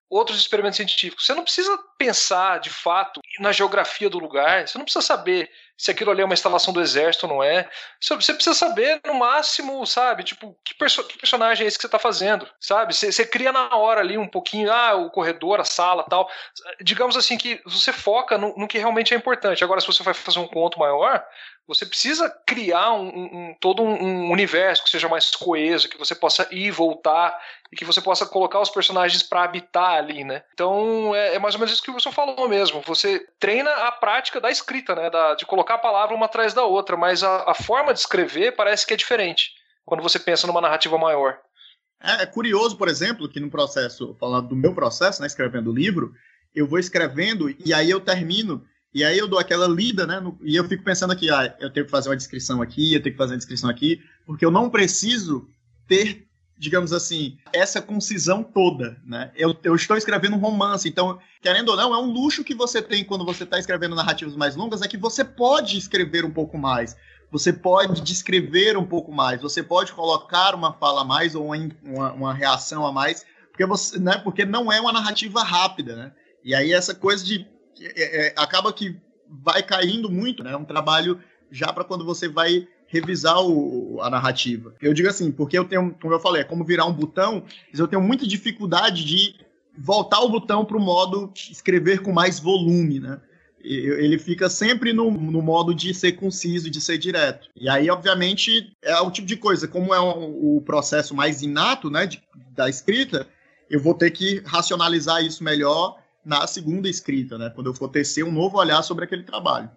outros 0.10 0.38
experimentos 0.38 0.76
científicos. 0.76 1.26
Você 1.26 1.34
não 1.34 1.44
precisa 1.44 1.80
pensar, 1.98 2.60
de 2.60 2.70
fato, 2.70 3.22
na 3.40 3.54
geografia 3.54 4.10
do 4.10 4.20
lugar, 4.20 4.68
você 4.68 4.78
não 4.78 4.84
precisa 4.84 5.06
saber 5.06 5.50
se 5.82 5.90
aquilo 5.90 6.12
ali 6.12 6.22
é 6.22 6.26
uma 6.26 6.36
instalação 6.36 6.72
do 6.72 6.80
exército 6.80 7.26
ou 7.26 7.34
não 7.34 7.44
é. 7.44 7.68
Você 8.00 8.36
precisa 8.36 8.54
saber, 8.54 9.02
no 9.04 9.16
máximo, 9.16 9.84
sabe, 9.88 10.24
tipo, 10.24 10.56
que, 10.64 10.76
perso 10.76 11.04
que 11.08 11.18
personagem 11.18 11.66
é 11.66 11.68
esse 11.68 11.76
que 11.76 11.82
você 11.82 11.88
está 11.88 11.98
fazendo, 11.98 12.48
sabe? 12.60 12.94
Você, 12.94 13.12
você, 13.12 13.26
cria 13.26 13.52
na 13.52 13.76
hora 13.76 14.00
ali 14.00 14.16
um 14.16 14.28
pouquinho, 14.28 14.72
ah, 14.72 14.94
o 14.94 15.10
corredor, 15.10 15.60
a 15.60 15.64
sala 15.64 16.04
tal. 16.08 16.30
Digamos 16.82 17.18
assim 17.18 17.36
que 17.36 17.60
você 17.66 17.92
foca 17.92 18.38
no, 18.38 18.56
no 18.56 18.68
que 18.68 18.78
realmente 18.78 19.16
é 19.16 19.18
importante. 19.18 19.64
Agora, 19.64 19.82
se 19.82 19.88
você 19.88 20.04
vai 20.04 20.14
fazer 20.14 20.38
um 20.38 20.48
conto 20.48 20.78
maior, 20.78 21.26
você 21.68 21.86
precisa 21.86 22.30
criar 22.46 22.94
um, 22.94 23.08
um, 23.08 23.56
todo 23.60 23.82
um 23.82 24.30
universo 24.32 24.84
que 24.84 24.90
seja 24.90 25.08
mais 25.08 25.32
coeso, 25.32 25.88
que 25.88 25.98
você 25.98 26.14
possa 26.14 26.48
ir 26.52 26.68
e 26.68 26.72
voltar 26.72 27.40
e 27.72 27.76
que 27.76 27.86
você 27.86 28.02
possa 28.02 28.26
colocar 28.26 28.60
os 28.60 28.70
personagens 28.70 29.24
para 29.24 29.44
habitar 29.44 29.94
ali, 29.94 30.24
né? 30.24 30.44
Então 30.54 31.16
é, 31.16 31.36
é, 31.36 31.40
mais 31.40 31.56
ou 31.56 31.60
menos 31.60 31.74
isso 31.74 31.82
que 31.82 31.92
Wilson 31.92 32.12
falou 32.12 32.50
mesmo. 32.50 32.82
Você 32.86 33.26
treina 33.40 33.72
a 33.72 33.92
prática 33.92 34.42
da 34.42 34.52
escrita, 34.52 34.96
né? 34.96 35.10
Da, 35.10 35.36
de 35.36 35.46
colocar 35.46 35.76
a 35.76 35.80
palavra 35.80 36.16
uma 36.16 36.26
atrás 36.26 36.54
da 36.54 36.64
outra, 36.64 36.98
mas 36.98 37.24
a, 37.24 37.52
a 37.52 37.54
forma 37.54 37.94
de 37.94 38.00
escrever 38.00 38.56
parece 38.56 38.86
que 38.86 38.94
é 38.94 38.98
diferente 38.98 39.52
quando 39.86 40.04
você 40.04 40.20
pensa 40.20 40.48
numa 40.48 40.62
narrativa 40.62 40.98
maior. 40.98 41.40
É, 42.02 42.24
é 42.24 42.26
curioso, 42.26 42.78
por 42.78 42.88
exemplo, 42.88 43.30
que 43.30 43.40
no 43.40 43.50
processo, 43.50 44.16
falando 44.20 44.50
do 44.50 44.56
meu 44.56 44.74
processo, 44.74 45.22
né, 45.22 45.28
escrevendo 45.28 45.70
o 45.70 45.74
livro, 45.74 46.14
eu 46.54 46.68
vou 46.68 46.80
escrevendo 46.80 47.50
e 47.64 47.74
aí 47.74 47.90
eu 47.90 48.02
termino 48.02 48.66
e 48.94 49.04
aí 49.04 49.18
eu 49.18 49.28
dou 49.28 49.40
aquela 49.40 49.68
lida, 49.68 50.06
né? 50.06 50.20
No, 50.20 50.38
e 50.42 50.56
eu 50.56 50.68
fico 50.68 50.84
pensando 50.84 51.12
aqui, 51.12 51.30
ah, 51.30 51.56
eu 51.60 51.70
tenho 51.70 51.86
que 51.86 51.92
fazer 51.92 52.10
uma 52.10 52.18
descrição 52.18 52.62
aqui, 52.62 52.94
eu 52.94 53.02
tenho 53.02 53.14
que 53.14 53.18
fazer 53.18 53.34
uma 53.34 53.38
descrição 53.38 53.70
aqui, 53.70 54.02
porque 54.26 54.46
eu 54.46 54.52
não 54.52 54.70
preciso 54.70 55.48
ter, 55.88 56.28
digamos 56.58 56.92
assim, 56.92 57.38
essa 57.54 57.82
concisão 57.82 58.44
toda, 58.44 58.98
né? 59.06 59.32
Eu, 59.36 59.56
eu 59.64 59.76
estou 59.76 59.96
escrevendo 59.96 60.36
um 60.36 60.40
romance, 60.40 60.90
então, 60.90 61.20
querendo 61.42 61.70
ou 61.70 61.78
não, 61.78 61.94
é 61.94 61.98
um 61.98 62.12
luxo 62.12 62.44
que 62.44 62.54
você 62.54 62.82
tem 62.82 63.04
quando 63.06 63.26
você 63.26 63.46
está 63.46 63.58
escrevendo 63.58 63.96
narrativas 63.96 64.36
mais 64.36 64.58
longas, 64.58 64.82
é 64.82 64.88
que 64.90 64.98
você 64.98 65.24
pode 65.24 65.78
escrever 65.78 66.26
um 66.26 66.32
pouco 66.32 66.58
mais, 66.58 66.98
você 67.32 67.54
pode 67.54 68.02
descrever 68.02 68.78
um 68.78 68.86
pouco 68.86 69.10
mais, 69.10 69.42
você 69.42 69.64
pode 69.64 69.94
colocar 69.94 70.54
uma 70.54 70.74
fala 70.74 71.02
a 71.02 71.06
mais 71.06 71.34
ou 71.34 71.50
uma, 71.82 72.12
uma 72.12 72.34
reação 72.34 72.86
a 72.86 72.92
mais, 72.92 73.26
porque, 73.52 73.66
você, 73.66 73.98
né, 74.00 74.18
porque 74.18 74.44
não 74.44 74.70
é 74.70 74.82
uma 74.82 74.92
narrativa 74.92 75.42
rápida, 75.44 75.96
né? 75.96 76.12
E 76.44 76.54
aí 76.54 76.74
essa 76.74 76.94
coisa 76.94 77.24
de 77.24 77.48
é, 77.86 78.28
é, 78.28 78.34
acaba 78.36 78.72
que 78.74 78.96
vai 79.28 79.64
caindo 79.64 80.10
muito, 80.10 80.44
né? 80.44 80.52
É 80.52 80.58
um 80.58 80.66
trabalho 80.66 81.20
já 81.50 81.72
para 81.72 81.84
quando 81.84 82.06
você 82.06 82.28
vai 82.28 82.68
revisar 82.88 83.42
o, 83.42 84.00
a 84.02 84.10
narrativa. 84.10 84.76
Eu 84.82 84.94
digo 84.94 85.08
assim, 85.08 85.32
porque 85.32 85.58
eu 85.58 85.64
tenho, 85.66 85.96
como 86.02 86.14
eu 86.14 86.20
falei, 86.20 86.42
é 86.42 86.46
como 86.46 86.66
virar 86.66 86.86
um 86.86 86.94
botão, 86.94 87.44
eu 87.74 87.88
tenho 87.88 88.02
muita 88.02 88.28
dificuldade 88.28 89.06
de 89.06 89.36
voltar 89.78 90.20
o 90.20 90.30
botão 90.30 90.66
para 90.66 90.78
o 90.78 90.82
modo 90.82 91.32
escrever 91.34 92.02
com 92.02 92.12
mais 92.12 92.40
volume, 92.40 93.00
né? 93.00 93.20
Ele 93.64 94.18
fica 94.18 94.50
sempre 94.50 94.92
no, 94.92 95.12
no, 95.12 95.40
modo 95.40 95.74
de 95.74 95.94
ser 95.94 96.14
conciso, 96.14 96.68
de 96.68 96.82
ser 96.82 96.98
direto. 96.98 97.48
E 97.56 97.70
aí, 97.70 97.92
obviamente, 97.92 98.76
é 98.82 99.00
o 99.00 99.12
tipo 99.12 99.28
de 99.28 99.38
coisa, 99.38 99.68
como 99.68 99.94
é 99.94 100.02
um, 100.02 100.58
o 100.58 100.62
processo 100.62 101.14
mais 101.14 101.44
inato, 101.44 101.88
né, 101.88 102.08
de, 102.08 102.20
da 102.56 102.68
escrita, 102.68 103.28
eu 103.70 103.80
vou 103.80 103.94
ter 103.94 104.10
que 104.10 104.42
racionalizar 104.48 105.24
isso 105.24 105.44
melhor 105.44 106.01
na 106.26 106.46
segunda 106.48 106.90
escrita, 106.90 107.38
né? 107.38 107.50
Quando 107.54 107.68
eu 107.68 107.74
for 107.74 107.90
tecer 107.90 108.24
um 108.24 108.32
novo 108.32 108.58
olhar 108.58 108.82
sobre 108.84 109.06
aquele 109.06 109.24
trabalho. 109.24 109.70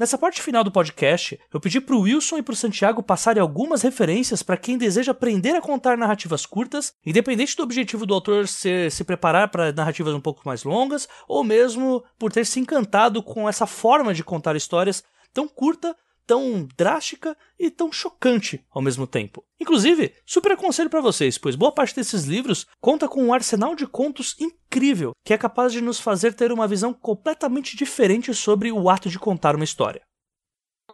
Nessa 0.00 0.16
parte 0.16 0.40
final 0.40 0.64
do 0.64 0.72
podcast, 0.72 1.38
eu 1.52 1.60
pedi 1.60 1.78
para 1.78 1.94
o 1.94 2.00
Wilson 2.00 2.38
e 2.38 2.42
para 2.42 2.54
o 2.54 2.56
Santiago 2.56 3.02
passarem 3.02 3.38
algumas 3.38 3.82
referências 3.82 4.42
para 4.42 4.56
quem 4.56 4.78
deseja 4.78 5.12
aprender 5.12 5.54
a 5.54 5.60
contar 5.60 5.98
narrativas 5.98 6.46
curtas, 6.46 6.94
independente 7.04 7.54
do 7.54 7.62
objetivo 7.62 8.06
do 8.06 8.14
autor 8.14 8.48
ser 8.48 8.90
se 8.90 9.04
preparar 9.04 9.50
para 9.50 9.72
narrativas 9.72 10.14
um 10.14 10.20
pouco 10.20 10.40
mais 10.46 10.64
longas, 10.64 11.06
ou 11.28 11.44
mesmo 11.44 12.02
por 12.18 12.32
ter 12.32 12.46
se 12.46 12.58
encantado 12.58 13.22
com 13.22 13.46
essa 13.46 13.66
forma 13.66 14.14
de 14.14 14.24
contar 14.24 14.56
histórias 14.56 15.04
tão 15.34 15.46
curta 15.46 15.94
tão 16.30 16.68
drástica 16.76 17.36
e 17.58 17.72
tão 17.72 17.90
chocante 17.90 18.64
ao 18.70 18.80
mesmo 18.80 19.04
tempo. 19.04 19.44
Inclusive, 19.58 20.14
super 20.24 20.52
aconselho 20.52 20.88
para 20.88 21.00
vocês, 21.00 21.36
pois 21.36 21.56
boa 21.56 21.72
parte 21.72 21.96
desses 21.96 22.22
livros 22.22 22.68
conta 22.80 23.08
com 23.08 23.24
um 23.24 23.34
arsenal 23.34 23.74
de 23.74 23.84
contos 23.84 24.36
incrível 24.38 25.10
que 25.24 25.34
é 25.34 25.38
capaz 25.38 25.72
de 25.72 25.80
nos 25.80 25.98
fazer 25.98 26.32
ter 26.32 26.52
uma 26.52 26.68
visão 26.68 26.94
completamente 26.94 27.76
diferente 27.76 28.32
sobre 28.32 28.70
o 28.70 28.88
ato 28.88 29.10
de 29.10 29.18
contar 29.18 29.56
uma 29.56 29.64
história. 29.64 30.02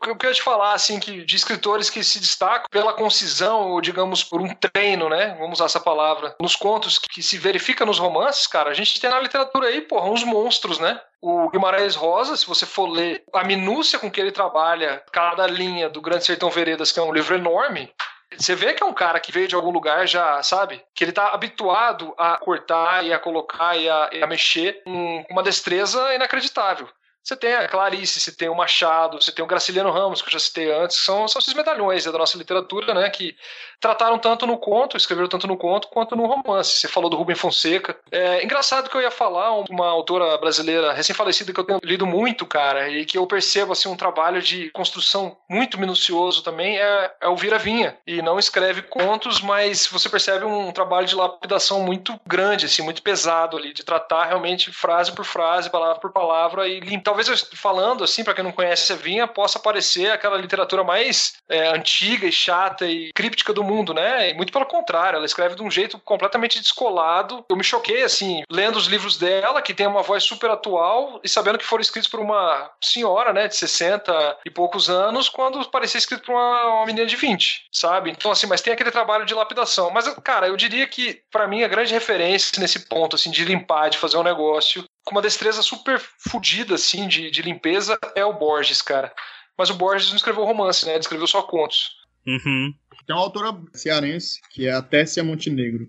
Eu 0.03 0.17
queria 0.17 0.35
te 0.35 0.43
falar, 0.43 0.75
assim, 0.75 1.01
que 1.01 1.25
de 1.25 1.37
escritores 1.37 1.91
que 1.91 2.03
se 2.05 2.21
destacam 2.21 2.67
pela 2.71 2.95
concisão, 2.95 3.71
ou 3.71 3.81
digamos, 3.81 4.23
por 4.23 4.41
um 4.41 4.55
treino, 4.55 5.09
né? 5.09 5.35
Vamos 5.39 5.59
usar 5.59 5.67
essa 5.67 5.81
palavra. 5.81 6.35
Nos 6.41 6.55
contos 6.55 6.99
que 6.99 7.23
se 7.23 7.39
verifica 7.39 7.85
nos 7.85 7.99
romances, 7.99 8.47
cara, 8.47 8.71
a 8.71 8.75
gente 8.75 9.01
tem 9.01 9.11
na 9.11 9.21
literatura 9.21 9.69
aí, 9.69 9.81
porra, 9.81 10.11
uns 10.11 10.25
monstros, 10.25 10.79
né? 10.79 11.01
O 11.29 11.51
Guimarães 11.51 11.97
Rosa, 11.97 12.37
se 12.37 12.47
você 12.47 12.65
for 12.65 12.87
ler 12.87 13.25
a 13.33 13.43
minúcia 13.43 13.99
com 13.99 14.09
que 14.09 14.21
ele 14.21 14.31
trabalha 14.31 15.03
cada 15.11 15.45
linha 15.45 15.91
do 15.91 16.01
Grande 16.01 16.25
Sertão 16.25 16.49
Veredas, 16.51 16.93
que 16.93 17.01
é 17.01 17.03
um 17.03 17.13
livro 17.13 17.35
enorme, 17.35 17.93
você 18.39 18.55
vê 18.55 18.73
que 18.73 18.81
é 18.81 18.87
um 18.87 18.95
cara 18.95 19.19
que 19.19 19.33
veio 19.33 19.49
de 19.49 19.57
algum 19.57 19.73
lugar 19.73 20.07
já, 20.07 20.41
sabe? 20.45 20.81
Que 20.95 21.03
ele 21.03 21.11
tá 21.11 21.31
habituado 21.35 22.15
a 22.17 22.37
cortar 22.37 23.05
e 23.05 23.13
a 23.13 23.19
colocar 23.19 23.77
e 23.77 23.89
a, 23.89 24.09
e 24.13 24.23
a 24.23 24.27
mexer 24.29 24.85
com 24.85 25.27
uma 25.29 25.43
destreza 25.43 26.15
inacreditável. 26.15 26.89
Você 27.27 27.35
tem 27.35 27.55
a 27.55 27.67
Clarice, 27.67 28.21
você 28.21 28.31
tem 28.31 28.49
o 28.49 28.55
Machado, 28.55 29.21
você 29.21 29.33
tem 29.33 29.45
o 29.45 29.49
Graciliano 29.49 29.91
Ramos, 29.91 30.23
que 30.23 30.29
eu 30.29 30.33
já 30.33 30.39
citei 30.39 30.71
antes, 30.71 30.97
que 30.97 31.05
são, 31.05 31.27
são 31.27 31.41
esses 31.41 31.55
medalhões 31.55 32.05
da 32.05 32.13
nossa 32.13 32.39
literatura, 32.39 32.95
né, 32.95 33.11
que 33.11 33.35
trataram 33.81 34.17
tanto 34.17 34.47
no 34.47 34.57
conto, 34.57 34.97
escreveram 34.97 35.29
tanto 35.29 35.49
no 35.49 35.57
conto 35.57 35.89
quanto 35.89 36.15
no 36.15 36.25
romance. 36.25 36.79
Você 36.79 36.87
falou 36.87 37.11
do 37.11 37.17
Rubem 37.17 37.35
Fonseca. 37.35 37.99
É 38.13 38.45
engraçado 38.45 38.89
que 38.89 38.97
eu 38.97 39.01
ia 39.01 39.11
falar 39.11 39.53
uma 39.69 39.89
autora 39.89 40.39
brasileira 40.39 40.93
recém-falecida 40.93 41.53
que 41.53 41.59
eu 41.59 41.65
tenho 41.65 41.81
lido 41.83 42.07
muito, 42.07 42.47
cara, 42.47 42.89
e 42.89 43.05
que 43.05 43.19
eu 43.19 43.27
percebo 43.27 43.73
assim 43.73 43.89
um 43.89 43.97
trabalho 43.97 44.41
de 44.41 44.71
construção 44.71 45.37
muito 45.51 45.81
minucioso 45.81 46.45
também 46.45 46.79
é, 46.79 47.13
é 47.21 47.29
o 47.29 47.37
Vira 47.37 47.59
Vinha. 47.59 47.99
E 48.07 48.23
não 48.23 48.39
escreve 48.39 48.83
contos, 48.83 49.41
mas 49.41 49.89
você 49.89 50.09
percebe 50.09 50.45
um 50.45 50.71
trabalho 50.71 51.09
de 51.09 51.17
lapidação 51.17 51.81
muito 51.81 52.19
grande, 52.25 52.67
assim, 52.67 52.83
muito 52.83 53.03
pesado 53.03 53.57
ali, 53.57 53.73
de 53.73 53.83
tratar 53.83 54.27
realmente 54.27 54.71
frase 54.71 55.11
por 55.11 55.25
frase, 55.25 55.69
palavra 55.69 56.01
por 56.01 56.13
palavra 56.13 56.69
e 56.69 56.79
limpar 56.79 57.16
talvez 57.17 57.49
falando 57.55 58.05
assim, 58.05 58.23
para 58.23 58.35
quem 58.35 58.45
não 58.45 58.53
conhece 58.53 58.93
a 58.93 58.97
Vinha, 58.97 59.27
possa 59.27 59.59
parecer 59.59 60.11
aquela 60.11 60.37
literatura 60.37 60.85
mais 60.85 61.35
é, 61.49 61.69
antiga 61.69 62.27
e 62.27 62.33
chata 62.33 62.87
e 62.87 63.11
críptica 63.15 63.53
do 63.53 63.65
mundo, 63.65 63.95
né? 63.95 64.31
E 64.31 64.35
muito 64.35 64.53
pelo 64.53 64.67
contrário, 64.67 65.17
ela 65.17 65.27
escreve 65.27 65.55
de 65.55 65.63
um 65.63 65.71
jeito 65.71 65.99
completamente 65.99 66.61
descolado. 66.61 67.45
Eu 67.49 67.57
me 67.57 67.65
choquei, 67.65 68.03
assim, 68.03 68.43
lendo 68.51 68.77
os 68.77 68.87
livros 68.87 69.17
dela, 69.17 69.63
que 69.63 69.75
tem 69.75 69.87
uma 69.87 70.03
voz 70.03 70.23
super 70.23 70.51
atual, 70.51 71.21
e 71.25 71.29
sabendo 71.29 71.59
que 71.59 71.65
foram 71.65 71.81
escritos 71.81 72.11
por 72.11 72.21
uma 72.21 72.71
senhora, 72.83 73.33
né, 73.33 73.49
de 73.49 73.57
60 73.57 74.39
e 74.45 74.51
poucos 74.51 74.91
anos, 74.91 75.29
quando 75.29 75.65
parecia 75.71 75.99
escrito 75.99 76.25
por 76.25 76.35
uma, 76.35 76.65
uma 76.67 76.87
menina 76.87 77.07
de 77.07 77.17
20, 77.17 77.67
sabe? 77.73 78.11
Então, 78.11 78.31
assim, 78.31 78.47
mas 78.47 78.61
tem 78.61 78.73
aquele 78.73 78.91
trabalho 78.91 79.25
de 79.25 79.35
lapidação. 79.35 79.91
Mas, 79.91 80.09
cara, 80.23 80.49
eu 80.49 80.57
diria 80.57 80.87
que, 80.87 81.23
para 81.31 81.49
mim, 81.49 81.63
a 81.63 81.69
grande 81.69 81.95
referência 81.95 82.61
nesse 82.61 82.81
ponto, 82.89 83.17
assim, 83.17 83.31
de 83.31 83.45
limpar, 83.45 83.89
de 83.89 83.99
fazer 83.99 84.17
um 84.17 84.23
negócio, 84.23 84.85
com 85.07 85.15
uma 85.15 85.23
destreza 85.23 85.63
super 85.63 86.01
fodida, 86.19 86.75
assim, 86.75 87.07
de, 87.07 87.31
de 87.31 87.41
limpeza, 87.41 87.97
é 88.17 88.25
o 88.25 88.33
Borges, 88.33 88.83
cara. 88.83 89.15
Mas 89.57 89.71
o 89.71 89.75
Borges 89.75 90.09
não 90.09 90.17
escreveu 90.17 90.45
romance, 90.45 90.85
né? 90.85 90.93
Ele 90.93 91.01
escreveu 91.01 91.29
só 91.29 91.43
contos. 91.43 91.93
Uhum. 92.27 92.75
Tem 93.07 93.15
uma 93.15 93.23
autora 93.23 93.57
cearense, 93.73 94.41
que 94.51 94.67
é 94.67 94.73
a 94.73 94.83
Tessia 94.83 95.23
Montenegro. 95.23 95.85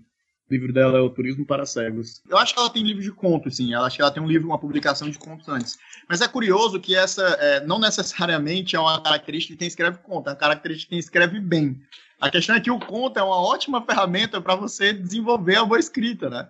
O 0.48 0.54
livro 0.54 0.72
dela 0.72 0.98
é 0.98 1.00
O 1.00 1.10
Turismo 1.10 1.44
para 1.44 1.66
Cegos. 1.66 2.22
Eu 2.30 2.38
acho 2.38 2.54
que 2.54 2.60
ela 2.60 2.70
tem 2.70 2.84
livro 2.84 3.02
de 3.02 3.10
contos, 3.10 3.56
sim. 3.56 3.74
Ela 3.74 3.88
acho 3.88 3.96
que 3.96 4.02
ela 4.02 4.10
tem 4.10 4.22
um 4.22 4.26
livro, 4.26 4.46
uma 4.46 4.58
publicação 4.58 5.10
de 5.10 5.18
contos 5.18 5.48
antes. 5.48 5.76
Mas 6.08 6.20
é 6.20 6.28
curioso 6.28 6.80
que 6.80 6.94
essa 6.94 7.22
é, 7.22 7.66
não 7.66 7.80
necessariamente 7.80 8.76
é 8.76 8.80
uma 8.80 9.02
característica 9.02 9.52
de 9.52 9.58
quem 9.58 9.68
escreve 9.68 9.98
conto, 9.98 10.28
é 10.28 10.30
uma 10.30 10.38
característica 10.38 10.86
de 10.86 10.90
quem 10.90 10.98
escreve 11.00 11.40
bem. 11.40 11.82
A 12.20 12.30
questão 12.30 12.54
é 12.54 12.60
que 12.60 12.70
o 12.70 12.78
conto 12.78 13.18
é 13.18 13.22
uma 13.22 13.36
ótima 13.36 13.84
ferramenta 13.84 14.40
para 14.40 14.54
você 14.54 14.92
desenvolver 14.92 15.56
a 15.56 15.64
boa 15.64 15.78
escrita, 15.78 16.30
né? 16.30 16.48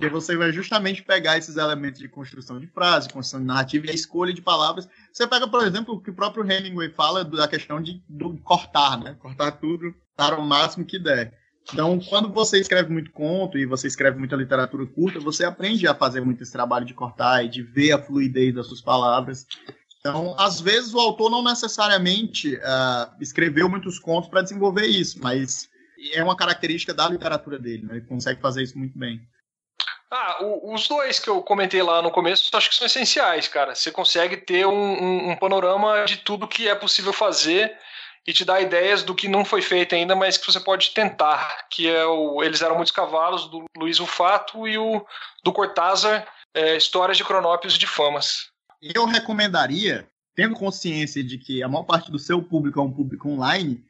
Porque 0.00 0.14
você 0.14 0.34
vai 0.34 0.50
justamente 0.50 1.02
pegar 1.02 1.36
esses 1.36 1.58
elementos 1.58 2.00
de 2.00 2.08
construção 2.08 2.58
de 2.58 2.66
frase, 2.66 3.10
construção 3.10 3.38
de 3.38 3.44
narrativa 3.44 3.86
e 3.86 3.90
a 3.90 3.94
escolha 3.94 4.32
de 4.32 4.40
palavras. 4.40 4.88
Você 5.12 5.26
pega, 5.26 5.46
por 5.46 5.62
exemplo, 5.62 5.94
o 5.94 6.00
que 6.00 6.08
o 6.08 6.14
próprio 6.14 6.50
Hemingway 6.50 6.88
fala 6.88 7.22
da 7.22 7.46
questão 7.46 7.82
de 7.82 8.02
do 8.08 8.38
cortar, 8.38 8.98
né? 8.98 9.14
Cortar 9.20 9.52
tudo 9.52 9.94
para 10.16 10.40
o 10.40 10.42
máximo 10.42 10.86
que 10.86 10.98
der. 10.98 11.34
Então, 11.70 12.00
quando 12.00 12.32
você 12.32 12.58
escreve 12.58 12.90
muito 12.90 13.10
conto 13.10 13.58
e 13.58 13.66
você 13.66 13.88
escreve 13.88 14.18
muita 14.18 14.36
literatura 14.36 14.86
curta, 14.86 15.20
você 15.20 15.44
aprende 15.44 15.86
a 15.86 15.94
fazer 15.94 16.22
muito 16.22 16.42
esse 16.42 16.52
trabalho 16.52 16.86
de 16.86 16.94
cortar 16.94 17.44
e 17.44 17.50
de 17.50 17.62
ver 17.62 17.92
a 17.92 18.02
fluidez 18.02 18.54
das 18.54 18.68
suas 18.68 18.80
palavras. 18.80 19.46
Então, 19.98 20.34
às 20.38 20.62
vezes, 20.62 20.94
o 20.94 20.98
autor 20.98 21.30
não 21.30 21.44
necessariamente 21.44 22.54
uh, 22.54 23.14
escreveu 23.20 23.68
muitos 23.68 23.98
contos 23.98 24.30
para 24.30 24.40
desenvolver 24.40 24.86
isso, 24.86 25.18
mas 25.22 25.68
é 26.14 26.24
uma 26.24 26.34
característica 26.34 26.94
da 26.94 27.06
literatura 27.06 27.58
dele, 27.58 27.84
né? 27.84 27.96
ele 27.98 28.06
consegue 28.06 28.40
fazer 28.40 28.62
isso 28.62 28.78
muito 28.78 28.98
bem. 28.98 29.20
Ah, 30.10 30.38
o, 30.42 30.74
os 30.74 30.88
dois 30.88 31.20
que 31.20 31.30
eu 31.30 31.40
comentei 31.42 31.82
lá 31.82 32.02
no 32.02 32.10
começo, 32.10 32.50
acho 32.52 32.68
que 32.68 32.74
são 32.74 32.86
essenciais, 32.86 33.46
cara. 33.46 33.74
Você 33.74 33.92
consegue 33.92 34.36
ter 34.36 34.66
um, 34.66 34.72
um, 34.72 35.30
um 35.30 35.36
panorama 35.36 36.04
de 36.04 36.16
tudo 36.16 36.48
que 36.48 36.68
é 36.68 36.74
possível 36.74 37.12
fazer 37.12 37.72
e 38.26 38.32
te 38.32 38.44
dá 38.44 38.60
ideias 38.60 39.02
do 39.02 39.14
que 39.14 39.28
não 39.28 39.44
foi 39.44 39.62
feito 39.62 39.94
ainda, 39.94 40.16
mas 40.16 40.36
que 40.36 40.46
você 40.46 40.60
pode 40.60 40.90
tentar, 40.90 41.66
que 41.70 41.88
é 41.88 42.04
o 42.04 42.42
Eles 42.42 42.60
Eram 42.60 42.76
Muitos 42.76 42.92
Cavalos, 42.92 43.48
do 43.48 43.64
Luiz 43.76 43.98
Rufato, 43.98 44.66
e 44.66 44.76
o 44.76 45.04
do 45.44 45.52
Cortázar, 45.52 46.26
é, 46.52 46.76
Histórias 46.76 47.16
de 47.16 47.24
Cronópios 47.24 47.78
de 47.78 47.86
Famas. 47.86 48.50
Eu 48.82 49.06
recomendaria, 49.06 50.08
tendo 50.34 50.54
consciência 50.54 51.22
de 51.22 51.38
que 51.38 51.62
a 51.62 51.68
maior 51.68 51.84
parte 51.84 52.10
do 52.10 52.18
seu 52.18 52.42
público 52.42 52.80
é 52.80 52.82
um 52.82 52.92
público 52.92 53.28
online, 53.28 53.82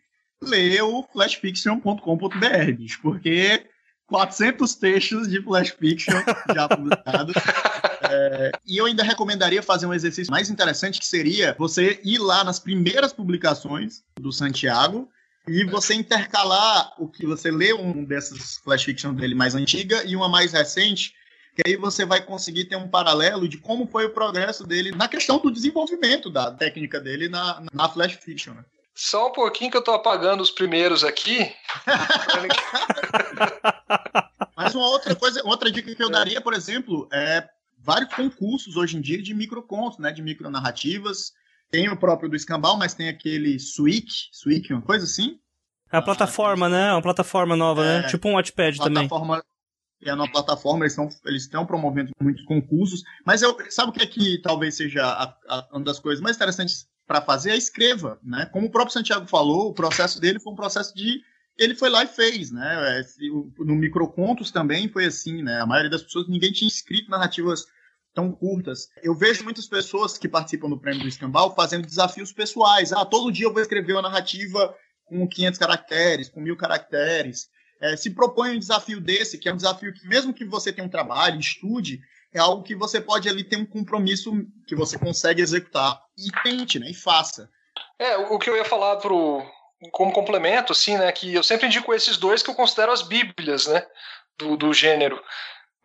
ler 0.42 0.82
o 0.82 1.02
flashfiction.com.br, 1.12 3.02
porque 3.02 3.69
400 4.10 4.74
textos 4.74 5.28
de 5.28 5.40
flash 5.40 5.70
fiction 5.70 6.20
já 6.54 6.68
publicados. 6.68 7.34
É, 8.12 8.50
e 8.66 8.78
eu 8.78 8.86
ainda 8.86 9.04
recomendaria 9.04 9.62
fazer 9.62 9.86
um 9.86 9.94
exercício 9.94 10.32
mais 10.32 10.50
interessante, 10.50 10.98
que 10.98 11.06
seria 11.06 11.54
você 11.56 12.00
ir 12.02 12.18
lá 12.18 12.42
nas 12.42 12.58
primeiras 12.58 13.12
publicações 13.12 14.02
do 14.18 14.32
Santiago 14.32 15.08
e 15.46 15.64
você 15.64 15.94
intercalar 15.94 16.92
o 16.98 17.06
que 17.06 17.24
você 17.24 17.52
lê 17.52 17.72
um 17.72 18.02
desses 18.02 18.56
flash 18.64 18.82
fiction 18.84 19.14
dele 19.14 19.34
mais 19.34 19.54
antiga 19.54 20.02
e 20.04 20.16
uma 20.16 20.28
mais 20.28 20.52
recente, 20.52 21.14
que 21.54 21.62
aí 21.64 21.76
você 21.76 22.04
vai 22.04 22.20
conseguir 22.20 22.64
ter 22.64 22.76
um 22.76 22.88
paralelo 22.88 23.46
de 23.46 23.58
como 23.58 23.86
foi 23.86 24.06
o 24.06 24.10
progresso 24.10 24.66
dele 24.66 24.90
na 24.90 25.06
questão 25.06 25.38
do 25.38 25.50
desenvolvimento 25.50 26.30
da 26.30 26.50
técnica 26.50 26.98
dele 26.98 27.28
na, 27.28 27.62
na 27.72 27.88
flash 27.88 28.14
fiction. 28.14 28.54
Né? 28.54 28.64
Só 29.02 29.28
um 29.28 29.32
pouquinho 29.32 29.70
que 29.70 29.78
eu 29.78 29.82
tô 29.82 29.92
apagando 29.92 30.42
os 30.42 30.50
primeiros 30.50 31.02
aqui. 31.02 31.50
Mas 34.54 34.74
uma 34.74 34.86
outra 34.88 35.16
coisa, 35.16 35.40
outra 35.42 35.72
dica 35.72 35.94
que 35.94 36.02
eu 36.02 36.10
daria, 36.10 36.38
por 36.38 36.52
exemplo, 36.52 37.08
é 37.10 37.48
vários 37.78 38.12
concursos 38.12 38.76
hoje 38.76 38.98
em 38.98 39.00
dia 39.00 39.22
de 39.22 39.32
microcontos, 39.32 39.98
né, 39.98 40.12
de 40.12 40.20
micronarrativas. 40.20 41.32
Tem 41.70 41.88
o 41.88 41.96
próprio 41.96 42.28
do 42.28 42.36
Escambau, 42.36 42.76
mas 42.76 42.92
tem 42.92 43.08
aquele 43.08 43.58
Swik, 43.58 44.12
Swik, 44.32 44.70
uma 44.70 44.82
coisa 44.82 45.06
assim. 45.06 45.40
É 45.90 45.96
a 45.96 46.02
plataforma, 46.02 46.66
ah, 46.66 46.68
né? 46.68 46.88
É 46.88 46.92
uma 46.92 47.00
plataforma 47.00 47.56
nova, 47.56 47.82
né? 47.82 47.96
é, 47.96 48.02
né? 48.02 48.08
Tipo 48.08 48.28
um 48.28 48.34
Watchpad 48.34 48.80
também. 48.80 49.08
É 50.02 50.12
uma 50.12 50.30
plataforma, 50.30 50.84
eles 50.84 50.92
estão 50.92 51.08
eles 51.24 51.44
estão 51.44 51.64
promovendo 51.64 52.10
muitos 52.20 52.44
concursos, 52.44 53.02
mas 53.24 53.40
eu 53.40 53.56
sabe 53.70 53.90
o 53.90 53.92
que 53.94 54.02
é 54.02 54.06
que 54.06 54.42
talvez 54.42 54.76
seja 54.76 55.06
a, 55.06 55.34
a, 55.48 55.68
uma 55.72 55.84
das 55.84 55.98
coisas 55.98 56.22
mais 56.22 56.36
interessantes 56.36 56.86
para 57.10 57.20
fazer? 57.20 57.50
É 57.50 57.56
escreva, 57.56 58.20
né? 58.22 58.46
Como 58.52 58.68
o 58.68 58.70
próprio 58.70 58.92
Santiago 58.92 59.26
falou, 59.26 59.70
o 59.70 59.74
processo 59.74 60.20
dele 60.20 60.38
foi 60.38 60.52
um 60.52 60.56
processo 60.56 60.94
de 60.94 61.20
ele 61.58 61.74
foi 61.74 61.90
lá 61.90 62.04
e 62.04 62.06
fez, 62.06 62.52
né? 62.52 63.02
No 63.58 63.74
Microcontos 63.74 64.52
também 64.52 64.88
foi 64.88 65.06
assim, 65.06 65.42
né? 65.42 65.60
A 65.60 65.66
maioria 65.66 65.90
das 65.90 66.04
pessoas, 66.04 66.28
ninguém 66.28 66.52
tinha 66.52 66.68
escrito 66.68 67.10
narrativas 67.10 67.66
tão 68.14 68.30
curtas. 68.30 68.86
Eu 69.02 69.12
vejo 69.12 69.42
muitas 69.42 69.66
pessoas 69.66 70.16
que 70.16 70.28
participam 70.28 70.70
do 70.70 70.78
prêmio 70.78 71.02
do 71.02 71.08
Escambau 71.08 71.52
fazendo 71.52 71.84
desafios 71.84 72.32
pessoais. 72.32 72.92
Ah, 72.92 73.04
todo 73.04 73.32
dia 73.32 73.46
eu 73.46 73.52
vou 73.52 73.60
escrever 73.60 73.94
uma 73.94 74.02
narrativa 74.02 74.72
com 75.04 75.26
500 75.26 75.58
caracteres, 75.58 76.28
com 76.28 76.40
mil 76.40 76.56
caracteres. 76.56 77.48
É, 77.80 77.96
se 77.96 78.10
propõe 78.10 78.54
um 78.54 78.60
desafio 78.60 79.00
desse, 79.00 79.36
que 79.36 79.48
é 79.48 79.52
um 79.52 79.56
desafio 79.56 79.92
que, 79.92 80.06
mesmo 80.06 80.32
que 80.32 80.44
você 80.44 80.72
tenha 80.72 80.86
um 80.86 80.90
trabalho, 80.90 81.40
estude, 81.40 82.00
é 82.32 82.38
algo 82.38 82.62
que 82.62 82.74
você 82.74 83.00
pode 83.00 83.28
ali 83.28 83.42
ter 83.42 83.56
um 83.56 83.66
compromisso 83.66 84.32
que 84.66 84.74
você 84.74 84.98
consegue 84.98 85.42
executar. 85.42 86.00
E 86.16 86.30
tente, 86.42 86.78
né? 86.78 86.90
E 86.90 86.94
faça. 86.94 87.50
É, 87.98 88.16
o 88.16 88.38
que 88.38 88.48
eu 88.48 88.56
ia 88.56 88.64
falar 88.64 88.96
pro, 88.96 89.44
como 89.92 90.12
complemento, 90.12 90.72
assim, 90.72 90.96
né, 90.96 91.10
que 91.12 91.34
eu 91.34 91.42
sempre 91.42 91.66
indico 91.66 91.92
esses 91.92 92.16
dois 92.16 92.42
que 92.42 92.50
eu 92.50 92.54
considero 92.54 92.92
as 92.92 93.02
bíblias, 93.02 93.66
né, 93.66 93.86
do, 94.38 94.56
do 94.56 94.72
gênero. 94.72 95.22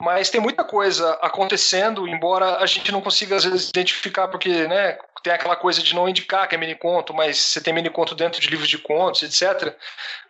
Mas 0.02 0.30
tem 0.30 0.42
muita 0.42 0.64
coisa 0.64 1.14
acontecendo, 1.22 2.08
embora 2.08 2.58
a 2.58 2.66
gente 2.66 2.92
não 2.92 3.02
consiga 3.02 3.38
às 3.38 3.46
vezes 3.46 3.70
identificar, 3.70 4.28
porque, 4.28 4.68
né, 4.68 4.98
tem 5.24 5.34
aquela 5.34 5.56
coisa 5.56 5.82
de 5.82 5.96
não 5.96 6.08
indicar 6.08 6.48
que 6.48 6.54
é 6.54 6.58
mini 6.58 6.76
conto, 6.76 7.14
mas 7.14 7.38
você 7.38 7.62
tem 7.62 7.74
mini 7.74 7.90
conto 7.90 8.14
dentro 8.14 8.40
de 8.40 8.48
livros 8.48 8.70
de 8.70 8.78
contos, 8.78 9.24
etc. 9.24 9.76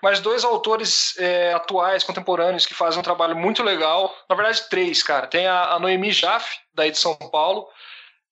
Mas 0.01 0.21
dois 0.21 0.45
autores 0.45 1.17
é, 1.17 1.51
atuais, 1.53 2.03
contemporâneos, 2.03 2.65
que 2.65 2.73
fazem 2.73 2.99
um 2.99 3.03
trabalho 3.03 3.35
muito 3.35 3.63
legal, 3.63 4.15
na 4.29 4.35
verdade 4.35 4.69
três, 4.69 5.01
cara. 5.03 5.27
Tem 5.27 5.47
a, 5.47 5.73
a 5.73 5.79
Noemi 5.79 6.11
Jaffe, 6.11 6.59
daí 6.73 6.91
de 6.91 6.97
São 6.97 7.15
Paulo, 7.15 7.67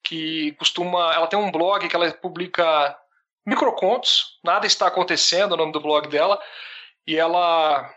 que 0.04 0.54
costuma, 0.54 1.14
ela 1.14 1.28
tem 1.28 1.38
um 1.38 1.52
blog 1.52 1.88
que 1.88 1.96
ela 1.96 2.12
publica 2.12 2.96
microcontos, 3.46 4.40
nada 4.44 4.66
está 4.66 4.88
acontecendo, 4.88 5.54
o 5.54 5.58
nome 5.58 5.74
do 5.74 5.82
blog 5.82 6.08
dela, 6.08 6.40
e 7.06 7.18
ela 7.18 7.90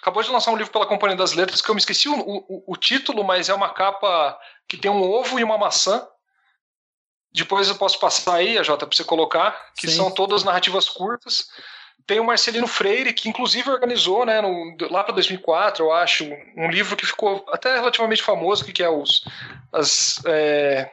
acabou 0.00 0.22
de 0.22 0.30
lançar 0.30 0.50
um 0.50 0.56
livro 0.56 0.72
pela 0.72 0.86
Companhia 0.86 1.16
das 1.16 1.32
Letras 1.32 1.60
que 1.60 1.68
eu 1.68 1.74
me 1.74 1.80
esqueci 1.80 2.08
o, 2.08 2.18
o, 2.18 2.64
o 2.66 2.76
título, 2.76 3.24
mas 3.24 3.48
é 3.48 3.54
uma 3.54 3.70
capa 3.70 4.38
que 4.66 4.76
tem 4.76 4.90
um 4.90 5.02
ovo 5.02 5.38
e 5.38 5.44
uma 5.44 5.58
maçã. 5.58 6.06
Depois 7.32 7.68
eu 7.68 7.76
posso 7.76 7.98
passar 7.98 8.36
aí, 8.36 8.58
a 8.58 8.62
Jota, 8.62 8.86
para 8.86 8.96
você 8.96 9.04
colocar, 9.04 9.56
que 9.76 9.88
Sim. 9.88 9.96
são 9.96 10.10
todas 10.10 10.44
narrativas 10.44 10.88
curtas. 10.88 11.48
Tem 12.06 12.20
o 12.20 12.24
Marcelino 12.24 12.66
Freire, 12.66 13.12
que 13.12 13.28
inclusive 13.28 13.70
organizou, 13.70 14.24
né, 14.24 14.40
no, 14.40 14.76
lá 14.90 15.04
para 15.04 15.14
2004, 15.14 15.84
eu 15.84 15.92
acho, 15.92 16.24
um 16.56 16.70
livro 16.70 16.96
que 16.96 17.04
ficou 17.04 17.44
até 17.50 17.74
relativamente 17.74 18.22
famoso, 18.22 18.64
que 18.64 18.82
é 18.82 18.88
os, 18.88 19.24
as, 19.72 20.24
é, 20.24 20.90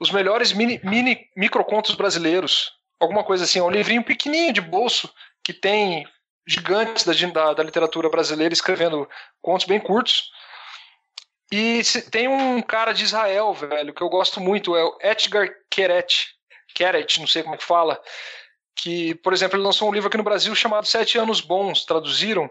os 0.00 0.10
melhores 0.10 0.52
mini, 0.52 0.80
mini 0.82 1.28
microcontos 1.36 1.94
brasileiros 1.94 2.76
alguma 2.98 3.24
coisa 3.24 3.44
assim, 3.44 3.58
é 3.58 3.62
um 3.62 3.70
livrinho 3.70 4.02
pequenininho 4.02 4.52
de 4.52 4.60
bolso 4.60 5.12
que 5.42 5.52
tem 5.52 6.06
gigantes 6.46 7.04
da, 7.04 7.52
da, 7.52 7.62
literatura 7.62 8.08
brasileira 8.08 8.54
escrevendo 8.54 9.08
contos 9.42 9.66
bem 9.66 9.80
curtos. 9.80 10.30
E 11.50 11.82
tem 12.10 12.28
um 12.28 12.60
cara 12.62 12.92
de 12.92 13.04
Israel, 13.04 13.52
velho, 13.54 13.94
que 13.94 14.02
eu 14.02 14.08
gosto 14.08 14.40
muito, 14.40 14.76
é 14.76 14.84
o 14.84 14.98
Etgar 15.00 15.48
Keret, 15.70 16.28
Keret, 16.74 17.20
não 17.20 17.26
sei 17.26 17.42
como 17.42 17.54
é 17.54 17.58
que 17.58 17.64
fala, 17.64 18.00
que, 18.74 19.14
por 19.16 19.32
exemplo, 19.32 19.56
ele 19.56 19.64
lançou 19.64 19.88
um 19.88 19.92
livro 19.92 20.08
aqui 20.08 20.16
no 20.16 20.24
Brasil 20.24 20.54
chamado 20.54 20.86
Sete 20.86 21.18
Anos 21.18 21.40
Bons, 21.40 21.84
traduziram, 21.84 22.50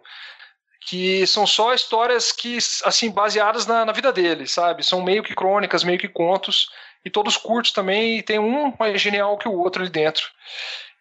que 0.87 1.25
são 1.27 1.45
só 1.45 1.73
histórias 1.73 2.31
que, 2.31 2.57
assim, 2.83 3.09
baseadas 3.09 3.65
na, 3.65 3.85
na 3.85 3.91
vida 3.91 4.13
dele, 4.13 4.47
sabe? 4.47 4.83
São 4.83 5.01
meio 5.01 5.23
que 5.23 5.35
crônicas, 5.35 5.83
meio 5.83 5.99
que 5.99 6.07
contos, 6.07 6.69
e 7.03 7.09
todos 7.09 7.37
curtos 7.37 7.71
também, 7.71 8.17
e 8.17 8.23
tem 8.23 8.39
um 8.39 8.73
mais 8.79 8.99
genial 9.01 9.37
que 9.37 9.47
o 9.47 9.57
outro 9.59 9.81
ali 9.81 9.91
dentro. 9.91 10.25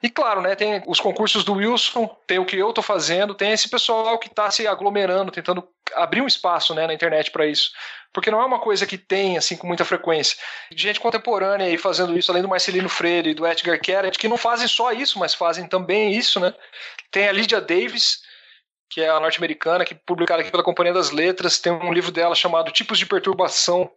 E 0.05 0.11
claro, 0.11 0.42
né, 0.42 0.55
tem 0.55 0.82
os 0.86 1.00
concursos 1.00 1.44
do 1.44 1.55
Wilson, 1.55 2.14
tem 2.26 2.38
o 2.38 2.44
que 2.44 2.59
eu 2.59 2.68
estou 2.68 2.84
fazendo, 2.84 3.34
tem 3.34 3.52
esse 3.52 3.70
pessoal 3.70 4.18
que 4.18 4.28
está 4.28 4.50
se 4.50 4.66
aglomerando, 4.66 5.32
tentando 5.32 5.66
abrir 5.94 6.20
um 6.20 6.26
espaço 6.26 6.74
né, 6.74 6.86
na 6.86 6.92
internet 6.92 7.30
para 7.30 7.46
isso. 7.46 7.70
Porque 8.12 8.30
não 8.30 8.38
é 8.38 8.44
uma 8.44 8.59
coisa 8.59 8.86
que 8.86 8.98
tem 8.98 9.38
assim 9.38 9.57
com 9.57 9.66
muita 9.66 9.82
frequência. 9.82 10.36
Gente 10.76 11.00
contemporânea 11.00 11.68
aí 11.68 11.78
fazendo 11.78 12.18
isso, 12.18 12.30
além 12.30 12.42
do 12.42 12.48
Marcelino 12.50 12.86
Freire 12.86 13.30
e 13.30 13.34
do 13.34 13.46
Edgar 13.46 13.80
Keret, 13.80 14.18
que 14.18 14.28
não 14.28 14.36
fazem 14.36 14.68
só 14.68 14.92
isso, 14.92 15.18
mas 15.18 15.32
fazem 15.32 15.66
também 15.66 16.12
isso, 16.12 16.38
né? 16.38 16.52
Tem 17.11 17.26
a 17.26 17.32
Lydia 17.32 17.62
Davis, 17.62 18.20
que 18.90 19.00
é 19.00 19.09
a 19.09 19.18
norte-americana, 19.18 19.86
que 19.86 19.94
publicada 19.94 20.42
aqui 20.42 20.50
pela 20.50 20.62
Companhia 20.62 20.92
das 20.92 21.12
Letras, 21.12 21.59
tem 21.59 21.72
um 21.72 21.94
livro 21.94 22.12
dela 22.12 22.34
chamado 22.34 22.70
Tipos 22.70 22.98
de 22.98 23.07
Perturbação, 23.07 23.90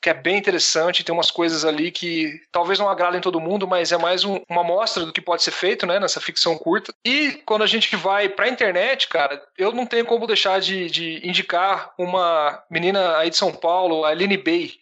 que 0.00 0.10
é 0.10 0.14
bem 0.14 0.36
interessante, 0.36 1.02
tem 1.02 1.12
umas 1.12 1.30
coisas 1.30 1.64
ali 1.64 1.90
que 1.90 2.40
talvez 2.52 2.78
não 2.78 2.88
agradem 2.88 3.20
todo 3.20 3.40
mundo, 3.40 3.66
mas 3.66 3.92
é 3.92 3.98
mais 3.98 4.24
um, 4.24 4.40
uma 4.48 4.60
amostra 4.60 5.04
do 5.04 5.12
que 5.12 5.20
pode 5.20 5.42
ser 5.42 5.50
feito, 5.50 5.86
né, 5.86 5.98
nessa 5.98 6.20
ficção 6.20 6.56
curta. 6.56 6.94
E 7.04 7.32
quando 7.44 7.62
a 7.62 7.66
gente 7.66 7.94
vai 7.96 8.28
pra 8.28 8.48
internet, 8.48 9.08
cara, 9.08 9.42
eu 9.58 9.72
não 9.72 9.86
tenho 9.86 10.04
como 10.04 10.26
deixar 10.26 10.60
de, 10.60 10.88
de 10.90 11.26
indicar 11.26 11.92
uma 11.98 12.62
menina 12.70 13.16
aí 13.18 13.30
de 13.30 13.36
São 13.36 13.52
Paulo, 13.52 14.04
a 14.04 14.10
Aline 14.10 14.36
Bay. 14.36 14.74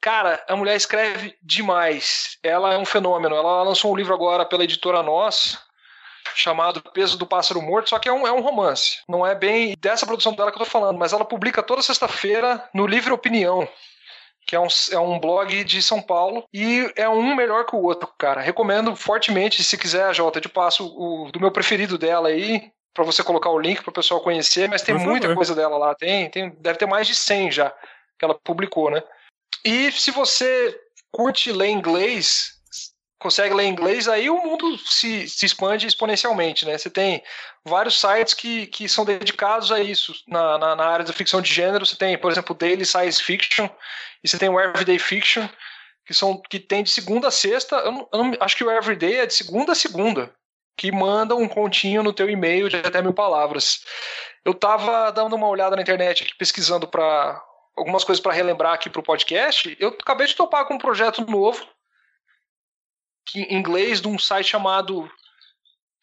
Cara, 0.00 0.42
a 0.48 0.56
mulher 0.56 0.76
escreve 0.76 1.34
demais. 1.42 2.38
Ela 2.42 2.74
é 2.74 2.78
um 2.78 2.84
fenômeno. 2.84 3.34
Ela 3.34 3.62
lançou 3.62 3.92
um 3.92 3.96
livro 3.96 4.12
agora 4.12 4.44
pela 4.44 4.64
editora 4.64 5.02
Nós, 5.02 5.58
chamado 6.34 6.82
Peso 6.92 7.18
do 7.18 7.26
Pássaro 7.26 7.60
Morto, 7.60 7.90
só 7.90 7.98
que 7.98 8.08
é 8.08 8.12
um, 8.12 8.26
é 8.26 8.32
um 8.32 8.40
romance. 8.40 8.98
Não 9.08 9.26
é 9.26 9.34
bem 9.34 9.74
dessa 9.78 10.06
produção 10.06 10.32
dela 10.32 10.50
que 10.50 10.56
eu 10.56 10.64
tô 10.64 10.70
falando, 10.70 10.98
mas 10.98 11.12
ela 11.12 11.24
publica 11.24 11.62
toda 11.62 11.82
sexta-feira 11.82 12.66
no 12.74 12.86
Livre 12.86 13.12
Opinião 13.12 13.68
que 14.46 14.54
é 14.54 14.60
um, 14.60 14.68
é 14.90 14.98
um 14.98 15.18
blog 15.18 15.64
de 15.64 15.80
São 15.80 16.02
Paulo 16.02 16.44
e 16.52 16.92
é 16.96 17.08
um 17.08 17.34
melhor 17.34 17.64
que 17.64 17.74
o 17.74 17.82
outro, 17.82 18.08
cara. 18.18 18.40
Recomendo 18.40 18.94
fortemente, 18.94 19.62
se 19.64 19.78
quiser, 19.78 20.14
Jota, 20.14 20.40
de 20.40 20.48
passo 20.48 20.86
o 20.86 21.30
do 21.32 21.40
meu 21.40 21.50
preferido 21.50 21.96
dela 21.96 22.28
aí, 22.28 22.70
para 22.94 23.04
você 23.04 23.22
colocar 23.22 23.50
o 23.50 23.58
link 23.58 23.82
para 23.82 23.90
o 23.90 23.94
pessoal 23.94 24.20
conhecer, 24.20 24.68
mas 24.68 24.82
tem 24.82 24.96
Por 24.96 25.04
muita 25.04 25.26
favor. 25.26 25.36
coisa 25.36 25.54
dela 25.54 25.76
lá, 25.76 25.94
tem, 25.94 26.30
tem, 26.30 26.50
deve 26.60 26.78
ter 26.78 26.86
mais 26.86 27.06
de 27.06 27.14
100 27.14 27.50
já 27.50 27.70
que 28.18 28.24
ela 28.24 28.34
publicou, 28.34 28.90
né? 28.90 29.02
E 29.64 29.90
se 29.92 30.10
você 30.10 30.78
curte 31.10 31.50
ler 31.50 31.70
inglês, 31.70 32.53
consegue 33.18 33.54
ler 33.54 33.66
inglês, 33.66 34.06
aí 34.06 34.28
o 34.28 34.42
mundo 34.42 34.76
se, 34.78 35.28
se 35.28 35.46
expande 35.46 35.86
exponencialmente, 35.86 36.66
né? 36.66 36.76
Você 36.76 36.90
tem 36.90 37.22
vários 37.64 37.98
sites 37.98 38.34
que, 38.34 38.66
que 38.66 38.88
são 38.88 39.04
dedicados 39.04 39.72
a 39.72 39.80
isso. 39.80 40.14
Na, 40.28 40.58
na, 40.58 40.76
na, 40.76 40.86
área 40.86 41.04
da 41.04 41.12
ficção 41.12 41.40
de 41.40 41.52
gênero, 41.52 41.86
você 41.86 41.96
tem, 41.96 42.18
por 42.18 42.30
exemplo, 42.30 42.54
Daily 42.54 42.84
Science 42.84 43.22
Fiction, 43.22 43.68
e 44.22 44.28
você 44.28 44.38
tem 44.38 44.48
o 44.48 44.60
Everyday 44.60 44.98
Fiction, 44.98 45.48
que 46.06 46.12
são 46.12 46.40
que 46.50 46.58
tem 46.58 46.82
de 46.82 46.90
segunda 46.90 47.28
a 47.28 47.30
sexta. 47.30 47.76
Eu, 47.76 47.92
não, 47.92 48.08
eu 48.12 48.24
não, 48.24 48.32
acho 48.40 48.56
que 48.56 48.64
o 48.64 48.70
Everyday 48.70 49.16
é 49.20 49.26
de 49.26 49.34
segunda 49.34 49.72
a 49.72 49.76
segunda, 49.76 50.34
que 50.76 50.92
manda 50.92 51.34
um 51.34 51.48
continho 51.48 52.02
no 52.02 52.12
teu 52.12 52.28
e-mail 52.28 52.68
de 52.68 52.76
até 52.76 53.00
mil 53.00 53.14
palavras. 53.14 53.80
Eu 54.44 54.52
estava 54.52 55.10
dando 55.10 55.34
uma 55.34 55.48
olhada 55.48 55.76
na 55.76 55.82
internet, 55.82 56.34
pesquisando 56.38 56.86
para 56.86 57.42
algumas 57.76 58.04
coisas 58.04 58.22
para 58.22 58.32
relembrar 58.32 58.74
aqui 58.74 58.90
para 58.90 59.00
o 59.00 59.04
podcast. 59.04 59.74
Eu 59.80 59.88
acabei 59.88 60.26
de 60.26 60.36
topar 60.36 60.66
com 60.66 60.74
um 60.74 60.78
projeto 60.78 61.24
novo, 61.28 61.66
que, 63.26 63.42
em 63.42 63.56
inglês, 63.56 64.00
de 64.00 64.08
um 64.08 64.18
site 64.18 64.50
chamado 64.50 65.10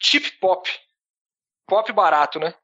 Chip 0.00 0.32
Pop. 0.40 0.70
Pop 1.66 1.92
barato, 1.92 2.38
né? 2.38 2.54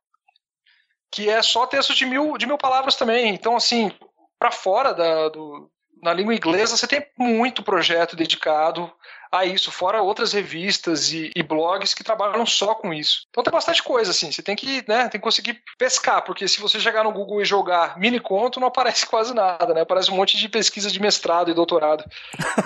Que 1.11 1.29
é 1.29 1.43
só 1.43 1.67
texto 1.67 1.95
de 1.95 2.05
mil, 2.05 2.37
de 2.37 2.47
mil 2.47 2.59
palavras 2.59 2.97
também. 2.97 3.29
Então, 3.29 3.57
assim, 3.57 3.91
para 4.39 4.51
fora 4.51 4.93
da, 4.93 5.29
do, 5.29 5.71
na 6.03 6.13
língua 6.13 6.35
inglesa, 6.35 6.77
você 6.77 6.87
tem 6.87 7.07
muito 7.19 7.63
projeto 7.63 8.17
dedicado 8.17 8.93
a 9.31 9.45
isso, 9.45 9.71
fora 9.71 10.01
outras 10.01 10.33
revistas 10.33 11.13
e, 11.13 11.31
e, 11.37 11.43
blogs 11.43 11.93
que 11.93 12.03
trabalham 12.03 12.47
só 12.47 12.75
com 12.75 12.95
isso. 12.95 13.27
Então 13.29 13.45
tem 13.45 13.53
bastante 13.53 13.83
coisa, 13.83 14.11
assim. 14.11 14.33
Você 14.33 14.43
tem 14.43 14.57
que, 14.57 14.83
né, 14.89 15.03
tem 15.03 15.21
que 15.21 15.25
conseguir 15.25 15.63
pescar, 15.77 16.23
porque 16.25 16.49
se 16.49 16.61
você 16.61 16.81
chegar 16.81 17.05
no 17.05 17.13
Google 17.13 17.43
e 17.43 17.45
jogar 17.45 17.99
mini 17.99 18.19
conto, 18.19 18.59
não 18.59 18.69
aparece 18.69 19.05
quase 19.07 19.35
nada, 19.35 19.75
né? 19.75 19.83
Aparece 19.83 20.11
um 20.11 20.17
monte 20.17 20.37
de 20.37 20.49
pesquisa 20.49 20.91
de 20.91 21.01
mestrado 21.01 21.51
e 21.51 21.55
doutorado. 21.55 22.05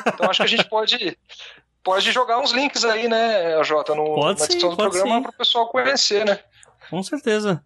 Então 0.07 0.31
acho 0.31 0.39
que 0.39 0.47
a 0.47 0.57
gente 0.57 0.65
pode. 0.65 1.19
Pode 1.85 2.13
jogar 2.13 2.39
uns 2.39 2.53
links 2.53 2.85
aí, 2.85 3.09
né, 3.09 3.63
Jota, 3.65 3.95
no, 3.95 4.05
pode 4.15 4.27
na 4.27 4.33
descrição 4.35 4.71
do 4.71 4.77
programa 4.77 5.23
para 5.23 5.31
o 5.31 5.35
pessoal 5.35 5.69
conhecer, 5.69 6.25
né? 6.25 6.39
Com 6.89 7.03
certeza. 7.03 7.65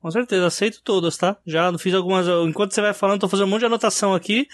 Com 0.00 0.10
certeza, 0.10 0.46
aceito 0.46 0.80
todas, 0.82 1.16
tá? 1.16 1.36
Já 1.46 1.76
fiz 1.76 1.92
algumas. 1.92 2.26
Enquanto 2.46 2.72
você 2.72 2.80
vai 2.80 2.94
falando, 2.94 3.20
tô 3.20 3.28
fazendo 3.28 3.46
um 3.46 3.50
monte 3.50 3.60
de 3.60 3.66
anotação 3.66 4.14
aqui. 4.14 4.48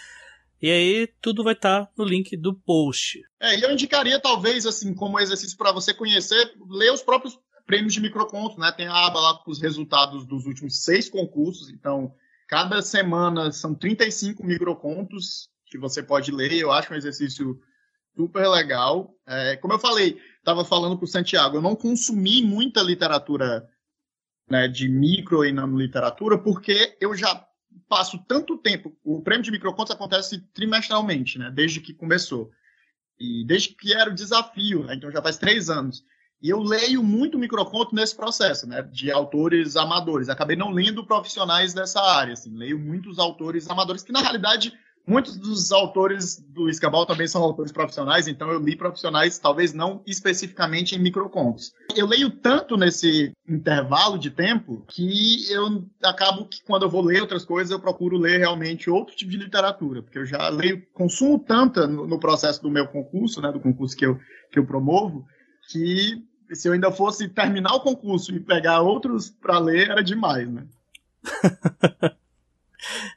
E 0.60 0.70
aí 0.70 1.06
tudo 1.20 1.44
vai 1.44 1.52
estar 1.52 1.84
tá 1.84 1.92
no 1.96 2.04
link 2.04 2.36
do 2.36 2.54
post. 2.54 3.20
É, 3.40 3.58
e 3.58 3.62
eu 3.62 3.70
indicaria 3.70 4.18
talvez 4.18 4.64
assim 4.64 4.94
como 4.94 5.20
exercício 5.20 5.56
para 5.58 5.72
você 5.72 5.92
conhecer, 5.92 6.54
ler 6.70 6.90
os 6.90 7.02
próprios 7.02 7.38
prêmios 7.66 7.92
de 7.92 8.00
microconto, 8.00 8.58
né? 8.58 8.72
Tem 8.72 8.86
a 8.86 9.06
aba 9.06 9.20
lá 9.20 9.38
com 9.44 9.50
os 9.50 9.60
resultados 9.60 10.26
dos 10.26 10.46
últimos 10.46 10.82
seis 10.82 11.08
concursos, 11.08 11.68
então 11.68 12.14
cada 12.48 12.80
semana 12.80 13.52
são 13.52 13.74
35 13.74 14.44
microcontos 14.44 15.50
que 15.66 15.78
você 15.78 16.02
pode 16.02 16.30
ler. 16.30 16.52
Eu 16.52 16.72
acho 16.72 16.92
um 16.92 16.96
exercício 16.96 17.60
super 18.16 18.48
legal. 18.48 19.14
É, 19.26 19.56
como 19.56 19.74
eu 19.74 19.78
falei, 19.78 20.20
estava 20.38 20.64
falando 20.64 20.98
com 20.98 21.04
o 21.04 21.08
Santiago, 21.08 21.56
eu 21.56 21.62
não 21.62 21.74
consumi 21.74 22.42
muita 22.42 22.82
literatura 22.82 23.68
né, 24.48 24.68
de 24.68 24.88
micro 24.88 25.44
e 25.44 25.52
literatura 25.52 26.38
porque 26.38 26.96
eu 27.00 27.14
já 27.16 27.46
passo 27.88 28.18
tanto 28.26 28.58
tempo. 28.58 28.96
O 29.04 29.22
prêmio 29.22 29.44
de 29.44 29.50
microcontos 29.50 29.94
acontece 29.94 30.40
trimestralmente, 30.52 31.38
né? 31.38 31.50
Desde 31.50 31.80
que 31.80 31.92
começou. 31.92 32.50
E 33.18 33.44
desde 33.46 33.70
que 33.70 33.92
era 33.94 34.10
o 34.10 34.14
desafio, 34.14 34.84
né? 34.84 34.94
Então 34.94 35.10
já 35.10 35.22
faz 35.22 35.36
três 35.36 35.70
anos. 35.70 36.04
E 36.42 36.50
eu 36.50 36.60
leio 36.60 37.02
muito 37.02 37.38
microconto 37.38 37.94
nesse 37.94 38.14
processo, 38.14 38.68
né? 38.68 38.82
De 38.82 39.10
autores 39.10 39.76
amadores. 39.76 40.28
Acabei 40.28 40.56
não 40.56 40.70
lendo 40.70 41.06
profissionais 41.06 41.72
dessa 41.72 42.00
área, 42.00 42.34
assim. 42.34 42.54
Leio 42.54 42.78
muitos 42.78 43.18
autores 43.18 43.68
amadores 43.68 44.02
que, 44.02 44.12
na 44.12 44.20
realidade, 44.20 44.72
Muitos 45.06 45.36
dos 45.36 45.70
autores 45.70 46.42
do 46.48 46.68
Escabal 46.70 47.04
também 47.04 47.26
são 47.26 47.42
autores 47.42 47.70
profissionais, 47.70 48.26
então 48.26 48.50
eu 48.50 48.58
li 48.58 48.74
profissionais, 48.74 49.38
talvez 49.38 49.74
não 49.74 50.02
especificamente 50.06 50.94
em 50.94 50.98
microcontos. 50.98 51.74
Eu 51.94 52.06
leio 52.06 52.30
tanto 52.30 52.74
nesse 52.74 53.30
intervalo 53.46 54.18
de 54.18 54.30
tempo 54.30 54.82
que 54.88 55.44
eu 55.52 55.84
acabo 56.02 56.46
que 56.46 56.62
quando 56.64 56.84
eu 56.84 56.90
vou 56.90 57.02
ler 57.02 57.20
outras 57.20 57.44
coisas, 57.44 57.70
eu 57.70 57.78
procuro 57.78 58.16
ler 58.16 58.38
realmente 58.38 58.88
outro 58.88 59.14
tipo 59.14 59.30
de 59.30 59.36
literatura, 59.36 60.02
porque 60.02 60.18
eu 60.18 60.24
já 60.24 60.48
leio, 60.48 60.82
consumo 60.94 61.38
tanta 61.38 61.86
no, 61.86 62.06
no 62.06 62.18
processo 62.18 62.62
do 62.62 62.70
meu 62.70 62.88
concurso, 62.88 63.42
né, 63.42 63.52
do 63.52 63.60
concurso 63.60 63.94
que 63.94 64.06
eu, 64.06 64.18
que 64.50 64.58
eu 64.58 64.64
promovo, 64.64 65.26
que 65.70 66.24
se 66.50 66.66
eu 66.66 66.72
ainda 66.72 66.90
fosse 66.90 67.28
terminar 67.28 67.74
o 67.74 67.80
concurso 67.80 68.34
e 68.34 68.40
pegar 68.40 68.80
outros 68.80 69.28
para 69.28 69.58
ler, 69.58 69.90
era 69.90 70.02
demais, 70.02 70.48
né? 70.48 70.66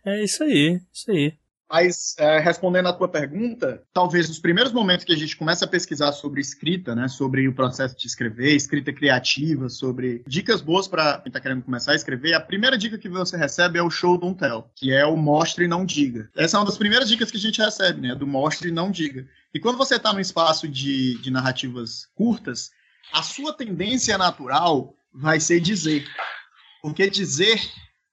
é 0.03 0.23
isso 0.23 0.43
aí, 0.43 0.81
isso 0.91 1.11
aí. 1.11 1.37
Mas, 1.69 2.15
é, 2.17 2.39
respondendo 2.39 2.87
à 2.87 2.93
tua 2.93 3.09
pergunta, 3.09 3.83
talvez 3.93 4.29
nos 4.29 4.39
primeiros 4.39 4.71
momentos 4.71 5.05
que 5.05 5.11
a 5.11 5.17
gente 5.17 5.35
começa 5.35 5.65
a 5.65 5.67
pesquisar 5.67 6.13
sobre 6.13 6.39
escrita, 6.39 6.95
né, 6.95 7.07
sobre 7.09 7.47
o 7.47 7.53
processo 7.53 7.97
de 7.97 8.07
escrever, 8.07 8.55
escrita 8.55 8.93
criativa, 8.93 9.67
sobre 9.67 10.23
dicas 10.25 10.61
boas 10.61 10.87
para 10.87 11.19
quem 11.19 11.29
está 11.29 11.41
querendo 11.41 11.63
começar 11.63 11.91
a 11.91 11.95
escrever, 11.95 12.33
a 12.33 12.39
primeira 12.39 12.77
dica 12.77 12.97
que 12.97 13.09
você 13.09 13.35
recebe 13.35 13.77
é 13.77 13.83
o 13.83 13.89
show 13.89 14.17
don't 14.17 14.39
tell, 14.39 14.71
que 14.75 14.93
é 14.93 15.05
o 15.05 15.17
mostre 15.17 15.65
e 15.65 15.67
não 15.67 15.85
diga. 15.85 16.29
Essa 16.37 16.55
é 16.55 16.59
uma 16.59 16.65
das 16.65 16.77
primeiras 16.77 17.09
dicas 17.09 17.29
que 17.29 17.37
a 17.37 17.41
gente 17.41 17.61
recebe, 17.61 17.99
né, 17.99 18.15
do 18.15 18.25
mostre 18.25 18.69
e 18.69 18.71
não 18.71 18.89
diga. 18.89 19.27
E 19.53 19.59
quando 19.59 19.77
você 19.77 19.95
está 19.95 20.13
no 20.13 20.21
espaço 20.21 20.67
de, 20.69 21.21
de 21.21 21.29
narrativas 21.29 22.07
curtas, 22.15 22.71
a 23.11 23.21
sua 23.21 23.53
tendência 23.53 24.17
natural 24.17 24.95
vai 25.13 25.39
ser 25.39 25.59
dizer. 25.59 26.05
Porque 26.81 27.09
dizer 27.09 27.59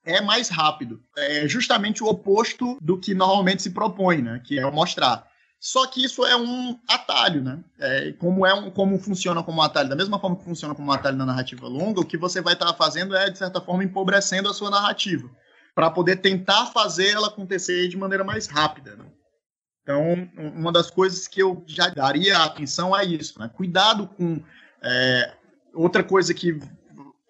é 0.05 0.21
mais 0.21 0.49
rápido. 0.49 1.01
É 1.17 1.47
justamente 1.47 2.03
o 2.03 2.07
oposto 2.07 2.77
do 2.81 2.99
que 2.99 3.13
normalmente 3.13 3.63
se 3.63 3.71
propõe, 3.71 4.21
né? 4.21 4.41
Que 4.43 4.59
é 4.59 4.71
mostrar. 4.71 5.27
Só 5.59 5.87
que 5.87 6.05
isso 6.05 6.23
é 6.23 6.37
um 6.37 6.79
atalho, 6.87 7.41
né? 7.41 7.63
É, 7.79 8.11
como, 8.13 8.45
é 8.45 8.53
um, 8.53 8.69
como 8.69 8.99
funciona 8.99 9.41
como 9.41 9.61
atalho, 9.61 9.89
da 9.89 9.95
mesma 9.95 10.19
forma 10.19 10.35
que 10.35 10.43
funciona 10.43 10.75
como 10.75 10.91
atalho 10.91 11.17
na 11.17 11.25
narrativa 11.25 11.67
longa, 11.67 12.01
o 12.01 12.05
que 12.05 12.17
você 12.17 12.39
vai 12.39 12.53
estar 12.53 12.71
fazendo 12.75 13.15
é, 13.15 13.31
de 13.31 13.37
certa 13.37 13.59
forma, 13.59 13.83
empobrecendo 13.83 14.47
a 14.47 14.53
sua 14.53 14.69
narrativa, 14.69 15.27
para 15.73 15.89
poder 15.89 16.17
tentar 16.17 16.67
fazer 16.67 17.09
ela 17.11 17.27
acontecer 17.27 17.87
de 17.87 17.97
maneira 17.97 18.23
mais 18.23 18.45
rápida. 18.45 18.95
Né? 18.95 19.05
Então, 19.81 20.29
uma 20.55 20.71
das 20.71 20.91
coisas 20.91 21.27
que 21.27 21.41
eu 21.41 21.63
já 21.65 21.89
daria 21.89 22.37
atenção 22.43 22.95
é 22.95 23.03
isso, 23.03 23.39
né? 23.39 23.49
Cuidado 23.49 24.07
com. 24.07 24.39
É, 24.83 25.33
outra 25.73 26.03
coisa 26.03 26.31
que 26.33 26.59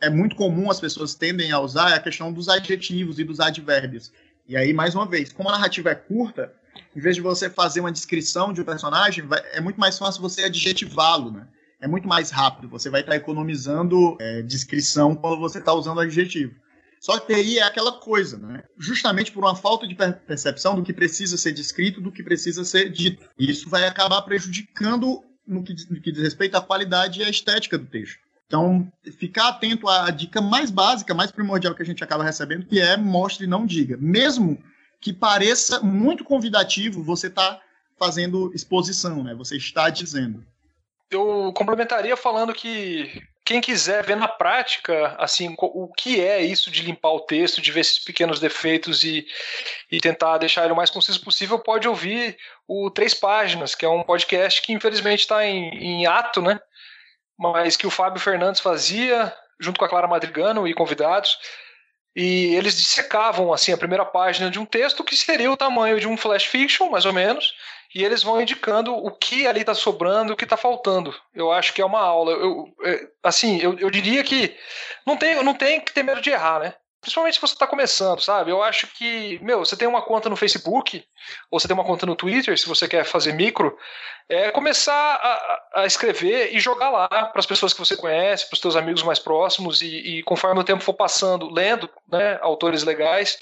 é 0.01 0.09
muito 0.09 0.35
comum 0.35 0.69
as 0.69 0.79
pessoas 0.79 1.15
tendem 1.15 1.51
a 1.51 1.59
usar 1.59 1.91
é 1.91 1.93
a 1.95 1.99
questão 1.99 2.31
dos 2.31 2.49
adjetivos 2.49 3.19
e 3.19 3.23
dos 3.23 3.39
advérbios. 3.39 4.11
E 4.47 4.55
aí, 4.55 4.73
mais 4.73 4.93
uma 4.93 5.07
vez, 5.07 5.31
como 5.31 5.49
a 5.49 5.53
narrativa 5.53 5.89
é 5.89 5.95
curta, 5.95 6.53
em 6.95 6.99
vez 6.99 7.15
de 7.15 7.21
você 7.21 7.49
fazer 7.49 7.79
uma 7.79 7.91
descrição 7.91 8.53
de 8.53 8.61
um 8.61 8.65
personagem, 8.65 9.25
vai, 9.25 9.41
é 9.53 9.61
muito 9.61 9.79
mais 9.79 9.97
fácil 9.97 10.21
você 10.21 10.43
adjetivá-lo, 10.43 11.31
né? 11.31 11.47
É 11.81 11.87
muito 11.87 12.07
mais 12.07 12.29
rápido, 12.29 12.69
você 12.69 12.89
vai 12.89 13.01
estar 13.01 13.15
economizando 13.15 14.17
é, 14.19 14.41
descrição 14.41 15.15
quando 15.15 15.39
você 15.39 15.59
está 15.59 15.73
usando 15.73 15.99
adjetivo. 15.99 16.53
Só 16.99 17.19
que 17.19 17.33
aí 17.33 17.59
é 17.59 17.63
aquela 17.63 17.99
coisa, 17.99 18.37
né? 18.37 18.63
Justamente 18.77 19.31
por 19.31 19.43
uma 19.43 19.55
falta 19.55 19.87
de 19.87 19.93
percepção 19.93 20.75
do 20.75 20.83
que 20.83 20.93
precisa 20.93 21.37
ser 21.37 21.51
descrito, 21.51 22.01
do 22.01 22.11
que 22.11 22.23
precisa 22.23 22.63
ser 22.63 22.89
dito. 22.89 23.27
E 23.37 23.51
isso 23.51 23.69
vai 23.69 23.85
acabar 23.85 24.21
prejudicando 24.23 25.23
no 25.45 25.63
que, 25.63 25.75
no 25.89 26.01
que 26.01 26.11
diz 26.11 26.23
respeito 26.23 26.55
à 26.55 26.61
qualidade 26.61 27.19
e 27.19 27.23
à 27.23 27.29
estética 27.29 27.77
do 27.77 27.85
texto. 27.85 28.24
Então, 28.55 28.89
ficar 29.19 29.49
atento 29.49 29.89
à 29.89 30.09
dica 30.09 30.39
mais 30.39 30.71
básica, 30.71 31.13
mais 31.13 31.29
primordial 31.29 31.75
que 31.75 31.83
a 31.83 31.85
gente 31.85 32.01
acaba 32.01 32.23
recebendo, 32.23 32.65
que 32.65 32.79
é 32.79 32.95
mostre 32.95 33.43
e 33.43 33.49
não 33.49 33.65
diga. 33.65 33.97
Mesmo 33.99 34.57
que 35.01 35.11
pareça 35.11 35.81
muito 35.81 36.23
convidativo, 36.23 37.03
você 37.03 37.27
está 37.27 37.59
fazendo 37.99 38.53
exposição, 38.55 39.21
né? 39.25 39.35
Você 39.35 39.57
está 39.57 39.89
dizendo. 39.89 40.41
Eu 41.11 41.51
complementaria 41.53 42.15
falando 42.15 42.53
que 42.53 43.21
quem 43.43 43.59
quiser 43.59 44.05
ver 44.05 44.15
na 44.15 44.29
prática, 44.29 45.15
assim, 45.19 45.53
o 45.59 45.89
que 45.89 46.21
é 46.21 46.41
isso 46.41 46.71
de 46.71 46.81
limpar 46.81 47.11
o 47.11 47.19
texto, 47.19 47.61
de 47.61 47.73
ver 47.73 47.81
esses 47.81 47.99
pequenos 47.99 48.39
defeitos 48.39 49.03
e, 49.03 49.27
e 49.91 49.99
tentar 49.99 50.37
deixar 50.37 50.63
ele 50.63 50.71
o 50.71 50.77
mais 50.77 50.89
conciso 50.89 51.21
possível, 51.21 51.59
pode 51.59 51.89
ouvir 51.89 52.37
o 52.65 52.89
Três 52.89 53.13
Páginas, 53.13 53.75
que 53.75 53.85
é 53.85 53.89
um 53.89 54.01
podcast 54.01 54.61
que 54.61 54.71
infelizmente 54.71 55.19
está 55.19 55.45
em, 55.45 55.75
em 55.77 56.05
ato, 56.07 56.41
né? 56.41 56.57
Mas 57.37 57.75
que 57.75 57.87
o 57.87 57.91
Fábio 57.91 58.19
Fernandes 58.19 58.61
fazia 58.61 59.33
junto 59.59 59.79
com 59.79 59.85
a 59.85 59.89
Clara 59.89 60.07
Madrigano 60.07 60.67
e 60.67 60.73
convidados. 60.73 61.37
E 62.15 62.55
eles 62.55 62.77
dissecavam 62.77 63.51
assim 63.53 63.73
a 63.73 63.77
primeira 63.77 64.05
página 64.05 64.49
de 64.49 64.57
um 64.57 64.65
texto 64.65 65.03
que 65.03 65.17
seria 65.17 65.51
o 65.51 65.57
tamanho 65.57 65.99
de 65.99 66.07
um 66.07 66.15
flash 66.15 66.45
fiction, 66.45 66.89
mais 66.89 67.05
ou 67.05 67.11
menos, 67.11 67.53
e 67.93 68.03
eles 68.03 68.23
vão 68.23 68.41
indicando 68.41 68.93
o 68.93 69.11
que 69.11 69.45
ali 69.45 69.61
está 69.61 69.73
sobrando, 69.73 70.31
o 70.31 70.35
que 70.35 70.45
está 70.45 70.55
faltando. 70.55 71.13
Eu 71.33 71.51
acho 71.51 71.73
que 71.73 71.81
é 71.81 71.85
uma 71.85 71.99
aula. 71.99 72.31
Eu, 72.31 72.73
é, 72.83 73.07
assim, 73.21 73.59
eu, 73.61 73.77
eu 73.79 73.89
diria 73.89 74.23
que 74.23 74.55
não 75.05 75.17
tem, 75.17 75.41
não 75.43 75.53
tem 75.53 75.81
que 75.81 75.93
ter 75.93 76.03
medo 76.03 76.21
de 76.21 76.29
errar, 76.29 76.59
né? 76.59 76.73
Principalmente 77.01 77.35
se 77.35 77.41
você 77.41 77.53
está 77.53 77.67
começando, 77.67 78.19
sabe? 78.19 78.49
Eu 78.49 78.63
acho 78.63 78.87
que, 78.87 79.37
meu, 79.43 79.59
você 79.59 79.77
tem 79.77 79.87
uma 79.87 80.01
conta 80.01 80.27
no 80.27 80.35
Facebook, 80.35 81.05
ou 81.51 81.59
você 81.59 81.67
tem 81.67 81.75
uma 81.75 81.83
conta 81.83 82.05
no 82.05 82.15
Twitter, 82.15 82.57
se 82.57 82.67
você 82.67 82.87
quer 82.87 83.05
fazer 83.05 83.33
micro, 83.33 83.77
é 84.27 84.49
começar 84.49 84.93
a, 84.93 85.81
a 85.81 85.85
escrever 85.85 86.49
e 86.51 86.59
jogar 86.59 86.89
lá 86.89 87.07
para 87.07 87.39
as 87.39 87.45
pessoas 87.45 87.73
que 87.73 87.79
você 87.79 87.95
conhece, 87.95 88.47
para 88.47 88.55
os 88.55 88.59
seus 88.59 88.75
amigos 88.75 89.03
mais 89.03 89.19
próximos, 89.19 89.83
e, 89.83 89.87
e, 89.87 90.23
conforme 90.23 90.59
o 90.59 90.63
tempo 90.63 90.83
for 90.83 90.95
passando, 90.95 91.47
lendo 91.47 91.87
né, 92.11 92.39
autores 92.41 92.83
legais, 92.83 93.37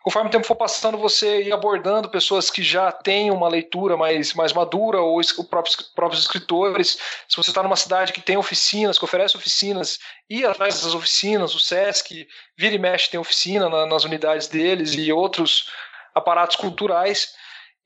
conforme 0.00 0.28
o 0.28 0.30
tempo 0.30 0.46
for 0.46 0.54
passando, 0.54 0.96
você 0.96 1.42
ir 1.42 1.52
abordando 1.52 2.08
pessoas 2.08 2.50
que 2.50 2.62
já 2.62 2.92
têm 2.92 3.32
uma 3.32 3.48
leitura 3.48 3.96
mais, 3.96 4.32
mais 4.32 4.52
madura, 4.52 5.00
ou 5.00 5.18
os 5.18 5.32
próprios, 5.32 5.76
próprios 5.94 6.22
escritores. 6.22 6.98
Se 7.28 7.36
você 7.36 7.50
está 7.50 7.62
numa 7.62 7.76
cidade 7.76 8.12
que 8.12 8.20
tem 8.20 8.36
oficinas, 8.36 8.96
que 8.96 9.04
oferece 9.04 9.36
oficinas, 9.36 9.98
ir 10.30 10.46
atrás 10.46 10.74
dessas 10.74 10.94
oficinas, 10.94 11.52
o 11.56 11.58
SESC, 11.58 12.28
vira 12.56 12.76
e 12.76 12.78
mexe 12.78 13.10
tem 13.10 13.18
oficina 13.18 13.68
na, 13.68 13.86
nas 13.86 14.04
unidades 14.04 14.46
deles 14.46 14.94
e 14.94 15.12
outros 15.12 15.68
aparatos 16.14 16.54
culturais 16.54 17.34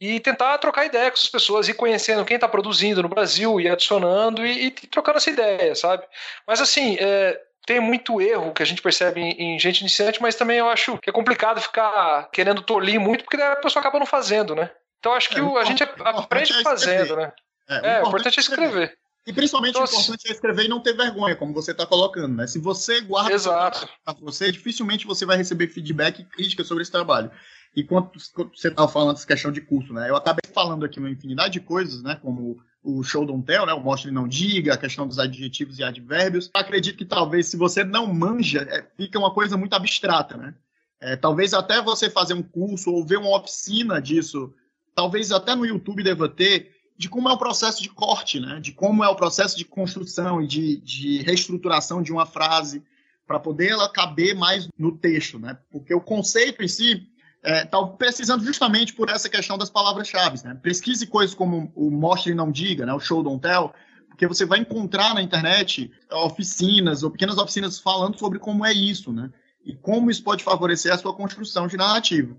e 0.00 0.18
tentar 0.20 0.58
trocar 0.58 0.84
ideia 0.84 1.10
com 1.10 1.16
essas 1.16 1.30
pessoas 1.30 1.68
e 1.68 1.74
conhecendo 1.74 2.24
quem 2.24 2.34
está 2.34 2.48
produzindo 2.48 3.02
no 3.02 3.08
Brasil 3.08 3.60
e 3.60 3.68
adicionando 3.68 4.44
e, 4.44 4.66
e, 4.66 4.70
trocando 4.70 5.18
essa 5.18 5.30
ideia, 5.30 5.74
sabe? 5.74 6.04
Mas 6.46 6.60
assim, 6.60 6.96
é, 6.98 7.40
tem 7.66 7.80
muito 7.80 8.20
erro 8.20 8.52
que 8.52 8.62
a 8.62 8.66
gente 8.66 8.82
percebe 8.82 9.20
em, 9.20 9.54
em, 9.54 9.58
gente 9.58 9.80
iniciante, 9.80 10.20
mas 10.20 10.34
também 10.34 10.58
eu 10.58 10.68
acho 10.68 10.98
que 10.98 11.08
é 11.08 11.12
complicado 11.12 11.60
ficar 11.60 12.28
querendo 12.32 12.62
tolir 12.62 13.00
muito, 13.00 13.24
porque 13.24 13.40
a 13.40 13.56
pessoa 13.56 13.80
acaba 13.80 13.98
não 13.98 14.06
fazendo, 14.06 14.54
né? 14.54 14.70
Então 14.98 15.12
acho 15.12 15.30
que 15.30 15.38
é, 15.38 15.42
o, 15.42 15.56
a 15.56 15.64
gente 15.64 15.82
aprende 15.82 16.52
é 16.52 16.62
fazendo, 16.62 17.16
né? 17.16 17.32
É, 17.68 17.80
o, 17.80 17.86
é, 17.86 18.08
importante 18.08 18.38
é 18.38 18.40
escrever. 18.40 18.98
E 19.24 19.32
principalmente 19.32 19.76
então, 19.76 19.82
o 19.82 19.88
importante 19.88 20.28
é 20.28 20.32
escrever 20.32 20.64
e 20.64 20.68
não 20.68 20.80
ter 20.80 20.96
vergonha, 20.96 21.36
como 21.36 21.54
você 21.54 21.70
está 21.70 21.86
colocando, 21.86 22.34
né? 22.34 22.46
Se 22.48 22.58
você 22.58 23.00
guarda 23.00 23.32
Exato. 23.32 23.88
para 24.04 24.14
você, 24.14 24.50
dificilmente 24.50 25.06
você 25.06 25.24
vai 25.24 25.36
receber 25.36 25.68
feedback 25.68 26.20
e 26.20 26.24
crítica 26.24 26.64
sobre 26.64 26.82
esse 26.82 26.90
trabalho. 26.90 27.30
E 27.74 27.82
quando 27.82 28.10
você 28.54 28.68
estava 28.68 28.88
falando 28.88 29.14
dessa 29.14 29.26
questão 29.26 29.50
de 29.50 29.60
curso, 29.60 29.92
né? 29.94 30.10
Eu 30.10 30.16
acabei 30.16 30.42
falando 30.52 30.84
aqui 30.84 30.98
uma 30.98 31.10
infinidade 31.10 31.54
de 31.54 31.60
coisas, 31.60 32.02
né? 32.02 32.18
Como 32.20 32.60
o 32.82 33.02
show 33.02 33.24
don't 33.24 33.46
tell, 33.46 33.64
né? 33.64 33.72
O 33.72 33.82
mostre 33.82 34.10
não 34.10 34.28
diga, 34.28 34.74
a 34.74 34.78
questão 34.78 35.06
dos 35.06 35.18
adjetivos 35.18 35.78
e 35.78 35.82
advérbios. 35.82 36.50
Acredito 36.52 36.98
que 36.98 37.04
talvez 37.04 37.46
se 37.46 37.56
você 37.56 37.82
não 37.82 38.12
manja, 38.12 38.66
é, 38.70 38.86
fica 38.96 39.18
uma 39.18 39.32
coisa 39.32 39.56
muito 39.56 39.74
abstrata, 39.74 40.36
né? 40.36 40.54
É, 41.00 41.16
talvez 41.16 41.54
até 41.54 41.80
você 41.82 42.10
fazer 42.10 42.34
um 42.34 42.42
curso 42.42 42.92
ou 42.92 43.04
ver 43.04 43.18
uma 43.18 43.36
oficina 43.36 44.00
disso, 44.00 44.52
talvez 44.94 45.32
até 45.32 45.54
no 45.54 45.66
YouTube 45.66 46.02
deva 46.02 46.28
ter, 46.28 46.70
de 46.96 47.08
como 47.08 47.28
é 47.28 47.32
o 47.32 47.38
processo 47.38 47.82
de 47.82 47.88
corte, 47.88 48.38
né? 48.38 48.60
De 48.60 48.72
como 48.72 49.02
é 49.02 49.08
o 49.08 49.16
processo 49.16 49.56
de 49.56 49.64
construção 49.64 50.42
e 50.42 50.46
de, 50.46 50.76
de 50.76 51.22
reestruturação 51.22 52.02
de 52.02 52.12
uma 52.12 52.26
frase 52.26 52.84
para 53.26 53.40
poder 53.40 53.70
ela 53.70 53.88
caber 53.88 54.34
mais 54.34 54.68
no 54.78 54.92
texto, 54.92 55.38
né? 55.38 55.56
Porque 55.70 55.94
o 55.94 56.00
conceito 56.00 56.62
em 56.62 56.68
si 56.68 57.08
está 57.42 57.78
é, 57.78 57.96
precisando 57.98 58.44
justamente 58.44 58.94
por 58.94 59.08
essa 59.08 59.28
questão 59.28 59.58
das 59.58 59.68
palavras-chave, 59.68 60.40
né? 60.44 60.56
Pesquise 60.62 61.06
coisas 61.06 61.34
como 61.34 61.72
o 61.74 61.90
mostre 61.90 62.32
e 62.32 62.34
não 62.34 62.50
diga, 62.50 62.86
né? 62.86 62.94
O 62.94 63.00
show 63.00 63.22
don't 63.22 63.40
tell, 63.40 63.72
porque 64.08 64.26
você 64.26 64.46
vai 64.46 64.60
encontrar 64.60 65.14
na 65.14 65.22
internet 65.22 65.90
oficinas 66.12 67.02
ou 67.02 67.10
pequenas 67.10 67.38
oficinas 67.38 67.80
falando 67.80 68.18
sobre 68.18 68.38
como 68.38 68.64
é 68.64 68.72
isso, 68.72 69.12
né? 69.12 69.30
E 69.64 69.74
como 69.74 70.10
isso 70.10 70.22
pode 70.22 70.44
favorecer 70.44 70.92
a 70.92 70.98
sua 70.98 71.14
construção 71.14 71.66
de 71.66 71.76
narrativa. 71.76 72.36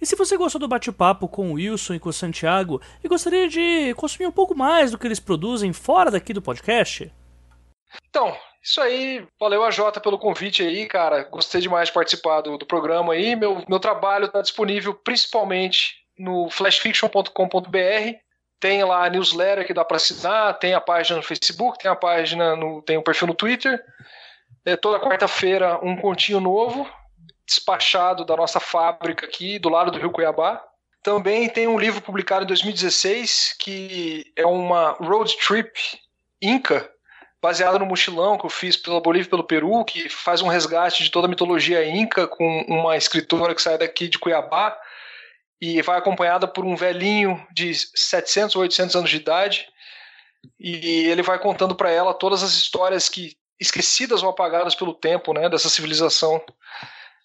E 0.00 0.06
se 0.06 0.16
você 0.16 0.36
gostou 0.36 0.60
do 0.60 0.68
bate-papo 0.68 1.26
com 1.26 1.50
o 1.50 1.54
Wilson 1.54 1.94
e 1.94 1.98
com 1.98 2.10
o 2.10 2.12
Santiago 2.12 2.80
e 3.02 3.08
gostaria 3.08 3.48
de 3.48 3.94
consumir 3.94 4.26
um 4.26 4.32
pouco 4.32 4.54
mais 4.54 4.90
do 4.90 4.98
que 4.98 5.06
eles 5.06 5.18
produzem 5.18 5.72
fora 5.72 6.10
daqui 6.10 6.34
do 6.34 6.42
podcast? 6.42 7.10
Então, 8.10 8.36
isso 8.64 8.80
aí, 8.80 9.22
valeu 9.38 9.62
a 9.62 9.70
Jota 9.70 10.00
pelo 10.00 10.18
convite 10.18 10.62
aí, 10.62 10.86
cara. 10.86 11.24
Gostei 11.24 11.60
demais 11.60 11.88
de 11.88 11.94
participar 11.94 12.40
do, 12.40 12.56
do 12.56 12.64
programa 12.64 13.12
aí. 13.12 13.36
Meu, 13.36 13.62
meu 13.68 13.78
trabalho 13.78 14.24
está 14.24 14.40
disponível 14.40 14.94
principalmente 14.94 15.96
no 16.18 16.48
flashfiction.com.br. 16.48 18.18
Tem 18.58 18.82
lá 18.82 19.04
a 19.04 19.10
newsletter 19.10 19.66
que 19.66 19.74
dá 19.74 19.84
para 19.84 19.98
assinar, 19.98 20.58
tem 20.58 20.72
a 20.72 20.80
página 20.80 21.18
no 21.18 21.22
Facebook, 21.22 21.78
tem 21.78 21.90
a 21.90 21.94
página 21.94 22.56
no, 22.56 22.80
tem 22.80 22.96
o 22.96 23.00
um 23.00 23.02
perfil 23.02 23.28
no 23.28 23.34
Twitter. 23.34 23.78
É, 24.64 24.76
toda 24.76 24.98
quarta-feira 24.98 25.78
um 25.82 25.94
continho 25.96 26.40
novo 26.40 26.90
despachado 27.46 28.24
da 28.24 28.34
nossa 28.34 28.58
fábrica 28.58 29.26
aqui 29.26 29.58
do 29.58 29.68
lado 29.68 29.90
do 29.90 29.98
Rio 29.98 30.10
Cuiabá. 30.10 30.64
Também 31.02 31.50
tem 31.50 31.68
um 31.68 31.78
livro 31.78 32.00
publicado 32.00 32.44
em 32.44 32.48
2016 32.48 33.56
que 33.58 34.32
é 34.34 34.46
uma 34.46 34.92
road 34.92 35.36
trip 35.46 35.70
Inca, 36.40 36.90
baseado 37.44 37.78
no 37.78 37.84
mochilão 37.84 38.38
que 38.38 38.46
eu 38.46 38.48
fiz 38.48 38.74
pela 38.74 39.02
Bolívia 39.02 39.26
e 39.26 39.28
pelo 39.28 39.44
Peru, 39.44 39.84
que 39.84 40.08
faz 40.08 40.40
um 40.40 40.48
resgate 40.48 41.04
de 41.04 41.10
toda 41.10 41.26
a 41.26 41.28
mitologia 41.28 41.86
inca 41.86 42.26
com 42.26 42.64
uma 42.66 42.96
escritora 42.96 43.54
que 43.54 43.60
sai 43.60 43.76
daqui 43.76 44.08
de 44.08 44.18
Cuiabá 44.18 44.74
e 45.60 45.82
vai 45.82 45.98
acompanhada 45.98 46.48
por 46.48 46.64
um 46.64 46.74
velhinho 46.74 47.46
de 47.52 47.74
700 47.74 48.56
ou 48.56 48.62
800 48.62 48.96
anos 48.96 49.10
de 49.10 49.18
idade 49.18 49.68
e 50.58 51.06
ele 51.06 51.20
vai 51.22 51.38
contando 51.38 51.74
para 51.74 51.90
ela 51.90 52.14
todas 52.14 52.42
as 52.42 52.52
histórias 52.52 53.10
que 53.10 53.36
esquecidas 53.60 54.22
ou 54.22 54.30
apagadas 54.30 54.74
pelo 54.74 54.94
tempo, 54.94 55.34
né, 55.34 55.46
dessa 55.50 55.68
civilização 55.68 56.42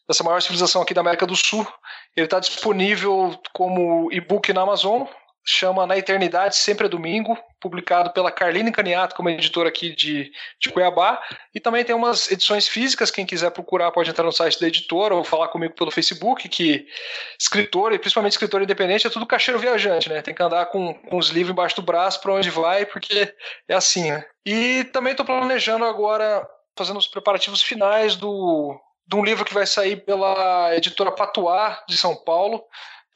dessa 0.06 0.24
maior 0.24 0.42
civilização 0.42 0.82
aqui 0.82 0.94
da 0.94 1.00
América 1.00 1.26
do 1.26 1.36
Sul. 1.36 1.66
Ele 2.14 2.26
está 2.26 2.42
disponível 2.42 3.40
como 3.54 4.12
e-book 4.12 4.52
na 4.52 4.64
Amazon, 4.64 5.04
chama 5.44 5.88
Na 5.88 5.98
Eternidade, 5.98 6.56
sempre 6.56 6.86
é 6.86 6.90
domingo, 6.90 7.38
publicado 7.60 8.12
pela 8.12 8.32
Carline 8.32 8.72
Caniato, 8.72 9.16
como 9.16 9.30
editora 9.30 9.70
aqui 9.70 9.96
de, 9.96 10.32
de 10.60 10.70
Cuiabá. 10.70 11.22
E 11.54 11.60
também 11.60 11.84
tem 11.84 11.96
umas 11.96 12.30
edições 12.32 12.68
físicas, 12.68 13.12
quem 13.12 13.26
quiser 13.26 13.52
procurar 13.52 13.92
pode 13.92 14.10
entrar 14.10 14.24
no 14.24 14.32
site 14.32 14.60
da 14.60 14.68
editora 14.68 15.16
ou 15.16 15.24
falar 15.24 15.48
comigo 15.48 15.74
pelo 15.74 15.92
Facebook, 15.92 16.48
que 16.48 16.86
escritor, 17.40 17.94
e 17.94 18.00
principalmente 18.00 18.34
escritor 18.34 18.62
independente, 18.62 19.08
é 19.08 19.10
tudo 19.10 19.26
cacheiro 19.26 19.60
viajante, 19.60 20.10
né? 20.10 20.22
Tem 20.22 20.34
que 20.34 20.44
andar 20.44 20.68
com, 20.68 20.94
com 20.94 21.18
os 21.18 21.30
livros 21.30 21.52
embaixo 21.52 21.76
do 21.76 21.82
braço 21.82 22.22
para 22.22 22.34
onde 22.34 22.50
vai, 22.50 22.86
porque 22.86 23.34
é 23.68 23.74
assim, 23.74 24.12
né? 24.12 24.26
E 24.46 24.84
também 24.86 25.12
estou 25.12 25.26
planejando 25.26 25.86
agora, 25.86 26.48
fazendo 26.78 26.98
os 26.98 27.08
preparativos 27.08 27.62
finais 27.62 28.16
do 28.16 28.80
de 29.10 29.16
um 29.16 29.26
livro 29.26 29.44
que 29.44 29.56
vai 29.56 29.66
sair 29.66 29.96
pela 30.06 30.76
editora 30.76 31.12
Patuá 31.12 31.84
de 31.90 31.98
São 31.98 32.16
Paulo, 32.16 32.64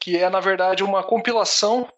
que 0.00 0.18
é 0.18 0.28
na 0.28 0.40
verdade 0.40 0.82
uma 0.82 1.04
compilação 1.04 1.88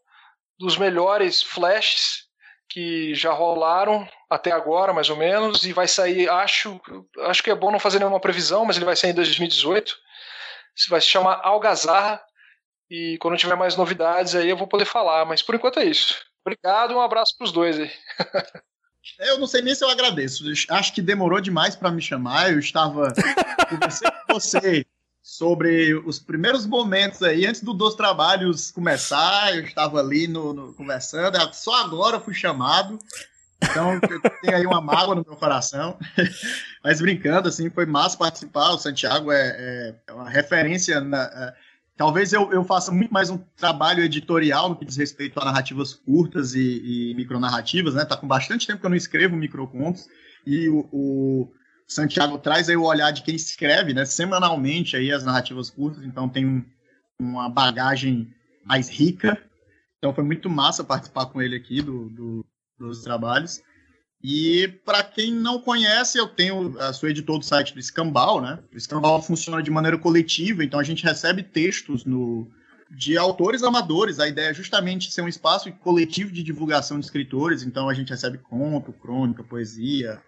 dos 0.58 0.76
melhores 0.76 1.42
flashes 1.42 2.26
que 2.68 3.14
já 3.14 3.32
rolaram 3.32 4.08
até 4.28 4.50
agora, 4.50 4.92
mais 4.92 5.08
ou 5.08 5.16
menos, 5.16 5.64
e 5.64 5.72
vai 5.72 5.86
sair, 5.86 6.28
acho, 6.28 6.80
acho 7.20 7.42
que 7.42 7.50
é 7.50 7.54
bom 7.54 7.70
não 7.70 7.78
fazer 7.78 7.98
nenhuma 7.98 8.20
previsão, 8.20 8.64
mas 8.64 8.76
ele 8.76 8.84
vai 8.84 8.96
sair 8.96 9.10
em 9.10 9.14
2018. 9.14 9.96
Vai 10.88 11.00
se 11.00 11.06
chamar 11.06 11.40
Algazarra 11.42 12.22
e 12.90 13.16
quando 13.18 13.36
tiver 13.36 13.56
mais 13.56 13.76
novidades 13.76 14.34
aí 14.34 14.48
eu 14.48 14.56
vou 14.56 14.66
poder 14.66 14.84
falar, 14.84 15.24
mas 15.24 15.42
por 15.42 15.54
enquanto 15.54 15.80
é 15.80 15.84
isso. 15.84 16.22
Obrigado, 16.44 16.94
um 16.94 17.00
abraço 17.00 17.36
para 17.36 17.44
os 17.44 17.52
dois 17.52 17.78
aí. 17.78 17.90
Eu 19.20 19.38
não 19.38 19.46
sei 19.46 19.62
nem 19.62 19.72
se 19.72 19.84
eu 19.84 19.88
agradeço. 19.88 20.42
Acho 20.68 20.92
que 20.92 21.00
demorou 21.00 21.40
demais 21.40 21.76
para 21.76 21.92
me 21.92 22.02
chamar. 22.02 22.50
Eu 22.50 22.58
estava 22.58 23.12
conversando 23.70 24.12
com 24.26 24.34
você 24.34 24.84
sobre 25.26 25.92
os 25.92 26.20
primeiros 26.20 26.64
momentos 26.64 27.20
aí, 27.20 27.46
antes 27.46 27.60
do 27.60 27.74
Dos 27.74 27.96
Trabalhos 27.96 28.70
começar. 28.70 29.56
Eu 29.56 29.64
estava 29.64 29.98
ali 29.98 30.28
no, 30.28 30.52
no 30.52 30.72
conversando. 30.72 31.36
Só 31.52 31.74
agora 31.84 32.20
fui 32.20 32.32
chamado. 32.32 32.96
Então, 33.60 33.98
tem 34.40 34.54
aí 34.54 34.64
uma 34.64 34.80
mágoa 34.80 35.16
no 35.16 35.24
meu 35.26 35.36
coração. 35.36 35.98
Mas 36.84 37.00
brincando, 37.00 37.48
assim, 37.48 37.68
foi 37.68 37.86
massa 37.86 38.16
participar. 38.16 38.70
O 38.70 38.78
Santiago 38.78 39.32
é, 39.32 39.96
é 40.06 40.12
uma 40.12 40.30
referência 40.30 41.00
na, 41.00 41.24
é, 41.24 41.54
Talvez 41.96 42.32
eu, 42.32 42.52
eu 42.52 42.62
faça 42.62 42.92
muito 42.92 43.12
mais 43.12 43.28
um 43.28 43.38
trabalho 43.56 44.04
editorial 44.04 44.68
no 44.68 44.76
que 44.76 44.84
diz 44.84 44.96
respeito 44.96 45.40
a 45.40 45.44
narrativas 45.44 45.92
curtas 45.92 46.54
e, 46.54 46.60
e 47.10 47.14
micronarrativas, 47.16 47.94
né? 47.94 48.04
Tá 48.04 48.16
com 48.16 48.28
bastante 48.28 48.66
tempo 48.66 48.78
que 48.78 48.86
eu 48.86 48.90
não 48.90 48.96
escrevo 48.96 49.34
microcontos 49.34 50.06
e 50.46 50.68
o, 50.68 50.88
o, 50.92 51.52
Santiago 51.86 52.38
traz 52.38 52.68
aí 52.68 52.76
o 52.76 52.84
olhar 52.84 53.10
de 53.12 53.22
quem 53.22 53.34
escreve, 53.34 53.94
né? 53.94 54.04
Semanalmente 54.04 54.96
aí 54.96 55.12
as 55.12 55.24
narrativas 55.24 55.70
curtas, 55.70 56.04
então 56.04 56.28
tem 56.28 56.46
um, 56.46 56.64
uma 57.18 57.48
bagagem 57.48 58.32
mais 58.64 58.88
rica. 58.88 59.40
Então 59.98 60.12
foi 60.12 60.24
muito 60.24 60.50
massa 60.50 60.82
participar 60.84 61.26
com 61.26 61.40
ele 61.40 61.56
aqui 61.56 61.80
do, 61.80 62.08
do 62.10 62.46
dos 62.78 63.02
trabalhos. 63.02 63.62
E 64.22 64.68
para 64.84 65.02
quem 65.02 65.32
não 65.32 65.60
conhece, 65.60 66.18
eu 66.18 66.26
tenho, 66.26 66.78
a 66.80 66.92
sou 66.92 67.08
editor 67.08 67.38
do 67.38 67.44
site 67.44 67.72
do 67.72 67.80
Escambau, 67.80 68.40
né? 68.40 68.58
O 68.72 68.76
Escambau 68.76 69.22
funciona 69.22 69.62
de 69.62 69.70
maneira 69.70 69.98
coletiva, 69.98 70.64
então 70.64 70.80
a 70.80 70.84
gente 70.84 71.04
recebe 71.04 71.42
textos 71.42 72.04
no, 72.04 72.50
de 72.90 73.16
autores 73.16 73.62
amadores. 73.62 74.18
A 74.18 74.28
ideia 74.28 74.50
é 74.50 74.54
justamente 74.54 75.12
ser 75.12 75.22
um 75.22 75.28
espaço 75.28 75.70
coletivo 75.72 76.32
de 76.32 76.42
divulgação 76.42 76.98
de 76.98 77.04
escritores, 77.04 77.62
então 77.62 77.88
a 77.88 77.94
gente 77.94 78.10
recebe 78.10 78.38
conto, 78.38 78.92
crônica, 78.92 79.44
poesia 79.44 80.20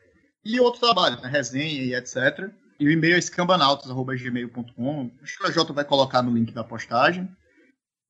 e 0.45 0.61
outro 0.61 0.81
trabalho, 0.81 1.21
né? 1.21 1.29
resenha 1.29 1.83
e 1.83 1.95
etc. 1.95 2.51
E 2.79 2.87
o 2.87 2.91
e-mail 2.91 3.17
é 3.17 3.19
escambanautas.gmail.com. 3.19 5.11
Acho 5.23 5.39
que 5.39 5.47
a 5.47 5.51
Jota 5.51 5.73
vai 5.73 5.85
colocar 5.85 6.23
no 6.23 6.33
link 6.33 6.53
da 6.53 6.63
postagem. 6.63 7.29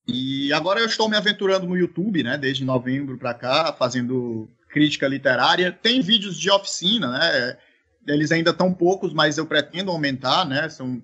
E 0.06 0.52
agora 0.52 0.80
eu 0.80 0.86
estou 0.86 1.08
me 1.08 1.16
aventurando 1.16 1.66
no 1.66 1.76
YouTube, 1.76 2.22
né? 2.22 2.36
Desde 2.38 2.64
novembro 2.64 3.18
para 3.18 3.34
cá, 3.34 3.72
fazendo 3.72 4.48
crítica 4.70 5.08
literária. 5.08 5.72
Tem 5.72 6.00
vídeos 6.00 6.38
de 6.38 6.50
oficina, 6.50 7.10
né? 7.10 7.58
Eles 8.06 8.32
ainda 8.32 8.50
estão 8.50 8.72
poucos, 8.72 9.12
mas 9.12 9.36
eu 9.36 9.46
pretendo 9.46 9.90
aumentar, 9.90 10.46
né? 10.46 10.68
São 10.68 11.02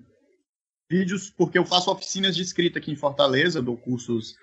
vídeos 0.89 1.29
porque 1.29 1.57
eu 1.57 1.65
faço 1.65 1.91
oficinas 1.91 2.35
de 2.35 2.43
escrita 2.43 2.79
aqui 2.79 2.91
em 2.91 2.95
Fortaleza, 2.95 3.61
dou 3.61 3.77
cursos 3.77 4.35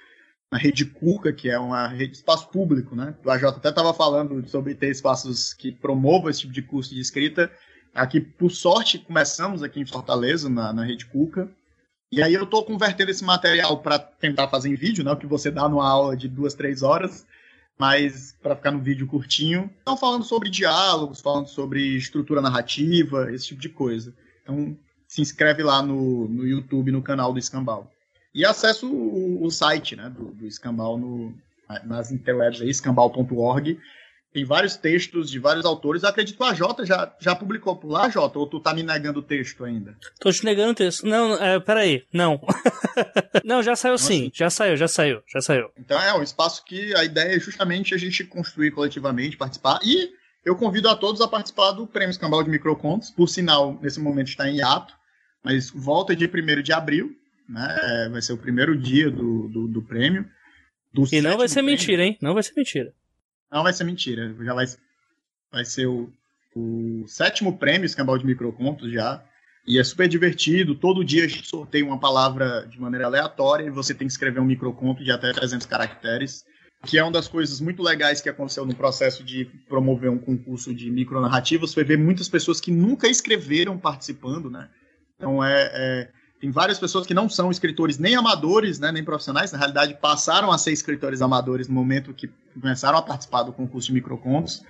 na 0.53 0.59
Rede 0.59 0.85
Cuca, 0.85 1.33
que 1.33 1.49
é 1.49 1.59
uma 1.59 1.89
rede 1.89 2.13
de 2.13 2.19
espaço 2.19 2.47
público, 2.51 2.95
né? 2.95 3.15
O 3.25 3.31
AJ 3.31 3.45
até 3.45 3.71
estava 3.71 3.95
falando 3.95 4.47
sobre 4.47 4.75
ter 4.75 4.91
espaços 4.91 5.55
que 5.55 5.73
promovam 5.73 6.29
esse 6.29 6.41
tipo 6.41 6.53
de 6.53 6.61
curso 6.61 6.95
de 6.95 7.01
escrita. 7.01 7.51
Aqui, 7.95 8.21
por 8.21 8.51
sorte, 8.51 8.99
começamos 8.99 9.63
aqui 9.63 9.81
em 9.81 9.87
Fortaleza, 9.87 10.51
na, 10.51 10.71
na 10.71 10.85
Rede 10.85 11.07
Cuca. 11.07 11.51
E 12.13 12.23
aí 12.23 12.35
eu 12.35 12.45
estou 12.45 12.63
convertendo 12.67 13.11
esse 13.11 13.25
material 13.25 13.79
para 13.79 13.99
tentar 13.99 14.47
fazer 14.49 14.69
em 14.69 14.75
vídeo, 14.75 15.03
né? 15.03 15.13
O 15.13 15.17
que 15.17 15.27
você 15.27 15.51
dá 15.51 15.67
numa 15.67 15.89
aula 15.89 16.15
de 16.15 16.29
duas, 16.29 16.53
três 16.53 16.83
horas 16.83 17.27
mas 17.79 18.37
para 18.41 18.55
ficar 18.55 18.71
no 18.71 18.81
vídeo 18.81 19.07
curtinho. 19.07 19.69
Estão 19.79 19.97
falando 19.97 20.25
sobre 20.25 20.51
diálogos, 20.51 21.21
falando 21.21 21.49
sobre 21.49 21.97
estrutura 21.97 22.41
narrativa, 22.41 23.33
esse 23.33 23.49
tipo 23.49 23.61
de 23.61 23.71
coisa. 23.71 24.15
Então 24.43 24.77
se 25.09 25.21
inscreve 25.21 25.63
lá 25.63 25.83
no, 25.83 26.29
no 26.29 26.47
YouTube, 26.47 26.93
no 26.93 27.03
canal 27.03 27.33
do 27.33 27.39
Escambau. 27.39 27.91
E 28.35 28.45
acesso 28.45 28.91
o, 28.91 29.45
o 29.45 29.51
site 29.51 29.97
né, 29.97 30.09
do, 30.09 30.33
do 30.33 30.47
Escambau 30.47 30.97
no, 30.99 31.35
nas 31.85 32.11
interwebs 32.11 32.61
aí, 32.61 32.71
escambau.org. 32.71 33.79
Tem 34.33 34.47
vários 34.47 34.77
textos 34.77 35.31
de 35.31 35.39
vários 35.39 35.67
autores. 35.67 36.03
Eu 36.03 36.09
acredito 36.09 36.39
que 36.39 36.43
a 36.43 36.55
Jota 36.55 36.87
já, 36.87 37.15
já 37.21 37.35
publicou 37.35 37.77
por 37.77 37.91
lá, 37.91 38.09
Jota, 38.09 38.39
ou 38.39 38.47
tu 38.47 38.61
tá 38.61 38.73
me 38.73 38.83
negando 38.83 39.19
o 39.19 39.23
texto 39.23 39.63
ainda? 39.63 39.95
Tô 40.19 40.33
te 40.33 40.43
negando 40.43 40.73
o 40.73 40.75
texto. 40.75 41.07
Não, 41.07 41.35
é, 41.35 41.61
peraí, 41.61 42.07
não. 42.11 42.41
não, 43.45 43.63
já 43.63 43.77
saiu 43.77 43.99
sim, 43.99 44.05
assim? 44.05 44.33
já 44.33 44.49
saiu, 44.49 44.75
já 44.75 44.89
saiu, 44.89 45.23
já 45.31 45.43
saiu. 45.43 45.69
Então 45.79 46.01
é 46.01 46.15
um 46.15 46.23
espaço 46.23 46.65
que 46.65 46.95
a 46.95 47.05
ideia 47.05 47.37
é 47.37 47.39
justamente 47.39 47.95
a 47.95 47.99
gente 47.99 48.25
construir 48.25 48.71
coletivamente, 48.71 49.37
participar. 49.37 49.79
E 49.85 50.11
eu 50.43 50.57
convido 50.57 50.89
a 50.89 50.97
todos 50.97 51.21
a 51.21 51.29
participar 51.29 51.73
do 51.73 51.87
Prêmio 51.87 52.13
Escambau 52.13 52.43
de 52.43 52.49
Microcontos. 52.49 53.11
Por 53.11 53.29
sinal, 53.29 53.79
nesse 53.83 54.01
momento 54.01 54.29
está 54.29 54.49
em 54.49 54.57
hiato, 54.57 54.95
mas 55.45 55.71
volta 55.71 56.17
dia 56.17 56.31
1 56.33 56.63
de 56.63 56.73
abril, 56.73 57.15
né? 57.49 57.79
É, 57.83 58.09
vai 58.09 58.23
ser 58.23 58.33
o 58.33 58.39
primeiro 58.39 58.77
dia 58.77 59.11
do, 59.11 59.49
do, 59.49 59.69
do 59.69 59.83
prêmio. 59.83 60.29
Do 60.93 61.05
e 61.13 61.21
não 61.21 61.39
vai 61.39 61.49
ser 61.49 61.57
prêmio. 61.57 61.71
mentira, 61.71 62.05
hein? 62.05 62.19
Não 62.21 62.35
vai 62.35 62.43
ser 62.43 62.53
mentira. 62.57 62.93
Não 63.51 63.63
vai 63.63 63.73
ser 63.73 63.85
mentira. 63.85 64.35
Já 64.41 64.55
vai, 64.55 64.67
vai 65.51 65.65
ser 65.65 65.87
o, 65.87 66.13
o 66.55 67.05
sétimo 67.07 67.59
prêmio 67.59 67.87
Escambau 67.87 68.19
de 68.19 68.27
Microcontos 68.27 68.91
já. 68.93 69.23
E 69.67 69.79
é 69.79 69.85
super 69.85 70.09
divertido. 70.09 70.75
Todo 70.75 71.05
dia 71.05 71.25
a 71.25 71.29
gente 71.29 71.49
sorteia 71.49 71.85
uma 71.85 71.99
palavra 71.99 72.67
de 72.67 72.81
maneira 72.81 73.07
aleatória 73.07 73.65
e 73.65 73.71
você 73.71 73.95
tem 73.95 74.07
que 74.07 74.13
escrever 74.13 74.41
um 74.41 74.45
microconto 74.45 75.05
de 75.05 75.11
até 75.13 75.33
300 75.33 75.67
caracteres, 75.67 76.45
que 76.85 76.99
é 76.99 77.03
uma 77.03 77.13
das 77.13 77.29
coisas 77.29 77.61
muito 77.61 77.81
legais 77.83 78.21
que 78.21 78.29
aconteceu 78.29 78.67
no 78.67 78.75
processo 78.75 79.23
de 79.23 79.45
promover 79.69 80.11
um 80.11 80.19
concurso 80.19 80.75
de 80.75 80.91
micronarrativas. 80.91 81.73
Foi 81.73 81.85
ver 81.85 81.97
muitas 81.97 82.29
pessoas 82.29 82.61
que 82.61 82.73
nunca 82.73 83.07
escreveram 83.07 83.79
participando, 83.79 84.51
né? 84.51 84.69
Então 85.17 85.43
é, 85.45 85.71
é 85.73 86.11
tem 86.43 86.51
várias 86.51 86.77
pessoas 86.77 87.07
que 87.07 87.15
não 87.15 87.29
são 87.29 87.53
escritores 87.53 87.99
nem 87.99 88.17
amadores, 88.17 88.81
né, 88.81 88.91
nem 88.91 89.05
profissionais, 89.05 89.53
na 89.53 89.59
realidade 89.59 89.97
passaram 90.03 90.51
a 90.51 90.59
ser 90.59 90.73
escritores 90.73 91.23
amadores 91.23 91.69
no 91.69 91.75
momento 91.75 92.13
que 92.13 92.29
começaram 92.61 92.99
a 92.99 93.03
participar 93.03 93.45
do 93.45 93.53
concurso 93.53 93.87
de 93.87 93.93
microcontos. 93.93 94.61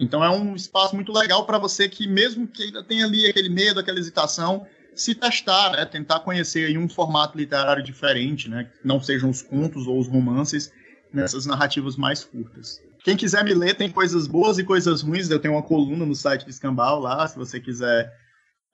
Então 0.00 0.24
é 0.24 0.28
um 0.28 0.56
espaço 0.56 0.96
muito 0.96 1.12
legal 1.12 1.46
para 1.46 1.56
você 1.56 1.88
que, 1.88 2.08
mesmo 2.08 2.48
que 2.48 2.64
ainda 2.64 2.82
tenha 2.82 3.04
ali 3.04 3.28
aquele 3.28 3.48
medo, 3.48 3.78
aquela 3.78 4.00
hesitação, 4.00 4.66
se 4.92 5.14
testar, 5.14 5.70
né, 5.70 5.84
tentar 5.84 6.18
conhecer 6.18 6.66
aí 6.66 6.76
um 6.76 6.88
formato 6.88 7.38
literário 7.38 7.84
diferente, 7.84 8.48
né, 8.48 8.64
que 8.64 8.84
não 8.84 9.00
sejam 9.00 9.30
os 9.30 9.40
contos 9.40 9.86
ou 9.86 10.00
os 10.00 10.08
romances, 10.08 10.72
nessas 11.12 11.46
narrativas 11.46 11.94
mais 11.94 12.24
curtas. 12.24 12.82
Quem 13.04 13.16
quiser 13.16 13.44
me 13.44 13.54
ler, 13.54 13.76
tem 13.76 13.88
coisas 13.88 14.26
boas 14.26 14.58
e 14.58 14.64
coisas 14.64 15.00
ruins. 15.02 15.30
Eu 15.30 15.38
tenho 15.38 15.54
uma 15.54 15.62
coluna 15.62 16.04
no 16.04 16.14
site 16.14 16.44
do 16.44 16.50
Escambau 16.50 16.98
lá, 16.98 17.24
se 17.28 17.36
você 17.36 17.60
quiser 17.60 18.12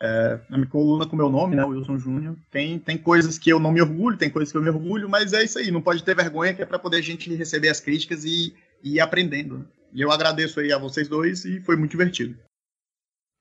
é, 0.00 0.38
na 0.50 0.58
minha 0.58 0.70
coluna 0.70 1.06
com 1.06 1.16
meu 1.16 1.30
nome, 1.30 1.56
né, 1.56 1.64
Wilson 1.64 1.98
Júnior, 1.98 2.36
tem, 2.50 2.78
tem 2.78 2.98
coisas 2.98 3.38
que 3.38 3.50
eu 3.50 3.58
não 3.58 3.72
me 3.72 3.80
orgulho, 3.80 4.16
tem 4.16 4.30
coisas 4.30 4.52
que 4.52 4.58
eu 4.58 4.62
me 4.62 4.68
orgulho, 4.68 5.08
mas 5.08 5.32
é 5.32 5.42
isso 5.42 5.58
aí, 5.58 5.70
não 5.70 5.80
pode 5.80 6.02
ter 6.04 6.14
vergonha, 6.14 6.54
que 6.54 6.62
é 6.62 6.66
para 6.66 6.78
poder 6.78 6.98
a 6.98 7.02
gente 7.02 7.34
receber 7.34 7.68
as 7.68 7.80
críticas 7.80 8.24
e, 8.24 8.54
e 8.82 8.94
ir 8.94 9.00
aprendendo. 9.00 9.58
Né? 9.58 9.64
E 9.94 10.00
eu 10.00 10.10
agradeço 10.10 10.60
aí 10.60 10.72
a 10.72 10.78
vocês 10.78 11.08
dois 11.08 11.44
e 11.44 11.60
foi 11.60 11.76
muito 11.76 11.92
divertido. 11.92 12.36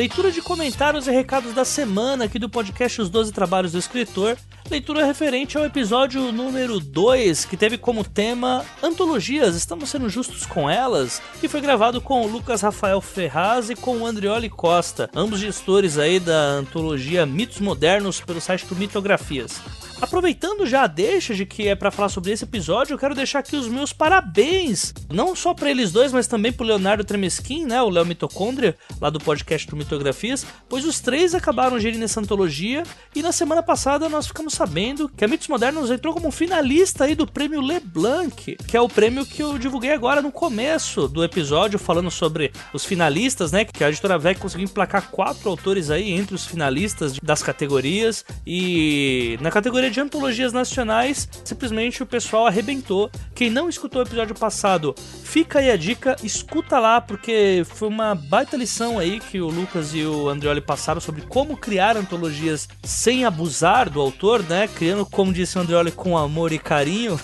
Leitura 0.00 0.32
de 0.32 0.40
comentários 0.40 1.06
e 1.06 1.10
recados 1.10 1.52
da 1.52 1.62
semana 1.62 2.24
aqui 2.24 2.38
do 2.38 2.48
podcast 2.48 3.02
Os 3.02 3.10
Doze 3.10 3.32
Trabalhos 3.32 3.72
do 3.72 3.78
Escritor. 3.78 4.34
Leitura 4.70 5.04
referente 5.04 5.58
ao 5.58 5.64
episódio 5.66 6.32
número 6.32 6.80
2, 6.80 7.44
que 7.44 7.54
teve 7.54 7.76
como 7.76 8.02
tema 8.02 8.64
Antologias, 8.82 9.54
estamos 9.54 9.90
sendo 9.90 10.08
justos 10.08 10.46
com 10.46 10.70
elas? 10.70 11.20
Que 11.38 11.48
foi 11.48 11.60
gravado 11.60 12.00
com 12.00 12.22
o 12.22 12.26
Lucas 12.26 12.62
Rafael 12.62 13.02
Ferraz 13.02 13.68
e 13.68 13.76
com 13.76 13.98
o 13.98 14.06
Andrioli 14.06 14.48
Costa, 14.48 15.10
ambos 15.14 15.38
gestores 15.38 15.98
aí 15.98 16.18
da 16.18 16.52
antologia 16.52 17.26
Mitos 17.26 17.60
Modernos 17.60 18.22
pelo 18.22 18.40
site 18.40 18.64
do 18.64 18.76
Mitografias. 18.76 19.60
Aproveitando 20.00 20.64
já 20.64 20.84
a 20.84 20.86
deixa 20.86 21.34
de 21.34 21.44
que 21.44 21.68
é 21.68 21.74
para 21.74 21.90
falar 21.90 22.08
sobre 22.08 22.32
esse 22.32 22.44
episódio, 22.44 22.94
eu 22.94 22.98
quero 22.98 23.14
deixar 23.14 23.40
aqui 23.40 23.54
os 23.54 23.68
meus 23.68 23.92
parabéns, 23.92 24.94
não 25.12 25.36
só 25.36 25.52
para 25.52 25.70
eles 25.70 25.92
dois, 25.92 26.10
mas 26.10 26.26
também 26.26 26.50
pro 26.50 26.66
Leonardo 26.66 27.04
Tremesquim, 27.04 27.66
né, 27.66 27.82
o 27.82 27.90
Léo 27.90 28.06
Mitocôndria, 28.06 28.74
lá 28.98 29.10
do 29.10 29.20
podcast 29.20 29.68
do 29.68 29.76
Mitografias, 29.76 30.46
pois 30.70 30.86
os 30.86 31.00
três 31.00 31.34
acabaram 31.34 31.78
gerindo 31.78 32.04
essa 32.04 32.18
antologia 32.18 32.82
e 33.14 33.22
na 33.22 33.30
semana 33.30 33.62
passada 33.62 34.08
nós 34.08 34.26
ficamos 34.26 34.54
sabendo 34.54 35.06
que 35.06 35.22
a 35.22 35.28
Mitos 35.28 35.48
Modernos 35.48 35.90
entrou 35.90 36.14
como 36.14 36.30
finalista 36.30 37.04
aí 37.04 37.14
do 37.14 37.26
prêmio 37.26 37.60
Leblanc, 37.60 38.56
que 38.56 38.76
é 38.76 38.80
o 38.80 38.88
prêmio 38.88 39.26
que 39.26 39.42
eu 39.42 39.58
divulguei 39.58 39.92
agora 39.92 40.22
no 40.22 40.32
começo 40.32 41.08
do 41.08 41.22
episódio 41.22 41.78
falando 41.78 42.10
sobre 42.10 42.52
os 42.72 42.86
finalistas, 42.86 43.52
né, 43.52 43.66
que 43.66 43.84
a 43.84 43.90
editora 43.90 44.18
VEC 44.18 44.40
conseguiu 44.40 44.64
emplacar 44.64 45.10
quatro 45.10 45.50
autores 45.50 45.90
aí 45.90 46.10
entre 46.10 46.34
os 46.34 46.46
finalistas 46.46 47.18
das 47.22 47.42
categorias 47.42 48.24
e 48.46 49.36
na 49.42 49.50
categoria 49.50 49.89
de 49.90 50.00
antologias 50.00 50.52
nacionais, 50.52 51.28
simplesmente 51.44 52.02
o 52.02 52.06
pessoal 52.06 52.46
arrebentou. 52.46 53.10
Quem 53.34 53.50
não 53.50 53.68
escutou 53.68 54.02
o 54.02 54.04
episódio 54.04 54.34
passado, 54.34 54.94
fica 55.24 55.58
aí 55.58 55.70
a 55.70 55.76
dica, 55.76 56.16
escuta 56.22 56.78
lá, 56.78 57.00
porque 57.00 57.64
foi 57.66 57.88
uma 57.88 58.14
baita 58.14 58.56
lição 58.56 58.98
aí 58.98 59.20
que 59.20 59.40
o 59.40 59.48
Lucas 59.48 59.94
e 59.94 60.04
o 60.04 60.28
Andreoli 60.28 60.60
passaram 60.60 61.00
sobre 61.00 61.22
como 61.22 61.56
criar 61.56 61.96
antologias 61.96 62.68
sem 62.82 63.24
abusar 63.24 63.90
do 63.90 64.00
autor, 64.00 64.42
né? 64.42 64.68
Criando, 64.68 65.04
como 65.04 65.32
disse 65.32 65.58
o 65.58 65.60
Andreoli, 65.60 65.92
com 65.92 66.16
amor 66.16 66.52
e 66.52 66.58
carinho. 66.58 67.18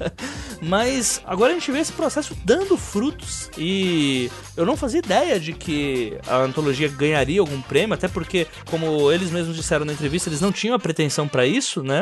Mas 0.60 1.22
agora 1.24 1.52
a 1.52 1.54
gente 1.54 1.72
vê 1.72 1.78
esse 1.78 1.92
processo 1.92 2.36
dando 2.44 2.76
frutos 2.76 3.50
e 3.56 4.30
eu 4.56 4.66
não 4.66 4.76
fazia 4.76 4.98
ideia 4.98 5.40
de 5.40 5.52
que 5.54 6.18
a 6.26 6.36
antologia 6.36 6.88
ganharia 6.88 7.40
algum 7.40 7.62
prêmio, 7.62 7.94
até 7.94 8.08
porque, 8.08 8.46
como 8.68 9.10
eles 9.10 9.30
mesmos 9.30 9.56
disseram 9.56 9.86
na 9.86 9.92
entrevista, 9.92 10.28
eles 10.28 10.40
não 10.40 10.52
tinham 10.52 10.74
a 10.74 10.78
pretensão 10.78 11.26
para 11.26 11.46
isso, 11.46 11.82
né? 11.82 11.99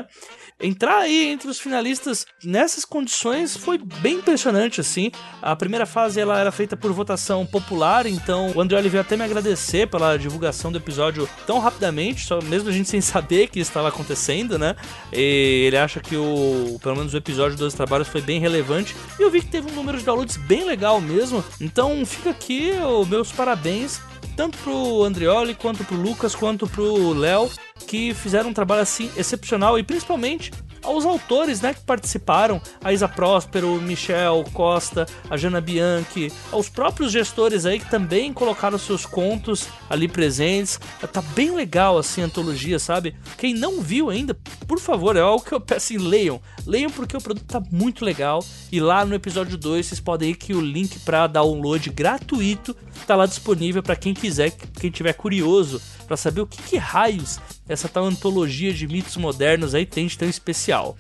Entrar 0.60 0.98
aí 0.98 1.28
entre 1.28 1.48
os 1.48 1.58
finalistas 1.58 2.26
nessas 2.42 2.84
condições 2.84 3.56
foi 3.56 3.78
bem 3.78 4.16
impressionante, 4.16 4.80
assim. 4.80 5.10
A 5.40 5.54
primeira 5.54 5.86
fase 5.86 6.20
ela 6.20 6.38
era 6.38 6.50
feita 6.50 6.76
por 6.76 6.92
votação 6.92 7.46
popular, 7.46 8.06
então 8.06 8.52
o 8.54 8.60
André 8.60 8.82
veio 8.82 9.00
até 9.00 9.16
me 9.16 9.24
agradecer 9.24 9.88
pela 9.88 10.16
divulgação 10.16 10.72
do 10.72 10.78
episódio 10.78 11.28
tão 11.46 11.58
rapidamente, 11.58 12.26
só 12.26 12.40
mesmo 12.42 12.68
a 12.68 12.72
gente 12.72 12.88
sem 12.90 13.00
saber 13.00 13.48
que 13.48 13.60
estava 13.60 13.88
acontecendo, 13.88 14.58
né? 14.58 14.74
E 15.12 15.64
ele 15.66 15.76
acha 15.76 16.00
que 16.00 16.16
o, 16.16 16.78
pelo 16.82 16.96
menos 16.96 17.14
o 17.14 17.16
episódio 17.16 17.56
dos 17.56 17.74
trabalhos 17.74 18.08
foi 18.08 18.20
bem 18.20 18.40
relevante. 18.40 18.96
E 19.18 19.22
eu 19.22 19.30
vi 19.30 19.40
que 19.40 19.48
teve 19.48 19.70
um 19.70 19.74
número 19.74 19.98
de 19.98 20.04
downloads 20.04 20.36
bem 20.36 20.64
legal 20.64 21.00
mesmo. 21.00 21.44
Então 21.60 22.04
fica 22.04 22.30
aqui 22.30 22.72
os 22.72 23.08
meus 23.08 23.30
parabéns 23.30 24.00
tanto 24.38 24.56
pro 24.58 25.02
Andrioli, 25.02 25.52
quanto 25.52 25.82
pro 25.82 25.96
Lucas, 25.96 26.32
quanto 26.32 26.68
pro 26.68 27.12
Léo, 27.12 27.50
que 27.88 28.14
fizeram 28.14 28.50
um 28.50 28.52
trabalho 28.52 28.82
assim 28.82 29.10
excepcional 29.16 29.76
e 29.76 29.82
principalmente 29.82 30.52
aos 30.88 31.04
autores 31.04 31.60
né, 31.60 31.74
que 31.74 31.82
participaram, 31.82 32.60
a 32.82 32.92
Isa 32.92 33.06
Próspero, 33.06 33.80
Michel 33.80 34.42
Costa, 34.54 35.06
a 35.28 35.36
Jana 35.36 35.60
Bianchi, 35.60 36.32
aos 36.50 36.68
próprios 36.68 37.12
gestores 37.12 37.66
aí 37.66 37.78
que 37.78 37.90
também 37.90 38.32
colocaram 38.32 38.78
seus 38.78 39.04
contos 39.04 39.68
ali 39.88 40.08
presentes. 40.08 40.80
Tá 41.12 41.20
bem 41.20 41.54
legal 41.54 41.98
assim 41.98 42.22
a 42.22 42.24
antologia, 42.24 42.78
sabe? 42.78 43.14
Quem 43.36 43.54
não 43.54 43.82
viu 43.82 44.08
ainda, 44.08 44.34
por 44.66 44.80
favor, 44.80 45.14
é 45.14 45.20
algo 45.20 45.44
que 45.44 45.52
eu 45.52 45.60
peço 45.60 45.78
assim, 45.78 45.98
leiam. 45.98 46.40
Leiam 46.66 46.90
porque 46.90 47.16
o 47.16 47.20
produto 47.20 47.44
tá 47.44 47.62
muito 47.70 48.04
legal. 48.04 48.42
E 48.72 48.80
lá 48.80 49.04
no 49.04 49.14
episódio 49.14 49.58
2 49.58 49.86
vocês 49.86 50.00
podem 50.00 50.30
ir 50.30 50.36
que 50.36 50.54
o 50.54 50.60
link 50.60 50.98
para 51.00 51.26
download 51.26 51.90
gratuito 51.90 52.74
tá 53.06 53.14
lá 53.14 53.26
disponível 53.26 53.82
para 53.82 53.94
quem 53.94 54.14
quiser, 54.14 54.50
quem 54.50 54.90
tiver 54.90 55.12
curioso 55.12 55.80
para 56.08 56.16
saber 56.16 56.40
o 56.40 56.46
que, 56.46 56.60
que 56.62 56.78
raios 56.78 57.38
essa 57.68 57.88
tal 57.88 58.06
antologia 58.06 58.72
de 58.72 58.88
mitos 58.88 59.16
modernos 59.16 59.74
aí 59.74 59.84
tem 59.84 60.06
de 60.06 60.18
tão 60.18 60.28
especial. 60.28 60.96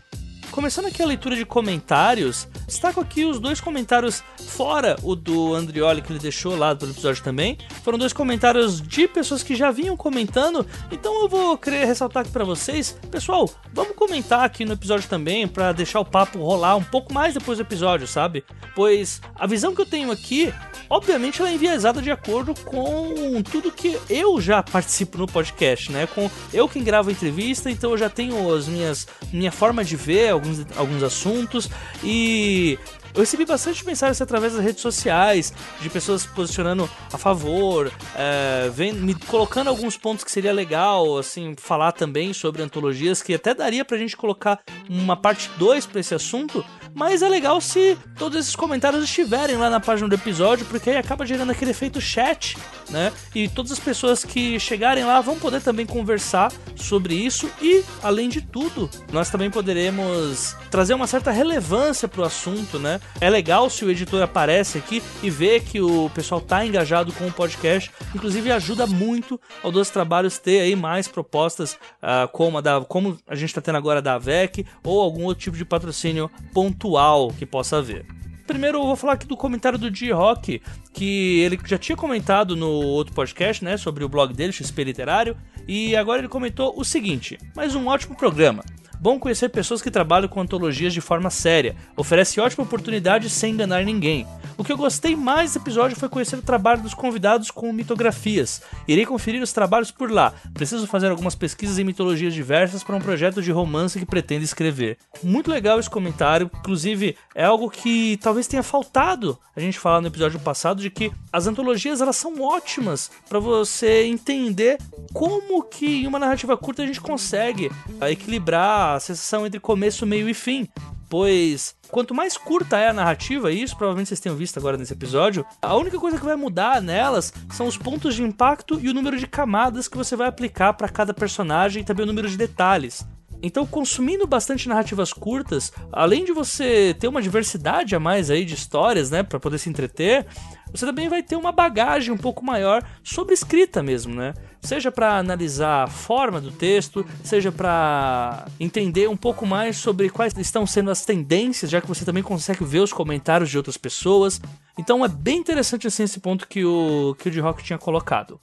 Começando 0.58 0.86
aqui 0.86 1.00
a 1.00 1.06
leitura 1.06 1.36
de 1.36 1.46
comentários, 1.46 2.48
destaco 2.66 3.00
aqui 3.00 3.24
os 3.24 3.38
dois 3.38 3.60
comentários 3.60 4.24
fora 4.48 4.96
o 5.04 5.14
do 5.14 5.54
Andrioli 5.54 6.02
que 6.02 6.10
ele 6.10 6.18
deixou 6.18 6.56
lá 6.56 6.74
do 6.74 6.90
episódio 6.90 7.22
também. 7.22 7.56
Foram 7.84 7.96
dois 7.96 8.12
comentários 8.12 8.82
de 8.82 9.06
pessoas 9.06 9.44
que 9.44 9.54
já 9.54 9.70
vinham 9.70 9.96
comentando, 9.96 10.66
então 10.90 11.22
eu 11.22 11.28
vou 11.28 11.56
querer 11.56 11.84
ressaltar 11.84 12.22
aqui 12.22 12.32
para 12.32 12.44
vocês. 12.44 12.98
Pessoal, 13.08 13.48
vamos 13.72 13.94
comentar 13.94 14.40
aqui 14.40 14.64
no 14.64 14.72
episódio 14.72 15.08
também 15.08 15.46
para 15.46 15.70
deixar 15.70 16.00
o 16.00 16.04
papo 16.04 16.40
rolar 16.40 16.74
um 16.74 16.82
pouco 16.82 17.14
mais 17.14 17.34
depois 17.34 17.58
do 17.58 17.62
episódio, 17.62 18.08
sabe? 18.08 18.44
Pois 18.74 19.20
a 19.36 19.46
visão 19.46 19.72
que 19.72 19.80
eu 19.80 19.86
tenho 19.86 20.10
aqui, 20.10 20.52
obviamente 20.90 21.40
ela 21.40 21.50
é 21.50 21.54
enviesada 21.54 22.02
de 22.02 22.10
acordo 22.10 22.52
com 22.64 23.40
tudo 23.48 23.70
que 23.70 23.96
eu 24.10 24.40
já 24.40 24.60
participo 24.60 25.18
no 25.18 25.28
podcast, 25.28 25.92
né? 25.92 26.08
Com 26.08 26.28
eu 26.52 26.68
quem 26.68 26.82
gravo 26.82 27.10
a 27.10 27.12
entrevista, 27.12 27.70
então 27.70 27.92
eu 27.92 27.98
já 27.98 28.10
tenho 28.10 28.52
as 28.52 28.66
minhas 28.66 29.06
minha 29.32 29.52
forma 29.52 29.84
de 29.84 29.94
ver 29.94 30.47
alguns 30.76 31.02
assuntos. 31.02 31.70
E 32.02 32.78
eu 33.14 33.20
recebi 33.20 33.44
bastante 33.44 33.84
mensagens 33.84 34.20
através 34.20 34.52
das 34.52 34.62
redes 34.62 34.80
sociais, 34.80 35.52
de 35.80 35.90
pessoas 35.90 36.24
posicionando 36.26 36.88
a 37.12 37.18
favor, 37.18 37.90
é, 38.14 38.70
me 38.92 39.14
colocando 39.14 39.68
alguns 39.68 39.96
pontos 39.96 40.24
que 40.24 40.30
seria 40.30 40.52
legal, 40.52 41.18
assim, 41.18 41.54
falar 41.56 41.92
também 41.92 42.32
sobre 42.32 42.62
antologias, 42.62 43.22
que 43.22 43.34
até 43.34 43.54
daria 43.54 43.84
pra 43.84 43.98
gente 43.98 44.16
colocar 44.16 44.60
uma 44.88 45.16
parte 45.16 45.50
2 45.58 45.86
para 45.86 46.00
esse 46.00 46.14
assunto, 46.14 46.64
mas 46.94 47.22
é 47.22 47.28
legal 47.28 47.60
se 47.60 47.96
todos 48.18 48.38
esses 48.38 48.56
comentários 48.56 49.04
estiverem 49.04 49.56
lá 49.56 49.70
na 49.70 49.80
página 49.80 50.08
do 50.08 50.14
episódio, 50.14 50.66
porque 50.66 50.90
aí 50.90 50.96
acaba 50.96 51.26
gerando 51.26 51.50
aquele 51.50 51.70
efeito 51.70 52.00
chat, 52.00 52.56
né? 52.90 53.12
E 53.34 53.48
todas 53.48 53.72
as 53.72 53.78
pessoas 53.78 54.24
que 54.24 54.58
chegarem 54.58 55.04
lá 55.04 55.20
vão 55.20 55.38
poder 55.38 55.60
também 55.60 55.86
conversar 55.86 56.52
sobre 56.76 57.14
isso 57.14 57.50
e, 57.60 57.84
além 58.02 58.28
de 58.28 58.40
tudo, 58.40 58.88
nós 59.12 59.30
também 59.30 59.50
poderemos 59.50 60.56
trazer 60.70 60.94
uma 60.94 61.06
certa 61.06 61.30
relevância 61.30 62.08
pro 62.08 62.24
assunto, 62.24 62.78
né? 62.78 63.00
É 63.20 63.28
legal 63.28 63.68
se 63.70 63.84
o 63.84 63.90
editor 63.90 64.22
aparece 64.22 64.78
aqui 64.78 65.02
e 65.22 65.30
vê 65.30 65.60
que 65.60 65.80
o 65.80 66.10
pessoal 66.10 66.40
tá 66.40 66.64
engajado 66.64 67.12
com 67.12 67.26
o 67.26 67.32
podcast, 67.32 67.90
inclusive 68.14 68.50
ajuda 68.50 68.86
muito 68.86 69.40
ao 69.62 69.70
Dois 69.70 69.90
Trabalhos 69.90 70.38
ter 70.38 70.60
aí 70.60 70.76
mais 70.76 71.08
propostas 71.08 71.74
uh, 72.02 72.28
como, 72.32 72.58
a 72.58 72.60
da, 72.60 72.80
como 72.80 73.18
a 73.26 73.34
gente 73.34 73.54
tá 73.54 73.60
tendo 73.60 73.76
agora 73.76 74.00
da 74.00 74.14
AVEC 74.14 74.66
ou 74.84 75.00
algum 75.00 75.24
outro 75.24 75.44
tipo 75.44 75.56
de 75.56 75.64
patrocínio 75.64 76.30
pontual 76.78 77.32
que 77.36 77.44
possa 77.44 77.78
haver. 77.78 78.06
Primeiro 78.46 78.78
eu 78.78 78.86
vou 78.86 78.96
falar 78.96 79.14
aqui 79.14 79.26
do 79.26 79.36
comentário 79.36 79.78
do 79.78 79.94
G-Rock, 79.94 80.62
que 80.94 81.40
ele 81.40 81.58
já 81.66 81.76
tinha 81.76 81.96
comentado 81.96 82.56
no 82.56 82.70
outro 82.70 83.12
podcast, 83.12 83.62
né, 83.62 83.76
sobre 83.76 84.04
o 84.04 84.08
blog 84.08 84.32
dele, 84.32 84.52
XP 84.52 84.84
Literário, 84.84 85.36
e 85.66 85.94
agora 85.94 86.20
ele 86.20 86.28
comentou 86.28 86.72
o 86.74 86.84
seguinte: 86.84 87.38
mais 87.54 87.74
um 87.74 87.86
ótimo 87.86 88.16
programa. 88.16 88.64
Bom 89.00 89.16
conhecer 89.16 89.48
pessoas 89.48 89.80
que 89.80 89.92
trabalham 89.92 90.28
com 90.28 90.40
antologias 90.40 90.92
de 90.92 91.00
forma 91.00 91.30
séria, 91.30 91.76
oferece 91.96 92.40
ótima 92.40 92.64
oportunidade 92.64 93.30
sem 93.30 93.52
enganar 93.54 93.84
ninguém. 93.84 94.26
O 94.56 94.64
que 94.64 94.72
eu 94.72 94.76
gostei 94.76 95.14
mais 95.14 95.50
desse 95.50 95.58
episódio 95.58 95.96
foi 95.96 96.08
conhecer 96.08 96.34
o 96.34 96.42
trabalho 96.42 96.82
dos 96.82 96.94
convidados 96.94 97.48
com 97.48 97.72
mitografias. 97.72 98.60
Irei 98.88 99.06
conferir 99.06 99.40
os 99.40 99.52
trabalhos 99.52 99.92
por 99.92 100.10
lá. 100.10 100.34
Preciso 100.52 100.84
fazer 100.88 101.10
algumas 101.10 101.36
pesquisas 101.36 101.78
em 101.78 101.84
mitologias 101.84 102.34
diversas 102.34 102.82
para 102.82 102.96
um 102.96 103.00
projeto 103.00 103.40
de 103.40 103.52
romance 103.52 104.00
que 104.00 104.04
pretendo 104.04 104.42
escrever. 104.42 104.98
Muito 105.22 105.48
legal 105.48 105.78
esse 105.78 105.88
comentário, 105.88 106.50
inclusive 106.58 107.16
é 107.36 107.44
algo 107.44 107.70
que 107.70 108.18
talvez 108.20 108.48
tenha 108.48 108.64
faltado 108.64 109.38
a 109.54 109.60
gente 109.60 109.78
falar 109.78 110.00
no 110.00 110.08
episódio 110.08 110.40
passado 110.40 110.82
de 110.82 110.90
que 110.90 111.12
as 111.32 111.46
antologias 111.46 112.00
elas 112.00 112.16
são 112.16 112.40
ótimas 112.40 113.10
para 113.28 113.38
você 113.38 114.04
entender 114.06 114.78
como 115.12 115.62
que 115.62 116.02
em 116.02 116.06
uma 116.06 116.18
narrativa 116.18 116.56
curta 116.56 116.82
a 116.82 116.86
gente 116.86 117.00
consegue 117.00 117.70
equilibrar 118.08 118.87
a 118.94 119.00
sensação 119.00 119.46
entre 119.46 119.60
começo, 119.60 120.06
meio 120.06 120.28
e 120.28 120.34
fim 120.34 120.68
pois 121.08 121.74
quanto 121.88 122.14
mais 122.14 122.36
curta 122.36 122.76
é 122.76 122.88
a 122.88 122.92
narrativa, 122.92 123.50
e 123.50 123.62
isso 123.62 123.76
provavelmente 123.76 124.08
vocês 124.08 124.20
tenham 124.20 124.36
visto 124.36 124.58
agora 124.58 124.76
nesse 124.76 124.92
episódio, 124.92 125.44
a 125.62 125.74
única 125.74 125.98
coisa 125.98 126.18
que 126.18 126.24
vai 126.24 126.36
mudar 126.36 126.82
nelas 126.82 127.32
são 127.50 127.66
os 127.66 127.76
pontos 127.76 128.14
de 128.14 128.22
impacto 128.22 128.78
e 128.80 128.88
o 128.88 128.94
número 128.94 129.18
de 129.18 129.26
camadas 129.26 129.88
que 129.88 129.96
você 129.96 130.14
vai 130.14 130.28
aplicar 130.28 130.74
para 130.74 130.88
cada 130.88 131.14
personagem 131.14 131.82
e 131.82 131.84
também 131.84 132.04
o 132.04 132.06
número 132.06 132.28
de 132.28 132.36
detalhes. 132.36 133.06
Então, 133.42 133.66
consumindo 133.66 134.26
bastante 134.26 134.68
narrativas 134.68 135.12
curtas, 135.12 135.72
além 135.92 136.24
de 136.24 136.32
você 136.32 136.94
ter 136.98 137.08
uma 137.08 137.22
diversidade 137.22 137.94
a 137.94 138.00
mais 138.00 138.30
aí 138.30 138.44
de 138.44 138.54
histórias, 138.54 139.10
né, 139.10 139.22
para 139.22 139.38
poder 139.38 139.58
se 139.58 139.70
entreter, 139.70 140.26
você 140.72 140.84
também 140.84 141.08
vai 141.08 141.22
ter 141.22 141.36
uma 141.36 141.52
bagagem 141.52 142.12
um 142.12 142.16
pouco 142.16 142.44
maior 142.44 142.82
sobre 143.02 143.34
escrita 143.34 143.82
mesmo, 143.82 144.14
né? 144.14 144.34
Seja 144.60 144.90
para 144.90 145.16
analisar 145.16 145.84
a 145.84 145.86
forma 145.86 146.40
do 146.40 146.50
texto, 146.50 147.06
seja 147.22 147.50
para 147.50 148.46
entender 148.58 149.08
um 149.08 149.16
pouco 149.16 149.46
mais 149.46 149.76
sobre 149.76 150.10
quais 150.10 150.36
estão 150.36 150.66
sendo 150.66 150.90
as 150.90 151.04
tendências, 151.04 151.70
já 151.70 151.80
que 151.80 151.86
você 151.86 152.04
também 152.04 152.22
consegue 152.22 152.64
ver 152.64 152.80
os 152.80 152.92
comentários 152.92 153.48
de 153.48 153.56
outras 153.56 153.76
pessoas. 153.76 154.40
Então 154.76 155.04
é 155.04 155.08
bem 155.08 155.38
interessante 155.38 155.86
assim 155.86 156.02
esse 156.02 156.20
ponto 156.20 156.46
que 156.46 156.64
o 156.64 157.14
que 157.18 157.28
o 157.28 157.32
D-Rock 157.32 157.62
tinha 157.62 157.78
colocado. 157.78 158.38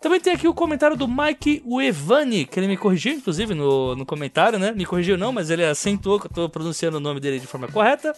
Também 0.00 0.20
tem 0.20 0.32
aqui 0.32 0.46
o 0.46 0.54
comentário 0.54 0.96
do 0.96 1.08
Mike 1.08 1.62
Uevani, 1.66 2.44
que 2.44 2.60
ele 2.60 2.68
me 2.68 2.76
corrigiu, 2.76 3.14
inclusive, 3.14 3.52
no, 3.52 3.96
no 3.96 4.06
comentário, 4.06 4.56
né? 4.58 4.70
Me 4.70 4.86
corrigiu 4.86 5.18
não, 5.18 5.32
mas 5.32 5.50
ele 5.50 5.64
acentuou 5.64 6.20
que 6.20 6.26
eu 6.26 6.30
tô 6.30 6.48
pronunciando 6.48 6.98
o 6.98 7.00
nome 7.00 7.18
dele 7.18 7.40
de 7.40 7.46
forma 7.48 7.66
correta. 7.66 8.14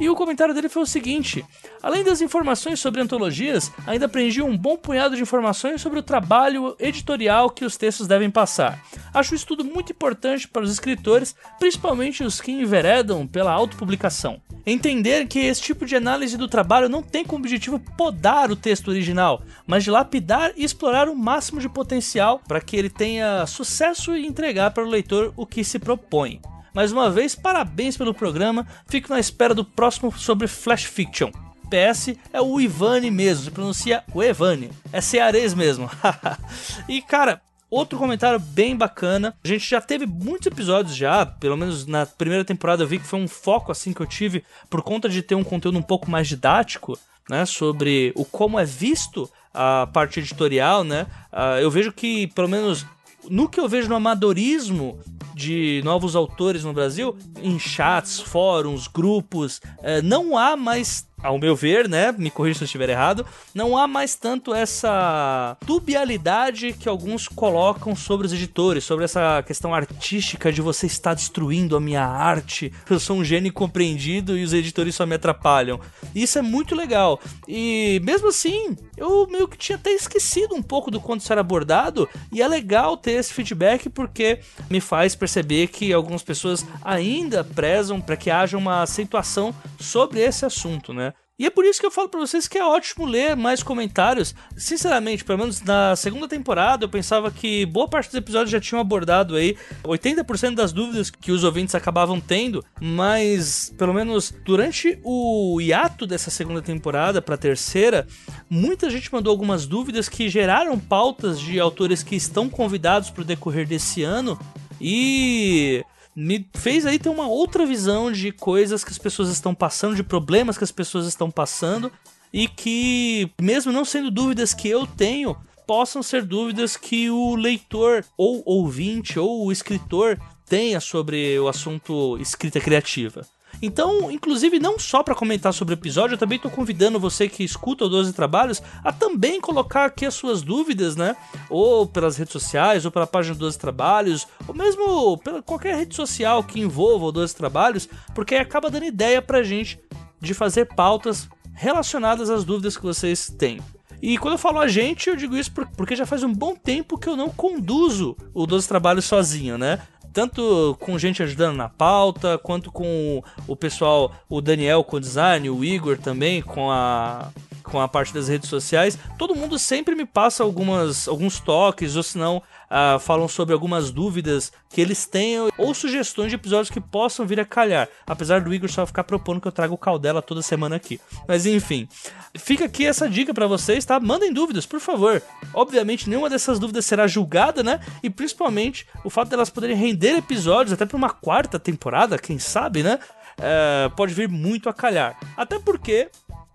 E 0.00 0.08
o 0.08 0.14
comentário 0.14 0.54
dele 0.54 0.68
foi 0.68 0.82
o 0.82 0.86
seguinte: 0.86 1.44
além 1.82 2.04
das 2.04 2.20
informações 2.20 2.78
sobre 2.78 3.00
antologias, 3.00 3.72
ainda 3.86 4.06
aprendi 4.06 4.40
um 4.40 4.56
bom 4.56 4.76
punhado 4.76 5.16
de 5.16 5.22
informações 5.22 5.80
sobre 5.80 5.98
o 5.98 6.02
trabalho 6.02 6.76
editorial 6.78 7.50
que 7.50 7.64
os 7.64 7.76
textos 7.76 8.06
devem 8.06 8.30
passar. 8.30 8.82
Acho 9.12 9.34
isso 9.34 9.46
tudo 9.46 9.64
muito 9.64 9.92
importante 9.92 10.46
para 10.46 10.62
os 10.62 10.70
escritores, 10.70 11.34
principalmente 11.58 12.22
os 12.22 12.40
que 12.40 12.52
enveredam 12.52 13.26
pela 13.26 13.52
autopublicação. 13.52 14.40
Entender 14.64 15.26
que 15.26 15.38
esse 15.38 15.62
tipo 15.62 15.86
de 15.86 15.96
análise 15.96 16.36
do 16.36 16.46
trabalho 16.46 16.90
não 16.90 17.02
tem 17.02 17.24
como 17.24 17.42
objetivo 17.42 17.80
podar 17.96 18.50
o 18.50 18.56
texto 18.56 18.88
original, 18.88 19.42
mas 19.66 19.82
de 19.82 19.90
lapidar 19.90 20.52
e 20.56 20.62
explorar 20.62 21.08
o 21.08 21.16
máximo 21.16 21.58
de 21.58 21.68
potencial 21.70 22.40
para 22.46 22.60
que 22.60 22.76
ele 22.76 22.90
tenha 22.90 23.46
sucesso 23.46 24.14
e 24.14 24.26
entregar 24.26 24.72
para 24.72 24.84
o 24.84 24.88
leitor 24.88 25.32
o 25.36 25.46
que 25.46 25.64
se 25.64 25.78
propõe. 25.78 26.40
Mais 26.78 26.92
uma 26.92 27.10
vez, 27.10 27.34
parabéns 27.34 27.96
pelo 27.96 28.14
programa. 28.14 28.64
Fico 28.86 29.12
na 29.12 29.18
espera 29.18 29.52
do 29.52 29.64
próximo 29.64 30.16
sobre 30.16 30.46
Flash 30.46 30.84
Fiction. 30.84 31.28
PS 31.68 32.14
é 32.32 32.40
o 32.40 32.60
Ivani 32.60 33.10
mesmo, 33.10 33.42
se 33.42 33.50
pronuncia 33.50 34.04
o 34.14 34.22
Evani. 34.22 34.70
É 34.92 35.00
cearês 35.00 35.54
mesmo. 35.54 35.90
e 36.88 37.02
cara, 37.02 37.42
Outro 37.68 37.98
comentário 37.98 38.38
bem 38.38 38.76
bacana. 38.76 39.34
A 39.44 39.48
gente 39.48 39.68
já 39.68 39.80
teve 39.80 40.06
muitos 40.06 40.46
episódios 40.46 40.94
já, 40.94 41.26
pelo 41.26 41.56
menos 41.56 41.84
na 41.84 42.06
primeira 42.06 42.44
temporada 42.44 42.84
eu 42.84 42.86
vi 42.86 43.00
que 43.00 43.06
foi 43.06 43.18
um 43.18 43.26
foco 43.26 43.72
assim 43.72 43.92
que 43.92 44.00
eu 44.00 44.06
tive 44.06 44.44
por 44.70 44.80
conta 44.80 45.08
de 45.08 45.20
ter 45.20 45.34
um 45.34 45.42
conteúdo 45.42 45.78
um 45.78 45.82
pouco 45.82 46.08
mais 46.08 46.28
didático, 46.28 46.96
né, 47.28 47.44
sobre 47.44 48.12
o 48.14 48.24
como 48.24 48.58
é 48.58 48.64
visto 48.64 49.28
a 49.52 49.88
parte 49.92 50.20
editorial, 50.20 50.84
né? 50.84 51.08
Uh, 51.32 51.58
eu 51.60 51.70
vejo 51.72 51.92
que 51.92 52.28
pelo 52.28 52.48
menos 52.48 52.86
no 53.28 53.48
que 53.48 53.60
eu 53.60 53.68
vejo 53.68 53.88
no 53.88 53.96
amadorismo 53.96 54.98
de 55.38 55.80
novos 55.84 56.16
autores 56.16 56.64
no 56.64 56.72
Brasil, 56.72 57.16
em 57.40 57.60
chats, 57.60 58.18
fóruns, 58.18 58.88
grupos, 58.88 59.60
é, 59.80 60.02
não 60.02 60.36
há 60.36 60.56
mais 60.56 61.07
ao 61.22 61.38
meu 61.38 61.54
ver, 61.54 61.88
né? 61.88 62.12
Me 62.16 62.30
corrija 62.30 62.58
se 62.58 62.64
eu 62.64 62.66
estiver 62.66 62.88
errado, 62.88 63.26
não 63.54 63.76
há 63.76 63.86
mais 63.86 64.14
tanto 64.14 64.54
essa 64.54 65.56
dubialidade 65.64 66.72
que 66.72 66.88
alguns 66.88 67.28
colocam 67.28 67.94
sobre 67.96 68.26
os 68.26 68.32
editores, 68.32 68.84
sobre 68.84 69.04
essa 69.04 69.42
questão 69.42 69.74
artística 69.74 70.52
de 70.52 70.60
você 70.60 70.86
estar 70.86 71.14
destruindo 71.14 71.76
a 71.76 71.80
minha 71.80 72.04
arte. 72.04 72.72
Eu 72.88 73.00
sou 73.00 73.16
um 73.16 73.24
gênio 73.24 73.52
compreendido 73.52 74.36
e 74.36 74.44
os 74.44 74.52
editores 74.52 74.94
só 74.94 75.06
me 75.06 75.14
atrapalham. 75.14 75.80
Isso 76.14 76.38
é 76.38 76.42
muito 76.42 76.74
legal. 76.74 77.20
E 77.46 78.00
mesmo 78.04 78.28
assim, 78.28 78.76
eu 78.96 79.26
meio 79.26 79.48
que 79.48 79.56
tinha 79.56 79.76
até 79.76 79.90
esquecido 79.90 80.54
um 80.54 80.62
pouco 80.62 80.90
do 80.90 81.00
quanto 81.00 81.20
isso 81.20 81.32
era 81.32 81.40
abordado, 81.40 82.08
e 82.32 82.42
é 82.42 82.48
legal 82.48 82.96
ter 82.96 83.12
esse 83.12 83.32
feedback 83.32 83.88
porque 83.88 84.40
me 84.70 84.80
faz 84.80 85.14
perceber 85.14 85.68
que 85.68 85.92
algumas 85.92 86.22
pessoas 86.22 86.64
ainda 86.82 87.42
prezam 87.42 88.00
para 88.00 88.16
que 88.16 88.30
haja 88.30 88.56
uma 88.56 88.82
acentuação 88.82 89.54
sobre 89.80 90.20
esse 90.20 90.44
assunto, 90.44 90.92
né? 90.92 91.07
E 91.38 91.46
é 91.46 91.50
por 91.50 91.64
isso 91.64 91.78
que 91.78 91.86
eu 91.86 91.90
falo 91.90 92.08
para 92.08 92.18
vocês 92.18 92.48
que 92.48 92.58
é 92.58 92.64
ótimo 92.64 93.06
ler 93.06 93.36
mais 93.36 93.62
comentários. 93.62 94.34
Sinceramente, 94.56 95.24
pelo 95.24 95.38
menos 95.38 95.62
na 95.62 95.94
segunda 95.94 96.26
temporada, 96.26 96.84
eu 96.84 96.88
pensava 96.88 97.30
que 97.30 97.64
boa 97.64 97.86
parte 97.86 98.08
dos 98.08 98.16
episódios 98.16 98.50
já 98.50 98.60
tinham 98.60 98.80
abordado 98.80 99.36
aí 99.36 99.56
80% 99.84 100.56
das 100.56 100.72
dúvidas 100.72 101.10
que 101.10 101.30
os 101.30 101.44
ouvintes 101.44 101.76
acabavam 101.76 102.20
tendo, 102.20 102.64
mas 102.80 103.72
pelo 103.78 103.94
menos 103.94 104.34
durante 104.44 104.98
o 105.04 105.60
hiato 105.60 106.08
dessa 106.08 106.28
segunda 106.28 106.60
temporada 106.60 107.22
para 107.22 107.36
terceira, 107.36 108.04
muita 108.50 108.90
gente 108.90 109.12
mandou 109.12 109.30
algumas 109.30 109.64
dúvidas 109.64 110.08
que 110.08 110.28
geraram 110.28 110.76
pautas 110.76 111.38
de 111.38 111.60
autores 111.60 112.02
que 112.02 112.16
estão 112.16 112.48
convidados 112.50 113.10
para 113.10 113.22
decorrer 113.22 113.64
desse 113.64 114.02
ano. 114.02 114.36
E 114.80 115.84
me 116.18 116.44
fez 116.54 116.84
aí 116.84 116.98
ter 116.98 117.08
uma 117.08 117.28
outra 117.28 117.64
visão 117.64 118.10
de 118.10 118.32
coisas 118.32 118.82
que 118.82 118.90
as 118.90 118.98
pessoas 118.98 119.28
estão 119.28 119.54
passando, 119.54 119.94
de 119.94 120.02
problemas 120.02 120.58
que 120.58 120.64
as 120.64 120.72
pessoas 120.72 121.06
estão 121.06 121.30
passando 121.30 121.92
e 122.32 122.48
que, 122.48 123.30
mesmo 123.40 123.70
não 123.70 123.84
sendo 123.84 124.10
dúvidas 124.10 124.52
que 124.52 124.68
eu 124.68 124.84
tenho, 124.84 125.36
possam 125.64 126.02
ser 126.02 126.24
dúvidas 126.24 126.76
que 126.76 127.08
o 127.08 127.36
leitor 127.36 128.04
ou 128.16 128.42
ouvinte 128.44 129.16
ou 129.16 129.46
o 129.46 129.52
escritor 129.52 130.18
tenha 130.44 130.80
sobre 130.80 131.38
o 131.38 131.46
assunto 131.46 132.18
escrita 132.18 132.58
criativa. 132.58 133.24
Então, 133.60 134.10
inclusive, 134.10 134.58
não 134.58 134.78
só 134.78 135.02
para 135.02 135.14
comentar 135.14 135.52
sobre 135.52 135.74
o 135.74 135.76
episódio, 135.76 136.14
eu 136.14 136.18
também 136.18 136.36
estou 136.36 136.50
convidando 136.50 137.00
você 137.00 137.28
que 137.28 137.42
escuta 137.42 137.84
o 137.84 137.88
12 137.88 138.12
Trabalhos 138.12 138.62
a 138.84 138.92
também 138.92 139.40
colocar 139.40 139.86
aqui 139.86 140.06
as 140.06 140.14
suas 140.14 140.42
dúvidas, 140.42 140.94
né? 140.94 141.16
Ou 141.50 141.86
pelas 141.86 142.16
redes 142.16 142.32
sociais, 142.32 142.84
ou 142.84 142.90
pela 142.90 143.06
página 143.06 143.34
do 143.34 143.40
12 143.40 143.58
Trabalhos, 143.58 144.26
ou 144.46 144.54
mesmo 144.54 145.18
pela 145.18 145.42
qualquer 145.42 145.76
rede 145.76 145.94
social 145.96 146.42
que 146.44 146.60
envolva 146.60 147.06
o 147.06 147.12
12 147.12 147.34
Trabalhos, 147.34 147.88
porque 148.14 148.36
acaba 148.36 148.70
dando 148.70 148.84
ideia 148.84 149.20
pra 149.20 149.42
gente 149.42 149.80
de 150.20 150.34
fazer 150.34 150.66
pautas 150.66 151.28
relacionadas 151.52 152.30
às 152.30 152.44
dúvidas 152.44 152.76
que 152.76 152.82
vocês 152.84 153.28
têm. 153.36 153.60
E 154.00 154.16
quando 154.16 154.34
eu 154.34 154.38
falo 154.38 154.60
a 154.60 154.68
gente, 154.68 155.08
eu 155.08 155.16
digo 155.16 155.36
isso 155.36 155.50
porque 155.76 155.96
já 155.96 156.06
faz 156.06 156.22
um 156.22 156.32
bom 156.32 156.54
tempo 156.54 156.96
que 156.96 157.08
eu 157.08 157.16
não 157.16 157.28
conduzo 157.28 158.16
o 158.32 158.46
12 158.46 158.68
Trabalhos 158.68 159.04
sozinho, 159.04 159.58
né? 159.58 159.80
Tanto 160.12 160.76
com 160.80 160.98
gente 160.98 161.22
ajudando 161.22 161.56
na 161.56 161.68
pauta, 161.68 162.38
quanto 162.38 162.70
com 162.70 163.22
o 163.46 163.56
pessoal, 163.56 164.12
o 164.28 164.40
Daniel 164.40 164.84
com 164.84 164.96
o 164.96 165.00
design, 165.00 165.48
o 165.50 165.64
Igor 165.64 165.98
também 165.98 166.42
com 166.42 166.70
a 166.70 167.30
com 167.68 167.78
a 167.78 167.86
parte 167.86 168.14
das 168.14 168.28
redes 168.28 168.48
sociais, 168.48 168.98
todo 169.18 169.34
mundo 169.34 169.58
sempre 169.58 169.94
me 169.94 170.06
passa 170.06 170.42
algumas, 170.42 171.06
alguns 171.06 171.38
toques, 171.38 171.96
ou 171.96 172.02
se 172.02 172.16
não, 172.16 172.42
uh, 172.70 172.98
falam 172.98 173.28
sobre 173.28 173.52
algumas 173.52 173.90
dúvidas 173.90 174.52
que 174.68 174.80
eles 174.80 175.06
tenham, 175.06 175.48
ou 175.56 175.74
sugestões 175.74 176.28
de 176.28 176.36
episódios 176.36 176.70
que 176.70 176.80
possam 176.80 177.26
vir 177.26 177.40
a 177.40 177.44
calhar. 177.44 177.88
Apesar 178.06 178.40
do 178.40 178.52
Igor 178.52 178.70
só 178.70 178.86
ficar 178.86 179.04
propondo 179.04 179.40
que 179.40 179.48
eu 179.48 179.52
traga 179.52 179.72
o 179.72 179.78
Caldela 179.78 180.22
toda 180.22 180.42
semana 180.42 180.76
aqui. 180.76 181.00
Mas 181.26 181.46
enfim, 181.46 181.88
fica 182.36 182.66
aqui 182.66 182.86
essa 182.86 183.08
dica 183.08 183.32
para 183.32 183.46
vocês, 183.46 183.84
tá? 183.84 183.98
Mandem 183.98 184.32
dúvidas, 184.32 184.66
por 184.66 184.80
favor. 184.80 185.22
Obviamente, 185.52 186.08
nenhuma 186.08 186.30
dessas 186.30 186.58
dúvidas 186.58 186.86
será 186.86 187.06
julgada, 187.06 187.62
né? 187.62 187.80
E 188.02 188.10
principalmente 188.10 188.86
o 189.04 189.10
fato 189.10 189.28
delas 189.28 189.50
poderem 189.50 189.76
render 189.76 190.16
episódios 190.16 190.72
até 190.72 190.84
para 190.84 190.96
uma 190.96 191.10
quarta 191.10 191.58
temporada, 191.58 192.18
quem 192.18 192.38
sabe, 192.38 192.82
né? 192.82 192.98
Uh, 193.38 193.90
pode 193.94 194.12
vir 194.12 194.28
muito 194.28 194.68
a 194.68 194.74
calhar. 194.74 195.16
Até 195.36 195.60
porque 195.60 196.10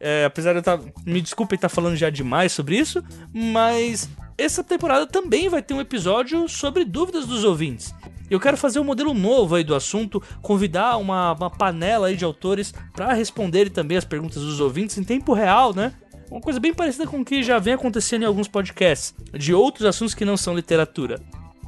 é, 0.06 0.26
apesar 0.26 0.52
de 0.52 0.58
eu 0.58 0.60
estar. 0.60 0.78
Tá, 0.78 0.84
me 1.06 1.22
desculpe 1.22 1.56
estar 1.56 1.70
falando 1.70 1.96
já 1.96 2.10
demais 2.10 2.52
sobre 2.52 2.76
isso, 2.76 3.02
mas 3.34 4.10
essa 4.38 4.64
temporada 4.64 5.06
também 5.06 5.50
vai 5.50 5.62
ter 5.62 5.74
um 5.74 5.82
episódio 5.82 6.48
sobre 6.48 6.86
dúvidas 6.86 7.26
dos 7.26 7.44
ouvintes. 7.44 7.94
Eu 8.30 8.40
quero 8.40 8.58
fazer 8.58 8.80
um 8.80 8.84
modelo 8.84 9.14
novo 9.14 9.56
aí 9.56 9.64
do 9.64 9.76
assunto, 9.76 10.22
convidar 10.42 10.98
uma, 10.98 11.34
uma 11.34 11.50
panela 11.50 12.08
aí 12.08 12.16
de 12.16 12.26
autores 12.26 12.74
para 12.94 13.14
responderem 13.14 13.72
também 13.72 13.98
as 13.98 14.06
perguntas 14.06 14.42
dos 14.42 14.60
ouvintes 14.60 14.98
em 14.98 15.04
tempo 15.04 15.34
real, 15.34 15.74
né? 15.74 15.94
Uma 16.32 16.42
coisa 16.42 16.60
bem 16.60 16.74
parecida 16.74 17.06
com 17.06 17.20
o 17.20 17.26
que 17.26 17.44
já 17.44 17.60
vem 17.60 17.76
acontecendo 17.76 18.24
em 18.24 18.26
alguns 18.26 18.48
podcasts, 18.48 19.14
de 19.34 19.54
outros 19.54 19.86
assuntos 19.86 20.16
que 20.16 20.26
não 20.26 20.36
são 20.36 20.56
literatura. 20.56 21.22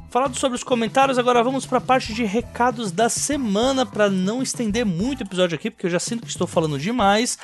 Falado 0.10 0.36
sobre 0.38 0.56
os 0.56 0.64
comentários, 0.64 1.20
agora 1.20 1.44
vamos 1.44 1.66
para 1.66 1.78
a 1.78 1.82
parte 1.82 2.14
de 2.14 2.24
recados 2.24 2.92
da 2.92 3.10
semana, 3.10 3.86
para 3.86 4.10
não 4.10 4.42
estender 4.42 4.86
muito 4.86 5.20
o 5.20 5.24
episódio 5.24 5.56
aqui, 5.56 5.70
porque 5.70 5.86
eu 5.86 5.92
já 5.92 6.00
sinto 6.00 6.24
que 6.24 6.30
estou 6.30 6.48
falando 6.48 6.80
demais. 6.80 7.38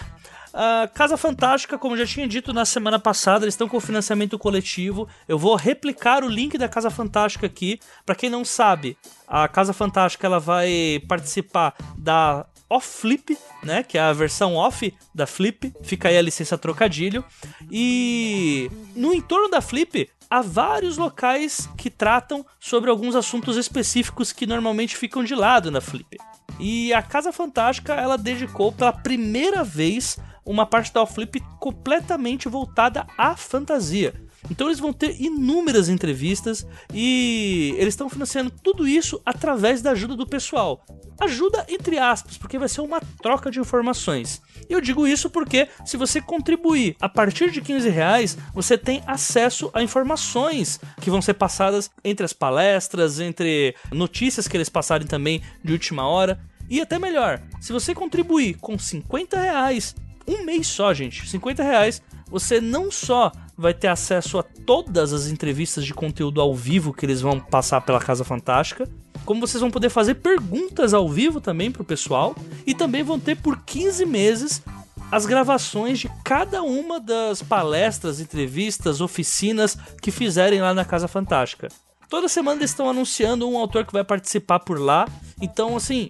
Uh, 0.54 0.92
Casa 0.94 1.16
Fantástica, 1.16 1.78
como 1.78 1.96
já 1.96 2.06
tinha 2.06 2.28
dito 2.28 2.54
na 2.54 2.66
semana 2.66 3.00
passada, 3.00 3.46
eles 3.46 3.54
estão 3.54 3.70
com 3.70 3.80
financiamento 3.80 4.38
coletivo. 4.38 5.08
Eu 5.28 5.38
vou 5.38 5.56
replicar 5.56 6.24
o 6.24 6.28
link 6.28 6.58
da 6.58 6.68
Casa 6.68 6.90
Fantástica 6.90 7.46
aqui. 7.46 7.80
Para 8.06 8.16
quem 8.16 8.30
não 8.30 8.44
sabe, 8.44 8.98
a 9.28 9.48
Casa 9.48 9.74
Fantástica 9.74 10.28
ela 10.28 10.40
vai 10.40 11.02
participar 11.08 11.74
da 11.98 12.46
Off 12.70 12.88
Flip, 12.88 13.38
né? 13.64 13.84
Que 13.84 13.98
é 13.98 14.02
a 14.02 14.14
versão 14.14 14.56
off 14.56 14.94
da 15.16 15.26
Flip. 15.26 15.74
Fica 15.84 16.10
aí 16.10 16.18
a 16.18 16.22
licença 16.22 16.58
trocadilho. 16.58 17.24
E 17.70 18.70
no 18.96 19.14
entorno 19.14 19.50
da 19.50 19.62
Flip 19.62 20.10
há 20.30 20.42
vários 20.42 20.98
locais 20.98 21.70
que 21.78 21.90
tratam 21.90 22.46
sobre 22.60 22.90
alguns 22.90 23.16
assuntos 23.16 23.58
específicos 23.58 24.32
que 24.32 24.48
normalmente 24.48 24.96
ficam 24.96 25.24
de 25.24 25.36
lado 25.36 25.70
na 25.70 25.82
Flip. 25.82 26.18
E 26.60 26.94
a 26.94 27.02
Casa 27.02 27.34
Fantástica 27.34 27.94
ela 27.94 28.18
dedicou 28.18 28.72
pela 28.72 28.94
primeira 28.94 29.64
vez 29.64 30.18
uma 30.46 30.66
parte 30.66 30.94
da 30.94 31.06
Flip 31.06 31.40
completamente 31.60 32.50
voltada 32.50 33.06
à 33.18 33.36
fantasia. 33.36 34.14
Então 34.50 34.68
eles 34.68 34.80
vão 34.80 34.92
ter 34.92 35.22
inúmeras 35.22 35.88
entrevistas 35.88 36.66
e 36.94 37.76
eles 37.78 37.94
estão 37.94 38.10
financiando 38.10 38.50
tudo 38.50 38.88
isso 38.88 39.22
através 39.26 39.82
da 39.82 39.92
ajuda 39.92 40.16
do 40.16 40.28
pessoal. 40.28 40.84
Ajuda 41.20 41.66
entre 41.70 42.00
aspas, 42.00 42.38
porque 42.38 42.58
vai 42.58 42.68
ser 42.68 42.82
uma 42.82 43.00
troca 43.22 43.52
de 43.52 43.60
informações. 43.60 44.42
E 44.68 44.74
eu 44.74 44.82
digo 44.82 45.08
isso 45.08 45.30
porque 45.30 45.68
se 45.86 45.96
você 45.96 46.20
contribuir 46.20 46.96
a 47.00 47.08
partir 47.08 47.52
de 47.52 47.62
15 47.62 47.90
reais, 47.90 48.38
você 48.54 48.78
tem 48.78 49.04
acesso 49.06 49.70
a 49.74 49.84
informações 49.84 50.80
que 51.00 51.12
vão 51.12 51.22
ser 51.22 51.36
passadas 51.36 51.92
entre 52.04 52.26
as 52.26 52.34
palestras, 52.34 53.20
entre 53.20 53.76
notícias 53.92 54.48
que 54.48 54.58
eles 54.58 54.70
passarem 54.70 55.06
também 55.06 55.42
de 55.64 55.74
última 55.74 56.08
hora. 56.08 56.40
E 56.70 56.82
até 56.82 56.98
melhor, 56.98 57.42
se 57.60 57.74
você 57.74 57.94
contribuir 57.94 58.56
com 58.56 58.80
50 58.80 59.40
reais, 59.40 59.94
um 60.32 60.46
mês 60.46 60.68
só, 60.68 60.94
gente. 60.94 61.28
50 61.28 61.64
reais. 61.64 62.02
Você 62.30 62.62
não 62.62 62.90
só 62.90 63.32
vai 63.58 63.74
ter 63.74 63.88
acesso 63.88 64.40
a 64.40 64.44
todas 64.44 65.14
as 65.14 65.28
entrevistas 65.28 65.86
de 65.86 65.94
conteúdo 65.94 66.42
ao 66.42 66.56
vivo 66.56 66.94
que 66.94 67.06
eles 67.06 67.22
vão 67.22 67.40
passar 67.40 67.82
pela 67.82 68.00
Casa 68.00 68.24
Fantástica, 68.24 68.90
como 69.26 69.42
vocês 69.42 69.62
vão 69.62 69.70
poder 69.70 69.90
fazer 69.90 70.16
perguntas 70.16 70.94
ao 70.94 71.08
vivo 71.08 71.40
também 71.40 71.72
pro 71.72 71.84
pessoal 71.84 72.36
e 72.66 72.74
também 72.74 73.04
vão 73.04 73.20
ter 73.20 73.38
por 73.38 73.62
15 73.64 74.06
meses 74.06 74.64
as 75.12 75.26
gravações 75.26 76.00
de 76.00 76.10
cada 76.24 76.64
uma 76.64 77.00
das 77.00 77.44
palestras, 77.44 78.22
entrevistas, 78.22 79.02
oficinas 79.02 79.78
que 80.02 80.10
fizerem 80.10 80.62
lá 80.62 80.74
na 80.74 80.86
Casa 80.86 81.08
Fantástica. 81.08 81.68
Toda 82.10 82.28
semana 82.28 82.60
eles 82.60 82.72
estão 82.72 82.90
anunciando 82.90 83.48
um 83.48 83.58
autor 83.58 83.86
que 83.86 83.94
vai 83.94 84.04
participar 84.04 84.60
por 84.60 84.80
lá. 84.80 85.08
Então, 85.42 85.76
assim, 85.76 86.10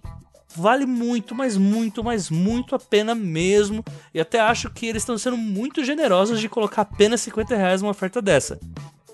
vale 0.55 0.85
muito, 0.85 1.33
mas 1.35 1.57
muito, 1.57 2.03
mas 2.03 2.29
muito 2.29 2.75
a 2.75 2.79
pena 2.79 3.13
mesmo. 3.15 3.83
E 4.13 4.19
até 4.19 4.39
acho 4.39 4.69
que 4.69 4.85
eles 4.85 5.01
estão 5.01 5.17
sendo 5.17 5.37
muito 5.37 5.83
generosos 5.83 6.39
de 6.39 6.49
colocar 6.49 6.83
apenas 6.83 7.21
50 7.21 7.55
reais 7.55 7.81
numa 7.81 7.91
oferta 7.91 8.21
dessa. 8.21 8.59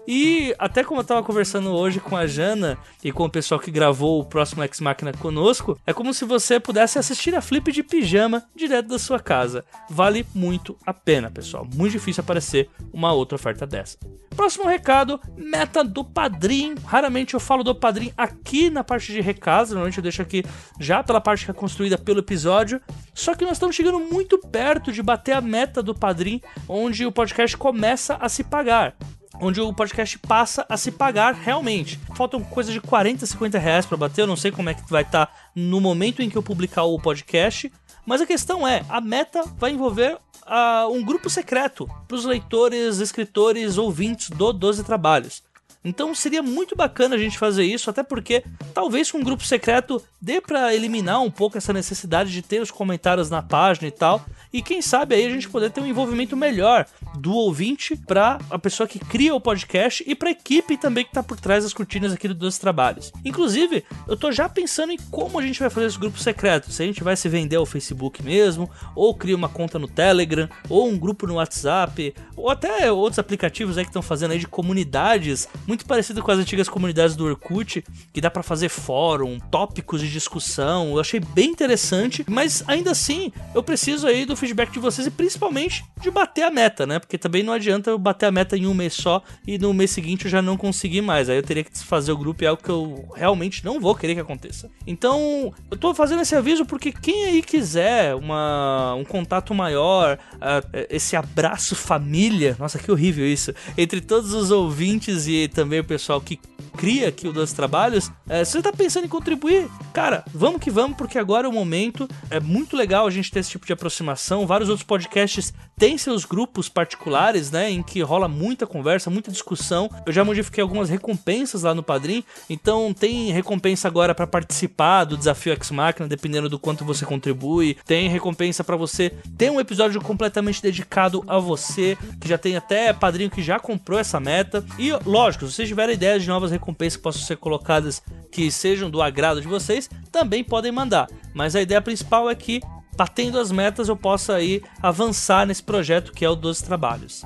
E 0.07 0.55
até 0.57 0.85
como 0.85 1.01
eu 1.01 1.03
tava 1.03 1.21
conversando 1.21 1.69
hoje 1.71 1.99
com 1.99 2.15
a 2.15 2.25
Jana 2.25 2.77
e 3.03 3.11
com 3.11 3.25
o 3.25 3.29
pessoal 3.29 3.59
que 3.59 3.69
gravou 3.69 4.21
o 4.21 4.25
próximo 4.25 4.63
X 4.63 4.79
Máquina 4.79 5.11
conosco, 5.11 5.77
é 5.85 5.91
como 5.91 6.13
se 6.13 6.23
você 6.23 6.61
pudesse 6.61 6.97
assistir 6.97 7.35
a 7.35 7.41
Flip 7.41 7.69
de 7.73 7.83
pijama 7.83 8.45
direto 8.55 8.87
da 8.87 8.97
sua 8.97 9.19
casa. 9.19 9.65
Vale 9.89 10.25
muito 10.33 10.77
a 10.85 10.93
pena, 10.93 11.29
pessoal. 11.29 11.67
Muito 11.75 11.91
difícil 11.91 12.21
aparecer 12.21 12.69
uma 12.93 13.11
outra 13.11 13.35
oferta 13.35 13.67
dessa. 13.67 13.97
Próximo 14.33 14.65
recado, 14.65 15.19
meta 15.35 15.83
do 15.83 16.05
Padrim. 16.05 16.75
Raramente 16.85 17.33
eu 17.33 17.39
falo 17.39 17.61
do 17.61 17.75
Padrim 17.75 18.13
aqui 18.15 18.69
na 18.69 18.85
parte 18.85 19.11
de 19.11 19.19
recados, 19.19 19.71
normalmente 19.71 19.97
eu 19.97 20.03
deixo 20.03 20.21
aqui 20.21 20.45
já 20.79 21.03
pela 21.03 21.19
parte 21.19 21.43
que 21.43 21.51
é 21.51 21.53
construída 21.53 21.97
pelo 21.97 22.19
episódio. 22.19 22.79
Só 23.13 23.35
que 23.35 23.43
nós 23.43 23.53
estamos 23.53 23.75
chegando 23.75 23.99
muito 23.99 24.37
perto 24.37 24.89
de 24.89 25.03
bater 25.03 25.33
a 25.33 25.41
meta 25.41 25.83
do 25.83 25.93
Padrim, 25.93 26.39
onde 26.69 27.05
o 27.05 27.11
podcast 27.11 27.57
começa 27.57 28.15
a 28.21 28.29
se 28.29 28.41
pagar 28.41 28.95
onde 29.41 29.61
o 29.61 29.73
podcast 29.73 30.17
passa 30.19 30.65
a 30.67 30.77
se 30.77 30.91
pagar 30.91 31.33
realmente. 31.33 31.99
Faltam 32.15 32.43
coisa 32.43 32.71
de 32.71 32.81
40, 32.81 33.25
50 33.25 33.59
reais 33.59 33.85
para 33.85 33.97
bater, 33.97 34.21
eu 34.21 34.27
não 34.27 34.35
sei 34.35 34.51
como 34.51 34.69
é 34.69 34.73
que 34.73 34.89
vai 34.89 35.03
estar 35.03 35.25
tá 35.27 35.33
no 35.55 35.79
momento 35.79 36.21
em 36.21 36.29
que 36.29 36.37
eu 36.37 36.43
publicar 36.43 36.83
o 36.83 36.99
podcast, 36.99 37.71
Mas 38.05 38.21
a 38.21 38.25
questão 38.25 38.65
é, 38.65 38.85
a 38.87 39.01
meta 39.01 39.43
vai 39.57 39.71
envolver 39.71 40.17
uh, 40.45 40.89
um 40.89 41.03
grupo 41.03 41.29
secreto 41.29 41.85
para 42.07 42.15
os 42.15 42.23
leitores, 42.23 42.99
escritores, 42.99 43.77
ouvintes 43.77 44.29
do 44.29 44.53
12 44.53 44.83
Trabalhos. 44.85 45.43
Então 45.87 46.13
seria 46.13 46.43
muito 46.43 46.75
bacana 46.75 47.15
a 47.15 47.17
gente 47.17 47.37
fazer 47.37 47.63
isso, 47.63 47.89
até 47.89 48.03
porque 48.03 48.43
talvez 48.73 49.09
com 49.09 49.19
um 49.19 49.23
grupo 49.23 49.45
secreto 49.45 50.03
dê 50.21 50.41
para 50.41 50.75
eliminar 50.75 51.21
um 51.21 51.31
pouco 51.31 51.57
essa 51.57 51.71
necessidade 51.71 52.31
de 52.31 52.41
ter 52.41 52.61
os 52.61 52.69
comentários 52.69 53.29
na 53.29 53.41
página 53.41 53.87
e 53.87 53.91
tal. 53.91 54.25
E 54.51 54.61
quem 54.61 54.81
sabe 54.81 55.15
aí 55.15 55.25
a 55.25 55.29
gente 55.29 55.47
poder 55.49 55.71
ter 55.71 55.81
um 55.81 55.87
envolvimento 55.87 56.35
melhor 56.35 56.85
do 57.17 57.33
ouvinte 57.33 57.95
para 57.95 58.37
a 58.49 58.59
pessoa 58.59 58.87
que 58.87 58.99
cria 58.99 59.33
o 59.33 59.41
podcast 59.41 60.03
e 60.05 60.15
para 60.15 60.29
a 60.29 60.31
equipe 60.31 60.77
também 60.77 61.03
que 61.03 61.11
está 61.11 61.23
por 61.23 61.39
trás 61.39 61.63
das 61.63 61.73
cortinas 61.73 62.13
aqui 62.13 62.27
dos 62.27 62.57
trabalhos. 62.57 63.11
Inclusive, 63.23 63.83
eu 64.07 64.17
tô 64.17 64.31
já 64.31 64.49
pensando 64.49 64.91
em 64.91 64.97
como 65.09 65.39
a 65.39 65.41
gente 65.41 65.59
vai 65.59 65.69
fazer 65.69 65.87
esse 65.87 65.99
grupo 65.99 66.19
secreto. 66.19 66.71
Se 66.71 66.83
a 66.83 66.85
gente 66.85 67.03
vai 67.03 67.15
se 67.15 67.29
vender 67.29 67.55
ao 67.55 67.65
Facebook 67.65 68.23
mesmo, 68.23 68.69
ou 68.95 69.15
cria 69.15 69.35
uma 69.35 69.49
conta 69.49 69.79
no 69.79 69.87
Telegram, 69.87 70.49
ou 70.69 70.87
um 70.87 70.97
grupo 70.97 71.27
no 71.27 71.35
WhatsApp, 71.35 72.13
ou 72.35 72.49
até 72.49 72.91
outros 72.91 73.19
aplicativos 73.19 73.77
aí 73.77 73.83
que 73.83 73.89
estão 73.89 74.01
fazendo 74.01 74.31
aí 74.31 74.39
de 74.39 74.47
comunidades, 74.47 75.47
muito 75.65 75.76
parecido 75.85 76.21
com 76.21 76.31
as 76.31 76.39
antigas 76.39 76.69
comunidades 76.69 77.15
do 77.15 77.25
Orkut, 77.25 77.83
que 78.13 78.21
dá 78.21 78.29
para 78.29 78.43
fazer 78.43 78.69
fórum, 78.69 79.39
tópicos 79.51 80.01
de 80.01 80.11
discussão. 80.11 80.91
Eu 80.91 80.99
achei 80.99 81.19
bem 81.19 81.49
interessante, 81.49 82.25
mas 82.27 82.63
ainda 82.67 82.91
assim, 82.91 83.31
eu 83.53 83.63
preciso 83.63 84.07
aí 84.07 84.25
do 84.25 84.35
feedback 84.35 84.71
de 84.71 84.79
vocês 84.79 85.07
e 85.07 85.11
principalmente 85.11 85.85
de 86.01 86.11
bater 86.11 86.43
a 86.43 86.51
meta, 86.51 86.85
né? 86.85 86.99
Porque 86.99 87.17
também 87.17 87.43
não 87.43 87.53
adianta 87.53 87.89
eu 87.89 87.97
bater 87.97 88.27
a 88.27 88.31
meta 88.31 88.57
em 88.57 88.65
um 88.67 88.73
mês 88.73 88.93
só 88.93 89.21
e 89.45 89.57
no 89.57 89.73
mês 89.73 89.91
seguinte 89.91 90.25
eu 90.25 90.31
já 90.31 90.41
não 90.41 90.57
conseguir 90.57 91.01
mais. 91.01 91.29
Aí 91.29 91.37
eu 91.37 91.43
teria 91.43 91.63
que 91.63 91.71
desfazer 91.71 92.11
o 92.11 92.17
grupo 92.17 92.43
e 92.43 92.45
é 92.45 92.49
algo 92.49 92.61
que 92.61 92.69
eu 92.69 93.09
realmente 93.15 93.63
não 93.63 93.79
vou 93.79 93.95
querer 93.95 94.15
que 94.15 94.21
aconteça. 94.21 94.69
Então, 94.85 95.53
eu 95.69 95.77
tô 95.77 95.93
fazendo 95.93 96.21
esse 96.21 96.35
aviso 96.35 96.65
porque 96.65 96.91
quem 96.91 97.25
aí 97.25 97.41
quiser 97.41 98.15
uma, 98.15 98.93
um 98.95 99.03
contato 99.03 99.53
maior, 99.53 100.17
uh, 100.35 100.85
esse 100.89 101.15
abraço 101.15 101.75
família, 101.75 102.55
nossa 102.59 102.77
que 102.77 102.91
horrível 102.91 103.25
isso, 103.25 103.53
entre 103.77 104.01
todos 104.01 104.33
os 104.33 104.51
ouvintes 104.51 105.27
e 105.27 105.47
também 105.57 105.79
o 105.79 105.83
pessoal 105.83 106.21
que 106.21 106.39
cria 106.77 107.09
aqui 107.09 107.27
o 107.27 107.33
Dois 107.33 107.51
Trabalhos, 107.51 108.11
é, 108.29 108.45
se 108.45 108.51
você 108.51 108.61
tá 108.61 108.71
pensando 108.71 109.05
em 109.05 109.09
contribuir, 109.09 109.67
cara, 109.91 110.23
vamos 110.31 110.61
que 110.61 110.69
vamos, 110.69 110.95
porque 110.95 111.17
agora 111.17 111.47
é 111.47 111.49
o 111.49 111.53
momento. 111.53 112.07
É 112.29 112.39
muito 112.39 112.77
legal 112.77 113.07
a 113.07 113.09
gente 113.09 113.31
ter 113.31 113.39
esse 113.39 113.49
tipo 113.49 113.65
de 113.65 113.73
aproximação. 113.73 114.45
Vários 114.45 114.69
outros 114.69 114.85
podcasts 114.85 115.51
têm 115.75 115.97
seus 115.97 116.23
grupos 116.23 116.69
particulares, 116.69 117.49
né, 117.49 117.71
em 117.71 117.81
que 117.81 117.99
rola 118.01 118.27
muita 118.27 118.67
conversa, 118.67 119.09
muita 119.09 119.31
discussão. 119.31 119.89
Eu 120.05 120.13
já 120.13 120.23
modifiquei 120.23 120.61
algumas 120.61 120.89
recompensas 120.89 121.63
lá 121.63 121.73
no 121.73 121.81
Padrim, 121.81 122.23
então 122.47 122.93
tem 122.93 123.31
recompensa 123.31 123.87
agora 123.87 124.13
para 124.13 124.27
participar 124.27 125.05
do 125.05 125.17
desafio 125.17 125.53
X 125.53 125.71
Máquina, 125.71 126.07
dependendo 126.07 126.47
do 126.47 126.59
quanto 126.59 126.85
você 126.85 127.05
contribui. 127.05 127.75
Tem 127.85 128.07
recompensa 128.07 128.63
para 128.63 128.75
você 128.75 129.11
ter 129.35 129.51
um 129.51 129.59
episódio 129.59 129.99
completamente 130.01 130.61
dedicado 130.61 131.23
a 131.27 131.39
você, 131.39 131.97
que 132.21 132.27
já 132.27 132.37
tem 132.37 132.55
até 132.55 132.93
padrinho 132.93 133.31
que 133.31 133.41
já 133.41 133.59
comprou 133.59 133.97
essa 133.97 134.19
meta. 134.19 134.63
E 134.77 134.91
lógico, 135.03 135.46
se 135.49 135.55
vocês 135.55 135.69
tiverem 135.69 135.95
ideias 135.95 136.23
de 136.23 136.29
novas 136.29 136.51
recompensas 136.51 136.97
que 136.97 137.03
possam 137.03 137.21
ser 137.21 137.37
colocadas 137.37 138.01
que 138.31 138.51
sejam 138.51 138.89
do 138.89 139.01
agrado 139.01 139.41
de 139.41 139.47
vocês, 139.47 139.89
também 140.11 140.43
podem 140.43 140.71
mandar. 140.71 141.07
Mas 141.33 141.55
a 141.55 141.61
ideia 141.61 141.81
principal 141.81 142.29
é 142.29 142.35
que, 142.35 142.61
batendo 142.95 143.39
as 143.39 143.51
metas, 143.51 143.89
eu 143.89 143.95
possa 143.95 144.33
aí 144.33 144.61
avançar 144.81 145.45
nesse 145.45 145.63
projeto 145.63 146.11
que 146.11 146.25
é 146.25 146.29
o 146.29 146.35
12 146.35 146.63
Trabalhos. 146.63 147.23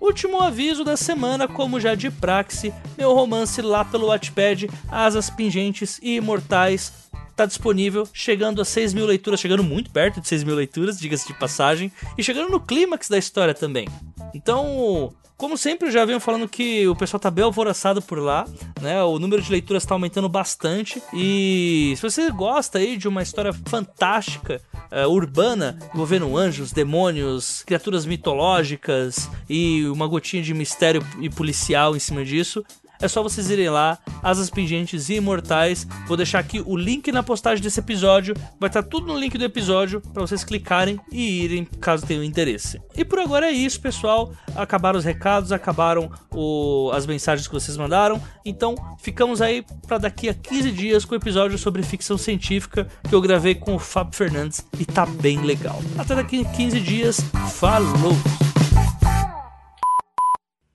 Último 0.00 0.42
aviso 0.42 0.84
da 0.84 0.96
semana, 0.96 1.48
como 1.48 1.80
já 1.80 1.94
de 1.94 2.10
praxe, 2.10 2.74
meu 2.98 3.14
romance 3.14 3.62
lá 3.62 3.84
pelo 3.84 4.08
Wattpad, 4.08 4.68
Asas 4.90 5.30
Pingentes 5.30 5.98
e 6.02 6.16
Imortais, 6.16 6.92
está 7.30 7.46
disponível, 7.46 8.06
chegando 8.12 8.60
a 8.60 8.64
6 8.64 8.94
mil 8.94 9.06
leituras, 9.06 9.40
chegando 9.40 9.64
muito 9.64 9.90
perto 9.90 10.20
de 10.20 10.28
6 10.28 10.44
mil 10.44 10.54
leituras, 10.54 10.98
diga-se 10.98 11.26
de 11.26 11.34
passagem, 11.34 11.90
e 12.16 12.22
chegando 12.22 12.50
no 12.50 12.60
clímax 12.60 13.08
da 13.08 13.18
história 13.18 13.54
também. 13.54 13.88
Então, 14.32 15.12
como 15.36 15.58
sempre, 15.58 15.88
eu 15.88 15.92
já 15.92 16.04
venho 16.04 16.20
falando 16.20 16.48
que 16.48 16.86
o 16.86 16.94
pessoal 16.94 17.20
tá 17.20 17.30
bem 17.30 17.44
alvoroçado 17.44 18.00
por 18.00 18.18
lá, 18.18 18.46
né? 18.80 19.02
O 19.02 19.18
número 19.18 19.42
de 19.42 19.50
leituras 19.50 19.84
tá 19.84 19.94
aumentando 19.94 20.28
bastante. 20.28 21.02
E 21.12 21.92
se 21.96 22.02
você 22.02 22.30
gosta 22.30 22.78
aí 22.78 22.96
de 22.96 23.08
uma 23.08 23.22
história 23.22 23.52
fantástica, 23.66 24.60
uh, 24.92 25.08
urbana, 25.08 25.78
envolvendo 25.92 26.36
anjos, 26.36 26.72
demônios, 26.72 27.62
criaturas 27.64 28.06
mitológicas 28.06 29.28
e 29.48 29.84
uma 29.88 30.06
gotinha 30.06 30.42
de 30.42 30.54
mistério 30.54 31.04
e 31.20 31.28
policial 31.28 31.96
em 31.96 32.00
cima 32.00 32.24
disso, 32.24 32.64
é 33.00 33.08
só 33.08 33.22
vocês 33.22 33.50
irem 33.50 33.68
lá, 33.68 33.98
Asas 34.22 34.50
Pingentes 34.50 35.08
e 35.08 35.14
Imortais. 35.14 35.86
Vou 36.06 36.16
deixar 36.16 36.38
aqui 36.38 36.62
o 36.64 36.76
link 36.76 37.10
na 37.12 37.22
postagem 37.22 37.62
desse 37.62 37.80
episódio. 37.80 38.34
Vai 38.58 38.68
estar 38.68 38.82
tá 38.82 38.88
tudo 38.88 39.06
no 39.06 39.18
link 39.18 39.36
do 39.36 39.44
episódio 39.44 40.00
para 40.00 40.22
vocês 40.22 40.44
clicarem 40.44 40.98
e 41.12 41.42
irem 41.42 41.64
caso 41.64 42.06
tenham 42.06 42.24
interesse. 42.24 42.80
E 42.96 43.04
por 43.04 43.18
agora 43.18 43.46
é 43.46 43.52
isso, 43.52 43.80
pessoal. 43.80 44.32
Acabaram 44.54 44.98
os 44.98 45.04
recados, 45.04 45.52
acabaram 45.52 46.10
o... 46.30 46.90
as 46.94 47.06
mensagens 47.06 47.46
que 47.46 47.54
vocês 47.54 47.76
mandaram. 47.76 48.20
Então 48.44 48.74
ficamos 48.98 49.40
aí 49.42 49.64
para 49.86 49.98
daqui 49.98 50.28
a 50.28 50.34
15 50.34 50.70
dias 50.72 51.04
com 51.04 51.14
o 51.14 51.18
episódio 51.18 51.58
sobre 51.58 51.82
ficção 51.82 52.16
científica 52.16 52.86
que 53.08 53.14
eu 53.14 53.20
gravei 53.20 53.54
com 53.54 53.74
o 53.74 53.78
Fábio 53.78 54.16
Fernandes 54.16 54.64
e 54.78 54.84
tá 54.84 55.06
bem 55.06 55.40
legal. 55.40 55.82
Até 55.98 56.14
daqui 56.14 56.40
a 56.40 56.44
15 56.50 56.80
dias. 56.80 57.20
Falou! 57.54 58.43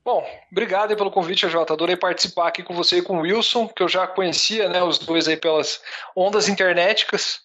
Bom, 0.03 0.25
obrigado 0.51 0.95
pelo 0.95 1.11
convite, 1.11 1.49
Jota. 1.49 1.73
Adorei 1.73 1.95
participar 1.95 2.47
aqui 2.47 2.63
com 2.63 2.73
você 2.73 2.97
e 2.97 3.01
com 3.01 3.17
o 3.17 3.21
Wilson, 3.21 3.67
que 3.67 3.83
eu 3.83 3.89
já 3.89 4.07
conhecia, 4.07 4.69
né, 4.69 4.81
os 4.81 4.97
dois 4.97 5.27
aí 5.27 5.37
pelas 5.37 5.81
ondas 6.15 6.47
internéticas, 6.47 7.41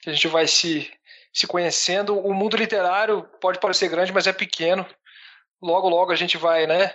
que 0.00 0.10
a 0.10 0.12
gente 0.12 0.26
vai 0.26 0.46
se, 0.46 0.90
se 1.32 1.46
conhecendo. 1.46 2.18
O 2.18 2.34
mundo 2.34 2.56
literário 2.56 3.22
pode 3.40 3.60
parecer 3.60 3.88
grande, 3.88 4.12
mas 4.12 4.26
é 4.26 4.32
pequeno. 4.32 4.86
Logo, 5.62 5.88
logo 5.88 6.10
a 6.10 6.16
gente 6.16 6.36
vai, 6.36 6.66
né, 6.66 6.92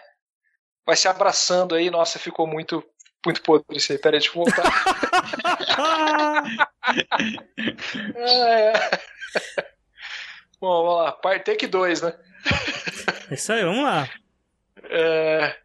vai 0.86 0.95
se 0.95 1.07
abraçando 1.07 1.76
aí. 1.76 1.89
Nossa, 1.89 2.20
ficou 2.20 2.47
muito, 2.47 2.84
muito 3.26 3.41
podre 3.41 3.78
isso 3.78 3.91
aí. 3.91 3.97
Pera 3.97 4.18
aí, 4.18 4.20
deixa 4.20 4.38
eu 4.38 4.43
voltar. 4.43 4.64
é. 8.16 8.74
Bom, 10.59 10.86
vamos 10.86 11.03
lá. 11.03 11.11
Take 11.39 11.68
2, 11.68 12.01
né? 12.01 12.14
É 13.30 13.34
isso 13.34 13.51
aí, 13.51 13.64
vamos 13.64 13.84
lá. 13.84 14.09
É... 14.86 15.55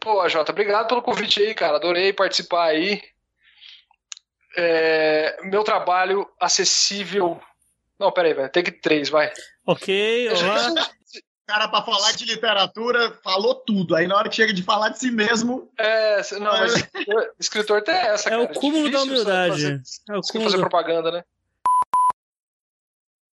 Pô, 0.00 0.28
Jota, 0.28 0.52
obrigado 0.52 0.88
pelo 0.88 1.02
convite 1.02 1.40
aí, 1.40 1.54
cara. 1.54 1.76
Adorei 1.76 2.12
participar 2.12 2.66
aí. 2.66 3.02
É... 4.56 5.38
Meu 5.42 5.64
trabalho 5.64 6.28
acessível. 6.40 7.40
Não, 7.98 8.12
peraí, 8.12 8.32
velho. 8.32 8.50
Take 8.50 8.70
3, 8.70 9.08
vai. 9.08 9.32
Ok, 9.66 10.28
olá. 10.30 10.88
cara, 11.46 11.68
para 11.68 11.84
falar 11.84 12.12
de 12.12 12.24
literatura, 12.24 13.12
falou 13.22 13.54
tudo. 13.54 13.96
Aí 13.96 14.06
na 14.06 14.16
hora 14.16 14.28
que 14.28 14.36
chega 14.36 14.52
de 14.52 14.62
falar 14.62 14.90
de 14.90 14.98
si 14.98 15.10
mesmo. 15.10 15.68
É, 15.76 16.22
não, 16.38 16.52
mas 16.52 16.76
escritor, 16.76 17.30
escritor 17.38 17.82
tem 17.82 17.94
essa. 17.94 18.28
É 18.28 18.32
cara. 18.32 18.42
o 18.44 18.48
cúmulo 18.54 18.88
é 18.88 18.90
da 18.90 19.02
humildade. 19.02 19.50
Fazer, 19.50 19.82
é 20.10 20.16
o 20.16 20.22
cúmulo 20.22 20.50
fazer 20.50 20.60
propaganda, 20.60 21.10
né? 21.10 21.24